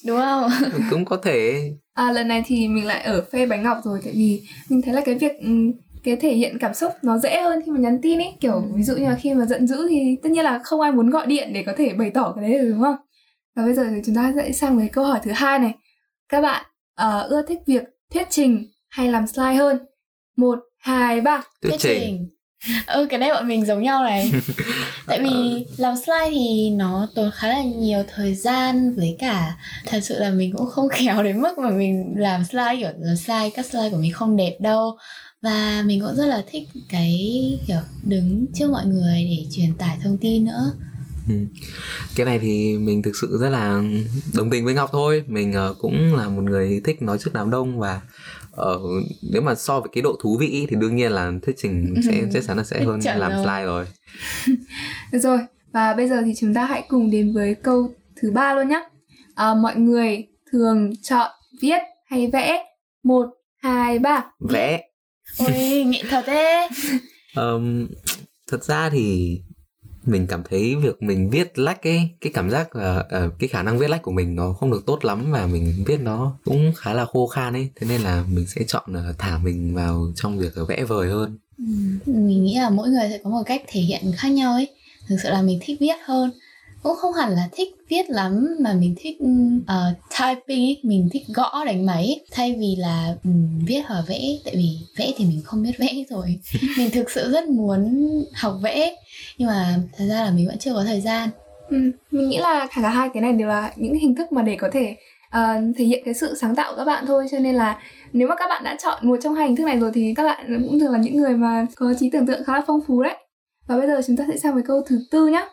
đúng 0.06 0.18
không? 0.18 0.50
Cũng 0.90 1.04
có 1.04 1.16
thể. 1.16 1.70
À 1.94 2.12
lần 2.12 2.28
này 2.28 2.42
thì 2.46 2.68
mình 2.68 2.86
lại 2.86 3.02
ở 3.02 3.24
phê 3.32 3.46
bánh 3.46 3.62
ngọc 3.62 3.78
rồi 3.84 4.00
tại 4.04 4.12
vì 4.16 4.42
mình 4.68 4.82
thấy 4.82 4.94
là 4.94 5.02
cái 5.04 5.14
việc 5.14 5.32
cái 6.04 6.16
thể 6.16 6.34
hiện 6.34 6.58
cảm 6.58 6.74
xúc 6.74 6.92
nó 7.02 7.18
dễ 7.18 7.40
hơn 7.42 7.60
khi 7.66 7.72
mà 7.72 7.80
nhắn 7.80 7.98
tin 8.02 8.18
ấy. 8.18 8.34
Kiểu 8.40 8.54
ừ. 8.54 8.62
ví 8.74 8.82
dụ 8.82 8.96
như 8.96 9.04
là 9.04 9.18
khi 9.20 9.34
mà 9.34 9.46
giận 9.46 9.66
dữ 9.66 9.86
thì 9.88 10.16
tất 10.22 10.30
nhiên 10.30 10.44
là 10.44 10.60
không 10.64 10.80
ai 10.80 10.92
muốn 10.92 11.10
gọi 11.10 11.26
điện 11.26 11.52
để 11.52 11.62
có 11.66 11.72
thể 11.76 11.92
bày 11.98 12.10
tỏ 12.10 12.32
cái 12.36 12.50
đấy 12.50 12.58
được 12.58 12.70
đúng 12.70 12.82
không? 12.82 12.96
Và 13.56 13.62
bây 13.64 13.74
giờ 13.74 13.84
thì 13.90 14.00
chúng 14.06 14.14
ta 14.14 14.32
sẽ 14.36 14.52
sang 14.52 14.76
với 14.76 14.88
câu 14.88 15.04
hỏi 15.04 15.20
thứ 15.22 15.30
hai 15.30 15.58
này. 15.58 15.72
Các 16.28 16.40
bạn 16.40 16.64
uh, 17.02 17.30
ưa 17.30 17.42
thích 17.48 17.58
việc 17.66 17.82
thuyết 18.14 18.26
trình 18.30 18.64
hay 18.88 19.08
làm 19.08 19.26
slide 19.26 19.54
hơn? 19.54 19.78
Một 20.36 20.58
hai 20.82 21.20
ba. 21.20 21.42
Thuyết 21.62 21.76
trình. 21.78 22.28
ừ 22.86 23.06
cái 23.10 23.18
này 23.18 23.30
bọn 23.32 23.48
mình 23.48 23.66
giống 23.66 23.82
nhau 23.82 24.02
này. 24.02 24.32
Tại 25.06 25.20
vì 25.22 25.66
làm 25.76 25.94
slide 25.96 26.30
thì 26.30 26.70
nó 26.70 27.08
tốn 27.14 27.30
khá 27.34 27.48
là 27.48 27.62
nhiều 27.62 28.04
thời 28.14 28.34
gian 28.34 28.94
với 28.96 29.16
cả 29.18 29.56
thật 29.86 30.00
sự 30.02 30.18
là 30.18 30.30
mình 30.30 30.52
cũng 30.56 30.66
không 30.66 30.88
khéo 30.92 31.22
đến 31.22 31.40
mức 31.40 31.58
mà 31.58 31.70
mình 31.70 32.14
làm 32.16 32.44
slide 32.44 32.76
kiểu 32.76 32.90
làm 32.98 33.16
slide 33.16 33.50
các 33.50 33.66
slide 33.66 33.90
của 33.90 33.96
mình 33.96 34.12
không 34.12 34.36
đẹp 34.36 34.56
đâu. 34.60 34.96
Và 35.42 35.82
mình 35.86 36.00
cũng 36.00 36.16
rất 36.16 36.26
là 36.26 36.42
thích 36.50 36.68
cái 36.88 37.18
kiểu 37.66 37.80
đứng 38.02 38.46
trước 38.54 38.70
mọi 38.70 38.86
người 38.86 39.24
để 39.24 39.46
truyền 39.52 39.74
tải 39.74 39.98
thông 40.04 40.18
tin 40.18 40.44
nữa. 40.44 40.72
Ừ. 41.28 41.34
cái 42.16 42.26
này 42.26 42.38
thì 42.38 42.78
mình 42.78 43.02
thực 43.02 43.12
sự 43.20 43.38
rất 43.40 43.48
là 43.48 43.82
đồng 44.34 44.50
tình 44.50 44.64
với 44.64 44.74
ngọc 44.74 44.90
thôi. 44.92 45.24
Mình 45.26 45.52
ờ, 45.52 45.74
cũng 45.78 46.14
là 46.16 46.28
một 46.28 46.42
người 46.42 46.80
thích 46.84 47.02
nói 47.02 47.18
trước 47.18 47.30
đám 47.34 47.50
đông 47.50 47.78
và 47.78 48.00
ờ, 48.52 48.80
nếu 49.32 49.42
mà 49.42 49.54
so 49.54 49.80
với 49.80 49.88
cái 49.92 50.02
độ 50.02 50.16
thú 50.20 50.36
vị 50.40 50.66
thì 50.70 50.76
đương 50.76 50.96
nhiên 50.96 51.12
là 51.12 51.32
thuyết 51.42 51.54
trình 51.58 51.94
sẽ 52.04 52.20
Ừ. 52.20 52.26
chắc 52.32 52.42
chắn 52.46 52.56
là 52.56 52.64
sẽ 52.64 52.80
hơn 52.84 53.00
chắn 53.00 53.18
làm 53.18 53.32
rồi. 53.32 53.42
slide 53.44 53.64
rồi 53.64 53.86
Được 55.12 55.18
rồi, 55.22 55.38
và 55.72 55.94
bây 55.94 56.08
giờ 56.08 56.22
thì 56.24 56.32
chúng 56.36 56.54
ta 56.54 56.64
hãy 56.64 56.84
cùng 56.88 57.10
đến 57.10 57.32
với 57.34 57.54
câu 57.54 57.94
thứ 58.22 58.30
ba 58.30 58.54
luôn 58.54 58.68
nhé. 58.68 58.88
À, 59.34 59.54
mọi 59.54 59.76
người 59.76 60.26
thường 60.52 60.90
chọn 61.02 61.30
viết 61.62 61.78
hay 62.06 62.26
vẽ? 62.32 62.64
Một, 63.02 63.26
hai, 63.56 63.98
ba. 63.98 64.24
vẽ 64.50 64.82
ôi 65.38 65.84
nghệ 65.86 66.02
thuật 66.10 66.24
thế 66.26 66.68
Ờm, 67.34 67.88
thật 68.50 68.64
ra 68.64 68.90
thì 68.90 69.38
mình 70.04 70.26
cảm 70.26 70.42
thấy 70.50 70.74
việc 70.74 71.02
mình 71.02 71.30
viết 71.30 71.58
lách 71.58 71.82
ấy 71.82 72.08
cái 72.20 72.32
cảm 72.34 72.50
giác 72.50 72.76
là 72.76 73.04
ờ, 73.10 73.30
cái 73.38 73.48
khả 73.48 73.62
năng 73.62 73.78
viết 73.78 73.90
lách 73.90 74.02
của 74.02 74.10
mình 74.10 74.34
nó 74.34 74.52
không 74.52 74.70
được 74.70 74.86
tốt 74.86 75.04
lắm 75.04 75.32
và 75.32 75.46
mình 75.46 75.84
viết 75.86 76.00
nó 76.00 76.36
cũng 76.44 76.72
khá 76.76 76.94
là 76.94 77.04
khô 77.04 77.26
khan 77.26 77.52
ấy. 77.52 77.68
Thế 77.76 77.86
nên 77.86 78.00
là 78.00 78.24
mình 78.28 78.46
sẽ 78.46 78.60
chọn 78.68 78.92
ờ, 78.94 79.14
thả 79.18 79.38
mình 79.38 79.74
vào 79.74 80.12
trong 80.16 80.38
việc 80.38 80.54
ờ, 80.54 80.64
vẽ 80.64 80.84
vời 80.84 81.08
hơn. 81.08 81.38
Mình 82.06 82.44
nghĩ 82.44 82.58
là 82.58 82.70
mỗi 82.70 82.88
người 82.88 83.08
sẽ 83.10 83.18
có 83.24 83.30
một 83.30 83.42
cách 83.46 83.62
thể 83.68 83.80
hiện 83.80 84.02
khác 84.16 84.28
nhau 84.28 84.52
ấy. 84.52 84.68
Thực 85.08 85.16
sự 85.22 85.30
là 85.30 85.42
mình 85.42 85.58
thích 85.62 85.76
viết 85.80 85.96
hơn. 86.04 86.30
Cũng 86.82 86.96
không 86.96 87.14
hẳn 87.14 87.30
là 87.30 87.48
thích 87.52 87.68
viết 87.88 88.10
lắm 88.10 88.56
mà 88.60 88.72
mình 88.72 88.94
thích 88.98 89.18
uh, 89.22 89.96
typing 90.10 90.64
ấy. 90.64 90.80
Mình 90.82 91.08
thích 91.12 91.22
gõ 91.34 91.64
đánh 91.66 91.86
máy 91.86 92.06
ấy. 92.06 92.20
thay 92.30 92.56
vì 92.58 92.76
là 92.78 93.16
um, 93.24 93.64
viết 93.66 93.82
hoặc 93.86 94.04
vẽ 94.08 94.20
tại 94.44 94.56
vì 94.56 94.78
vẽ 94.96 95.12
thì 95.16 95.24
mình 95.24 95.42
không 95.44 95.62
biết 95.62 95.72
vẽ 95.78 96.04
rồi. 96.10 96.38
Mình 96.78 96.90
thực 96.90 97.10
sự 97.10 97.32
rất 97.32 97.48
muốn 97.48 98.08
học 98.34 98.58
vẽ 98.62 98.94
nhưng 99.42 99.50
mà 99.50 99.76
thật 99.98 100.04
ra 100.08 100.24
là 100.24 100.30
mình 100.30 100.46
vẫn 100.46 100.58
chưa 100.58 100.74
có 100.74 100.84
thời 100.84 101.00
gian. 101.00 101.28
Ừ, 101.68 101.76
mình 102.10 102.28
nghĩ 102.28 102.38
là 102.38 102.66
cả 102.76 102.88
hai 102.88 103.08
cái 103.14 103.22
này 103.22 103.32
đều 103.32 103.48
là 103.48 103.72
những 103.76 103.94
hình 103.94 104.14
thức 104.14 104.32
mà 104.32 104.42
để 104.42 104.56
có 104.56 104.68
thể 104.72 104.96
uh, 105.26 105.76
thể 105.76 105.84
hiện 105.84 106.02
cái 106.04 106.14
sự 106.14 106.34
sáng 106.34 106.54
tạo 106.54 106.72
của 106.72 106.76
các 106.76 106.84
bạn 106.84 107.04
thôi. 107.06 107.26
Cho 107.30 107.38
nên 107.38 107.54
là 107.54 107.78
nếu 108.12 108.28
mà 108.28 108.34
các 108.34 108.46
bạn 108.48 108.64
đã 108.64 108.76
chọn 108.82 108.98
một 109.02 109.16
trong 109.22 109.34
hai 109.34 109.46
hình 109.46 109.56
thức 109.56 109.64
này 109.64 109.78
rồi 109.78 109.90
thì 109.94 110.14
các 110.16 110.24
bạn 110.24 110.66
cũng 110.68 110.80
thường 110.80 110.92
là 110.92 110.98
những 110.98 111.16
người 111.16 111.36
mà 111.36 111.66
có 111.76 111.94
trí 111.98 112.10
tưởng 112.10 112.26
tượng 112.26 112.44
khá 112.44 112.52
là 112.52 112.62
phong 112.66 112.80
phú 112.86 113.02
đấy. 113.02 113.16
Và 113.66 113.76
bây 113.76 113.86
giờ 113.86 114.00
chúng 114.06 114.16
ta 114.16 114.24
sẽ 114.28 114.38
sang 114.38 114.54
với 114.54 114.62
câu 114.66 114.82
thứ 114.86 114.98
tư 115.10 115.26
nhé 115.26 115.42
uh, 115.42 115.50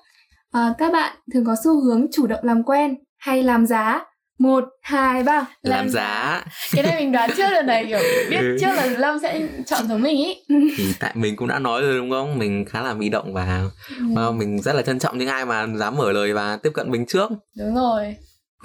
ờ, 0.52 0.74
các 0.78 0.94
bạn 0.94 1.16
thường 1.34 1.46
có 1.46 1.56
xu 1.64 1.82
hướng 1.82 2.06
chủ 2.12 2.28
động 2.28 2.40
làm 2.44 2.64
quen 2.64 2.96
hay 3.18 3.44
làm 3.44 3.66
giá? 3.66 4.06
Một 4.40 4.64
hai 4.82 5.24
ba. 5.24 5.34
Làm, 5.40 5.48
Làm 5.78 5.90
giá. 5.90 6.44
Cái 6.72 6.84
này 6.84 6.96
mình 7.00 7.12
đoán 7.12 7.30
trước 7.38 7.50
rồi 7.54 7.64
này 7.64 7.86
kiểu 7.88 8.00
biết 8.30 8.38
Ừ. 8.40 8.58
trước 8.60 8.68
là 8.76 8.86
Lâm 8.86 9.20
sẽ 9.20 9.48
chọn 9.66 9.88
giống 9.88 10.02
mình 10.02 10.18
ý. 10.18 10.36
Thì 10.78 10.94
tại 11.00 11.12
mình 11.16 11.36
cũng 11.36 11.48
đã 11.48 11.60
nói 11.60 11.82
rồi 11.82 11.98
đúng 11.98 12.10
không? 12.10 12.38
Mình 12.40 12.66
khá 12.66 12.82
là 12.82 12.94
bị 12.94 13.10
động 13.10 13.34
và 13.34 13.64
Ừ. 14.00 14.04
và 14.16 14.32
mình 14.32 14.62
rất 14.62 14.74
là 14.76 14.82
trân 14.82 15.00
trọng 15.00 15.18
những 15.18 15.28
ai 15.28 15.46
mà 15.46 15.68
dám 15.76 15.96
mở 15.98 16.12
lời 16.12 16.34
và 16.34 16.58
tiếp 16.64 16.70
cận 16.74 16.92
mình 16.92 17.06
trước. 17.06 17.30
Đúng 17.58 17.76
rồi. 17.76 18.16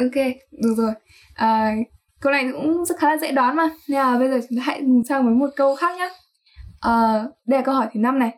Ok 0.01 0.25
được 0.63 0.75
rồi. 0.77 0.93
À, 1.35 1.73
câu 2.21 2.33
này 2.33 2.45
cũng 2.53 2.85
rất 2.85 2.95
khá 2.99 3.09
là 3.11 3.17
dễ 3.17 3.33
đoán 3.33 3.57
mà. 3.57 3.69
Nên 3.89 3.99
là 3.99 4.19
bây 4.19 4.29
giờ 4.29 4.41
chúng 4.49 4.59
ta 4.59 4.63
hãy 4.67 4.79
cùng 4.81 5.03
sang 5.09 5.25
với 5.25 5.35
một 5.35 5.51
câu 5.57 5.77
khác 5.77 5.97
nhé 5.99 6.09
à, 6.81 7.25
đây 7.47 7.59
là 7.61 7.65
câu 7.65 7.75
hỏi 7.75 7.87
thứ 7.95 8.01
năm 8.01 8.19
này. 8.19 8.31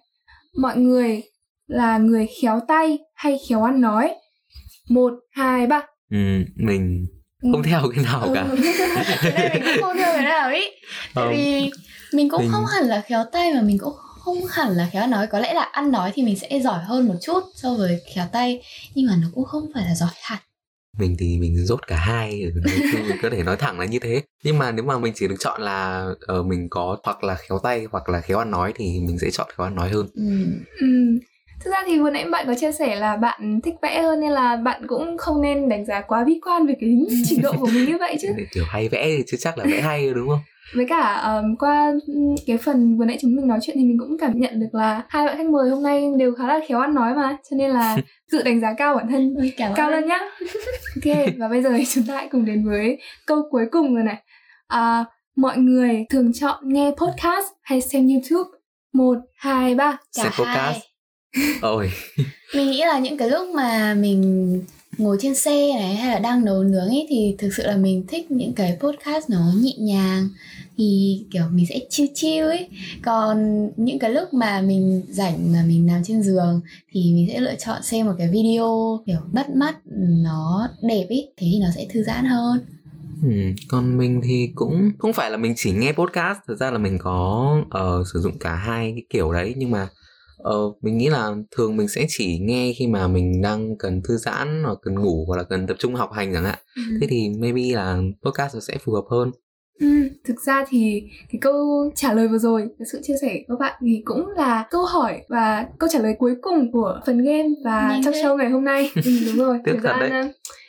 Mọi 0.60 0.76
người 0.76 1.22
là 1.66 1.98
người 1.98 2.28
khéo 2.42 2.60
tay 2.68 2.98
hay 3.14 3.38
khéo 3.48 3.62
ăn 3.62 3.80
nói? 3.80 4.14
Một 4.90 5.12
hai 5.30 5.66
ba. 5.66 5.82
Ừ, 6.10 6.16
mình. 6.56 7.06
Không 7.42 7.62
theo 7.62 7.82
cái 7.94 8.04
nào 8.04 8.30
cả 8.34 8.42
Ừ. 8.50 8.56
cái 9.22 9.32
này 9.32 9.60
mình 9.64 9.74
cũng 9.74 9.82
không 9.82 9.96
theo 9.96 10.12
cái 10.12 10.22
nào 10.24 10.50
ý. 10.50 10.62
Tại 11.14 11.26
vì 11.36 11.70
mình 12.12 12.28
cũng 12.28 12.40
Mình- 12.42 12.52
không 12.52 12.64
hẳn 12.66 12.84
là 12.88 13.00
khéo 13.06 13.24
tay 13.32 13.54
mà 13.54 13.60
mình 13.62 13.78
cũng 13.78 13.94
không 14.24 14.36
hẳn 14.50 14.72
là 14.72 14.88
khéo 14.92 15.06
nói. 15.06 15.26
Có 15.26 15.38
lẽ 15.38 15.54
là 15.54 15.62
ăn 15.62 15.92
nói 15.92 16.12
thì 16.14 16.22
mình 16.22 16.38
sẽ 16.38 16.60
giỏi 16.60 16.84
hơn 16.84 17.08
một 17.08 17.14
chút 17.22 17.40
so 17.54 17.74
với 17.74 18.00
khéo 18.14 18.26
tay 18.32 18.62
nhưng 18.94 19.06
mà 19.06 19.16
nó 19.22 19.28
cũng 19.34 19.44
không 19.44 19.62
phải 19.74 19.84
là 19.84 19.94
giỏi 19.94 20.10
hẳn 20.22 20.38
mình 20.98 21.16
thì 21.18 21.38
mình 21.38 21.66
rốt 21.66 21.86
cả 21.86 21.96
hai 21.96 22.42
chung 22.92 23.08
mình 23.08 23.16
có 23.22 23.30
thể 23.30 23.42
nói 23.42 23.56
thẳng 23.56 23.80
là 23.80 23.84
như 23.86 23.98
thế. 23.98 24.22
Nhưng 24.44 24.58
mà 24.58 24.72
nếu 24.72 24.84
mà 24.84 24.98
mình 24.98 25.12
chỉ 25.16 25.28
được 25.28 25.36
chọn 25.38 25.60
là 25.62 26.06
ờ, 26.26 26.42
mình 26.42 26.68
có 26.70 26.96
hoặc 27.04 27.24
là 27.24 27.34
khéo 27.34 27.58
tay 27.58 27.86
hoặc 27.92 28.08
là 28.08 28.20
khéo 28.20 28.38
ăn 28.38 28.50
nói 28.50 28.72
thì 28.76 29.00
mình 29.00 29.18
sẽ 29.18 29.30
chọn 29.30 29.48
khéo 29.56 29.66
ăn 29.66 29.74
nói 29.74 29.90
hơn. 29.90 30.06
Ừ. 30.14 30.22
Ừm, 30.80 31.18
thực 31.60 31.70
ra 31.70 31.82
thì 31.86 31.98
vừa 31.98 32.10
nãy 32.10 32.24
bạn 32.24 32.46
có 32.46 32.54
chia 32.54 32.72
sẻ 32.72 32.96
là 32.96 33.16
bạn 33.16 33.60
thích 33.60 33.74
vẽ 33.82 34.02
hơn 34.02 34.20
nên 34.20 34.30
là 34.30 34.56
bạn 34.56 34.86
cũng 34.86 35.18
không 35.18 35.42
nên 35.42 35.68
đánh 35.68 35.84
giá 35.84 36.00
quá 36.00 36.24
bi 36.24 36.40
quan 36.44 36.66
về 36.66 36.74
cái 36.80 36.90
trình 37.28 37.42
độ 37.42 37.52
của 37.60 37.66
mình 37.66 37.84
như 37.84 37.96
vậy 38.00 38.16
chứ. 38.20 38.28
Để 38.36 38.44
kiểu 38.54 38.64
hay 38.68 38.88
vẽ 38.88 39.04
thì 39.16 39.22
chưa 39.26 39.36
chắc 39.36 39.58
là 39.58 39.64
vẽ 39.64 39.80
hay 39.80 40.14
đúng 40.14 40.28
không? 40.28 40.40
Với 40.74 40.86
cả 40.88 41.14
um, 41.14 41.56
qua 41.56 41.92
cái 42.46 42.56
phần 42.56 42.98
vừa 42.98 43.04
nãy 43.04 43.18
chúng 43.20 43.36
mình 43.36 43.48
nói 43.48 43.58
chuyện 43.62 43.76
thì 43.78 43.84
mình 43.84 43.98
cũng 44.00 44.18
cảm 44.18 44.40
nhận 44.40 44.60
được 44.60 44.66
là 44.72 45.02
hai 45.08 45.26
bạn 45.26 45.36
khách 45.36 45.46
mời 45.46 45.70
hôm 45.70 45.82
nay 45.82 46.04
đều 46.18 46.34
khá 46.34 46.46
là 46.46 46.60
khéo 46.68 46.80
ăn 46.80 46.94
nói 46.94 47.14
mà 47.14 47.36
cho 47.50 47.56
nên 47.56 47.70
là 47.70 47.96
tự 48.32 48.42
đánh 48.42 48.60
giá 48.60 48.74
cao 48.78 48.94
bản 48.94 49.08
thân 49.08 49.34
Ôi, 49.38 49.52
cảm 49.56 49.72
cao 49.74 49.90
lên 49.90 50.06
nhá. 50.06 50.18
Ok 50.96 51.16
và 51.38 51.48
bây 51.48 51.62
giờ 51.62 51.70
thì 51.76 51.84
chúng 51.94 52.04
ta 52.06 52.14
hãy 52.14 52.28
cùng 52.32 52.44
đến 52.44 52.64
với 52.66 52.98
câu 53.26 53.42
cuối 53.50 53.66
cùng 53.70 53.94
rồi 53.94 54.04
này. 54.04 54.16
À, 54.66 55.04
mọi 55.36 55.58
người 55.58 56.04
thường 56.10 56.32
chọn 56.32 56.68
nghe 56.68 56.90
podcast 56.90 57.46
hay 57.62 57.80
xem 57.80 58.08
youtube? 58.08 58.50
Một 58.92 59.18
hai 59.36 59.74
ba. 59.74 59.92
Cả 60.16 60.22
Xem 60.22 60.32
podcast. 60.38 60.95
Ôi. 61.60 61.90
Mình 62.54 62.70
nghĩ 62.70 62.80
là 62.80 62.98
những 62.98 63.16
cái 63.16 63.30
lúc 63.30 63.48
mà 63.54 63.94
mình 63.94 64.60
ngồi 64.98 65.16
trên 65.20 65.34
xe 65.34 65.74
này 65.74 65.96
hay 65.96 66.12
là 66.12 66.18
đang 66.18 66.44
nấu 66.44 66.62
nướng 66.62 66.88
ấy 66.88 67.06
thì 67.08 67.34
thực 67.38 67.54
sự 67.54 67.66
là 67.66 67.76
mình 67.76 68.04
thích 68.08 68.30
những 68.30 68.52
cái 68.52 68.76
podcast 68.80 69.30
nó 69.30 69.52
nhẹ 69.56 69.72
nhàng 69.78 70.28
thì 70.78 71.20
kiểu 71.30 71.42
mình 71.50 71.66
sẽ 71.68 71.78
chill 71.90 72.08
chill 72.14 72.46
ấy. 72.46 72.68
Còn 73.04 73.68
những 73.76 73.98
cái 73.98 74.10
lúc 74.10 74.34
mà 74.34 74.60
mình 74.60 75.02
rảnh 75.08 75.52
mà 75.52 75.64
mình 75.66 75.86
nằm 75.86 76.02
trên 76.04 76.22
giường 76.22 76.60
thì 76.92 77.12
mình 77.14 77.28
sẽ 77.32 77.40
lựa 77.40 77.54
chọn 77.54 77.82
xem 77.82 78.06
một 78.06 78.12
cái 78.18 78.28
video 78.28 79.00
kiểu 79.06 79.18
bắt 79.32 79.50
mắt 79.50 79.76
nó 80.24 80.68
đẹp 80.82 81.06
ấy 81.08 81.32
thế 81.36 81.46
thì 81.52 81.58
nó 81.58 81.68
sẽ 81.76 81.86
thư 81.90 82.02
giãn 82.02 82.24
hơn. 82.24 82.60
Ừ, 83.22 83.30
còn 83.68 83.98
mình 83.98 84.20
thì 84.24 84.50
cũng 84.54 84.90
không 84.98 85.12
phải 85.12 85.30
là 85.30 85.36
mình 85.36 85.54
chỉ 85.56 85.72
nghe 85.72 85.92
podcast 85.92 86.38
thực 86.48 86.56
ra 86.56 86.70
là 86.70 86.78
mình 86.78 86.98
có 86.98 87.50
ờ, 87.70 88.04
sử 88.12 88.20
dụng 88.20 88.38
cả 88.38 88.54
hai 88.54 88.92
cái 88.92 89.02
kiểu 89.10 89.32
đấy 89.32 89.54
nhưng 89.56 89.70
mà 89.70 89.88
ờ, 90.46 90.72
mình 90.80 90.98
nghĩ 90.98 91.08
là 91.08 91.30
thường 91.56 91.76
mình 91.76 91.88
sẽ 91.88 92.06
chỉ 92.08 92.38
nghe 92.38 92.72
khi 92.78 92.86
mà 92.86 93.08
mình 93.08 93.42
đang 93.42 93.76
cần 93.78 94.02
thư 94.02 94.16
giãn 94.16 94.62
hoặc 94.64 94.78
cần 94.82 94.94
ngủ 94.94 95.24
hoặc 95.28 95.36
là 95.36 95.42
cần 95.42 95.66
tập 95.66 95.76
trung 95.78 95.94
học 95.94 96.10
hành 96.12 96.32
chẳng 96.34 96.44
hạn 96.44 96.58
thế 97.00 97.06
thì 97.10 97.30
maybe 97.38 97.62
là 97.74 97.98
podcast 98.24 98.54
nó 98.54 98.60
sẽ 98.60 98.78
phù 98.78 98.92
hợp 98.92 99.04
hơn 99.10 99.30
Ừ, 99.80 99.86
thực 100.24 100.40
ra 100.40 100.64
thì 100.68 101.02
cái 101.32 101.38
câu 101.40 101.90
trả 101.94 102.12
lời 102.12 102.28
vừa 102.28 102.38
rồi, 102.38 102.68
cái 102.78 102.86
sự 102.92 103.00
chia 103.02 103.14
sẻ 103.22 103.38
của 103.48 103.54
các 103.54 103.60
bạn 103.60 103.74
thì 103.80 104.02
cũng 104.04 104.28
là 104.36 104.66
câu 104.70 104.84
hỏi 104.84 105.20
và 105.28 105.66
câu 105.78 105.88
trả 105.92 105.98
lời 105.98 106.14
cuối 106.18 106.34
cùng 106.42 106.72
của 106.72 107.00
phần 107.06 107.24
game 107.24 107.48
và 107.64 107.88
Nhanh 107.88 108.02
thế. 108.02 108.22
show 108.22 108.36
ngày 108.36 108.50
hôm 108.50 108.64
nay. 108.64 108.90
Ừ, 109.04 109.10
đúng 109.26 109.36
rồi, 109.36 109.58
thời 109.64 109.78
gian 109.78 110.10
ờ, 110.10 110.22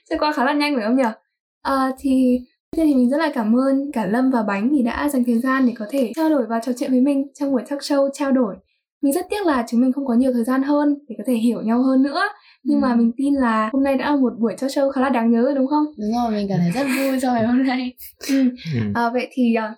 trôi 0.09 0.19
qua 0.19 0.31
khá 0.31 0.45
là 0.45 0.53
nhanh 0.53 0.75
phải 0.75 0.85
không 0.85 0.95
nhỉ? 0.95 1.03
À, 1.61 1.91
thì 1.99 2.39
Thế 2.75 2.83
thì 2.85 2.95
mình 2.95 3.09
rất 3.09 3.17
là 3.17 3.31
cảm 3.33 3.55
ơn 3.57 3.91
cả 3.91 4.05
Lâm 4.05 4.31
và 4.31 4.43
Bánh 4.43 4.69
vì 4.71 4.83
đã 4.83 5.09
dành 5.09 5.23
thời 5.23 5.39
gian 5.39 5.67
để 5.67 5.73
có 5.79 5.85
thể 5.89 6.11
trao 6.15 6.29
đổi 6.29 6.45
và 6.49 6.59
trò 6.59 6.71
chuyện 6.77 6.91
với 6.91 7.01
mình 7.01 7.27
trong 7.33 7.51
buổi 7.51 7.61
talk 7.69 7.79
show 7.79 8.09
trao 8.13 8.31
đổi. 8.31 8.55
Mình 9.01 9.13
rất 9.13 9.25
tiếc 9.29 9.45
là 9.45 9.65
chúng 9.69 9.81
mình 9.81 9.91
không 9.91 10.05
có 10.05 10.13
nhiều 10.13 10.33
thời 10.33 10.43
gian 10.43 10.63
hơn 10.63 10.95
để 11.09 11.15
có 11.17 11.23
thể 11.27 11.33
hiểu 11.33 11.61
nhau 11.61 11.83
hơn 11.83 12.03
nữa. 12.03 12.21
Nhưng 12.63 12.77
Ừ. 12.77 12.81
mà 12.81 12.95
mình 12.95 13.11
tin 13.17 13.33
là 13.33 13.69
hôm 13.73 13.83
nay 13.83 13.97
đã 13.97 14.09
là 14.09 14.15
một 14.15 14.33
buổi 14.39 14.53
talk 14.61 14.71
show 14.71 14.91
khá 14.91 15.01
là 15.01 15.09
đáng 15.09 15.31
nhớ 15.31 15.41
rồi 15.41 15.55
đúng 15.55 15.67
không? 15.67 15.85
đúng 15.97 16.11
rồi 16.23 16.31
mình 16.31 16.47
cảm 16.49 16.59
thấy 16.59 16.71
rất 16.71 16.87
vui 16.97 17.19
sau 17.19 17.33
ngày 17.33 17.45
hôm 17.47 17.63
nay 17.67 17.93
Ừ. 18.29 18.35
ừ. 18.75 18.79
À, 18.93 19.09
vậy 19.09 19.27
thì 19.31 19.55
à, 19.55 19.75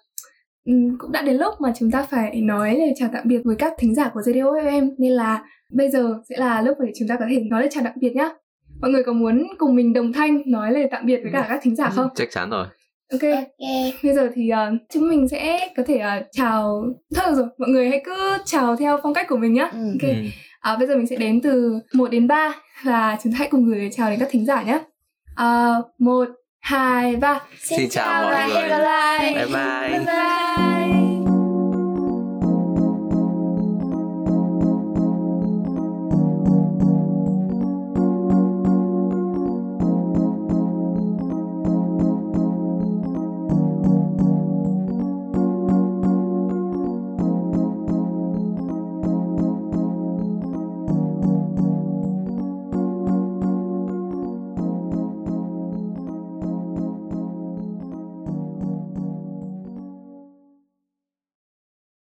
ừm, 0.66 0.98
cũng 0.98 1.12
đã 1.12 1.22
đến 1.22 1.38
lúc 1.38 1.54
mà 1.62 1.74
chúng 1.80 1.92
ta 1.92 2.04
phải 2.04 2.42
nói 2.42 2.76
lời 2.78 2.94
chào 3.00 3.10
tạm 3.14 3.24
biệt 3.28 3.42
với 3.44 3.56
các 3.56 3.74
thính 3.78 3.96
giả 3.96 4.10
của 4.14 4.22
Radio 4.22 4.42
FM 4.44 4.90
nên 4.98 5.12
là 5.12 5.44
bây 5.74 5.90
giờ 5.92 6.14
sẽ 6.30 6.36
là 6.38 6.62
lúc 6.62 6.78
để 6.86 6.92
chúng 7.00 7.08
ta 7.08 7.16
có 7.20 7.26
thể 7.30 7.40
nói 7.50 7.62
lời 7.62 7.70
chào 7.72 7.84
tạm 7.84 7.94
biệt 7.96 8.16
nhé. 8.16 8.30
Mọi 8.82 8.92
người 8.92 9.04
có 9.04 9.14
muốn 9.14 9.48
cùng 9.58 9.76
mình 9.76 9.94
đồng 9.94 10.14
thanh 10.14 10.42
nói 10.46 10.72
lời 10.72 10.88
tạm 10.92 11.06
biệt 11.06 11.20
với 11.24 11.32
cả 11.34 11.46
các 11.50 11.60
thính 11.64 11.76
giả 11.76 11.90
không? 11.90 12.10
chắc 12.16 12.28
chắn 12.32 12.50
rồi 12.50 12.66
Ok. 13.12 13.22
ok 13.32 13.94
Bây 14.04 14.14
giờ 14.16 14.30
thì 14.36 14.50
à, 14.50 14.72
chúng 14.94 15.10
mình 15.10 15.28
sẽ 15.30 15.70
có 15.78 15.84
thể 15.88 15.98
à, 15.98 16.22
chào 16.32 16.86
thôi 17.16 17.26
được 17.30 17.36
rồi, 17.38 17.48
mọi 17.58 17.70
người 17.70 17.90
hãy 17.90 18.02
cứ 18.06 18.38
chào 18.46 18.76
theo 18.76 19.00
phong 19.04 19.14
cách 19.14 19.26
của 19.30 19.38
mình 19.38 19.54
nhé. 19.54 19.70
Ừ. 19.74 19.80
Ok. 19.94 20.10
Ừ. 20.10 20.14
À, 20.60 20.76
bây 20.76 20.88
giờ 20.88 20.96
mình 20.96 21.08
sẽ 21.08 21.16
đếm 21.16 21.42
từ 21.42 21.80
1 21.94 22.12
đến 22.12 22.28
3 22.28 22.54
và 22.84 23.18
chúng 23.24 23.34
ta 23.34 23.38
hãy 23.40 23.48
cùng 23.52 23.66
gửi 23.66 23.78
lời 23.80 23.90
chào 23.92 24.10
đến 24.10 24.20
các 24.20 24.30
thính 24.32 24.46
giả 24.46 24.64
nhé. 24.64 24.80
À, 25.36 25.74
1, 26.00 26.28
2, 26.60 27.16
3 27.16 27.40
Xin 27.62 27.90
chào 27.90 28.24
và 28.24 28.32
mọi 28.32 28.42
hẹn 28.42 28.50
người. 28.50 28.70
gặp 28.70 28.78
lại 28.78 29.34
bye 29.34 29.46
bye 29.46 29.90
Bye 29.90 30.00
bye 30.06 30.69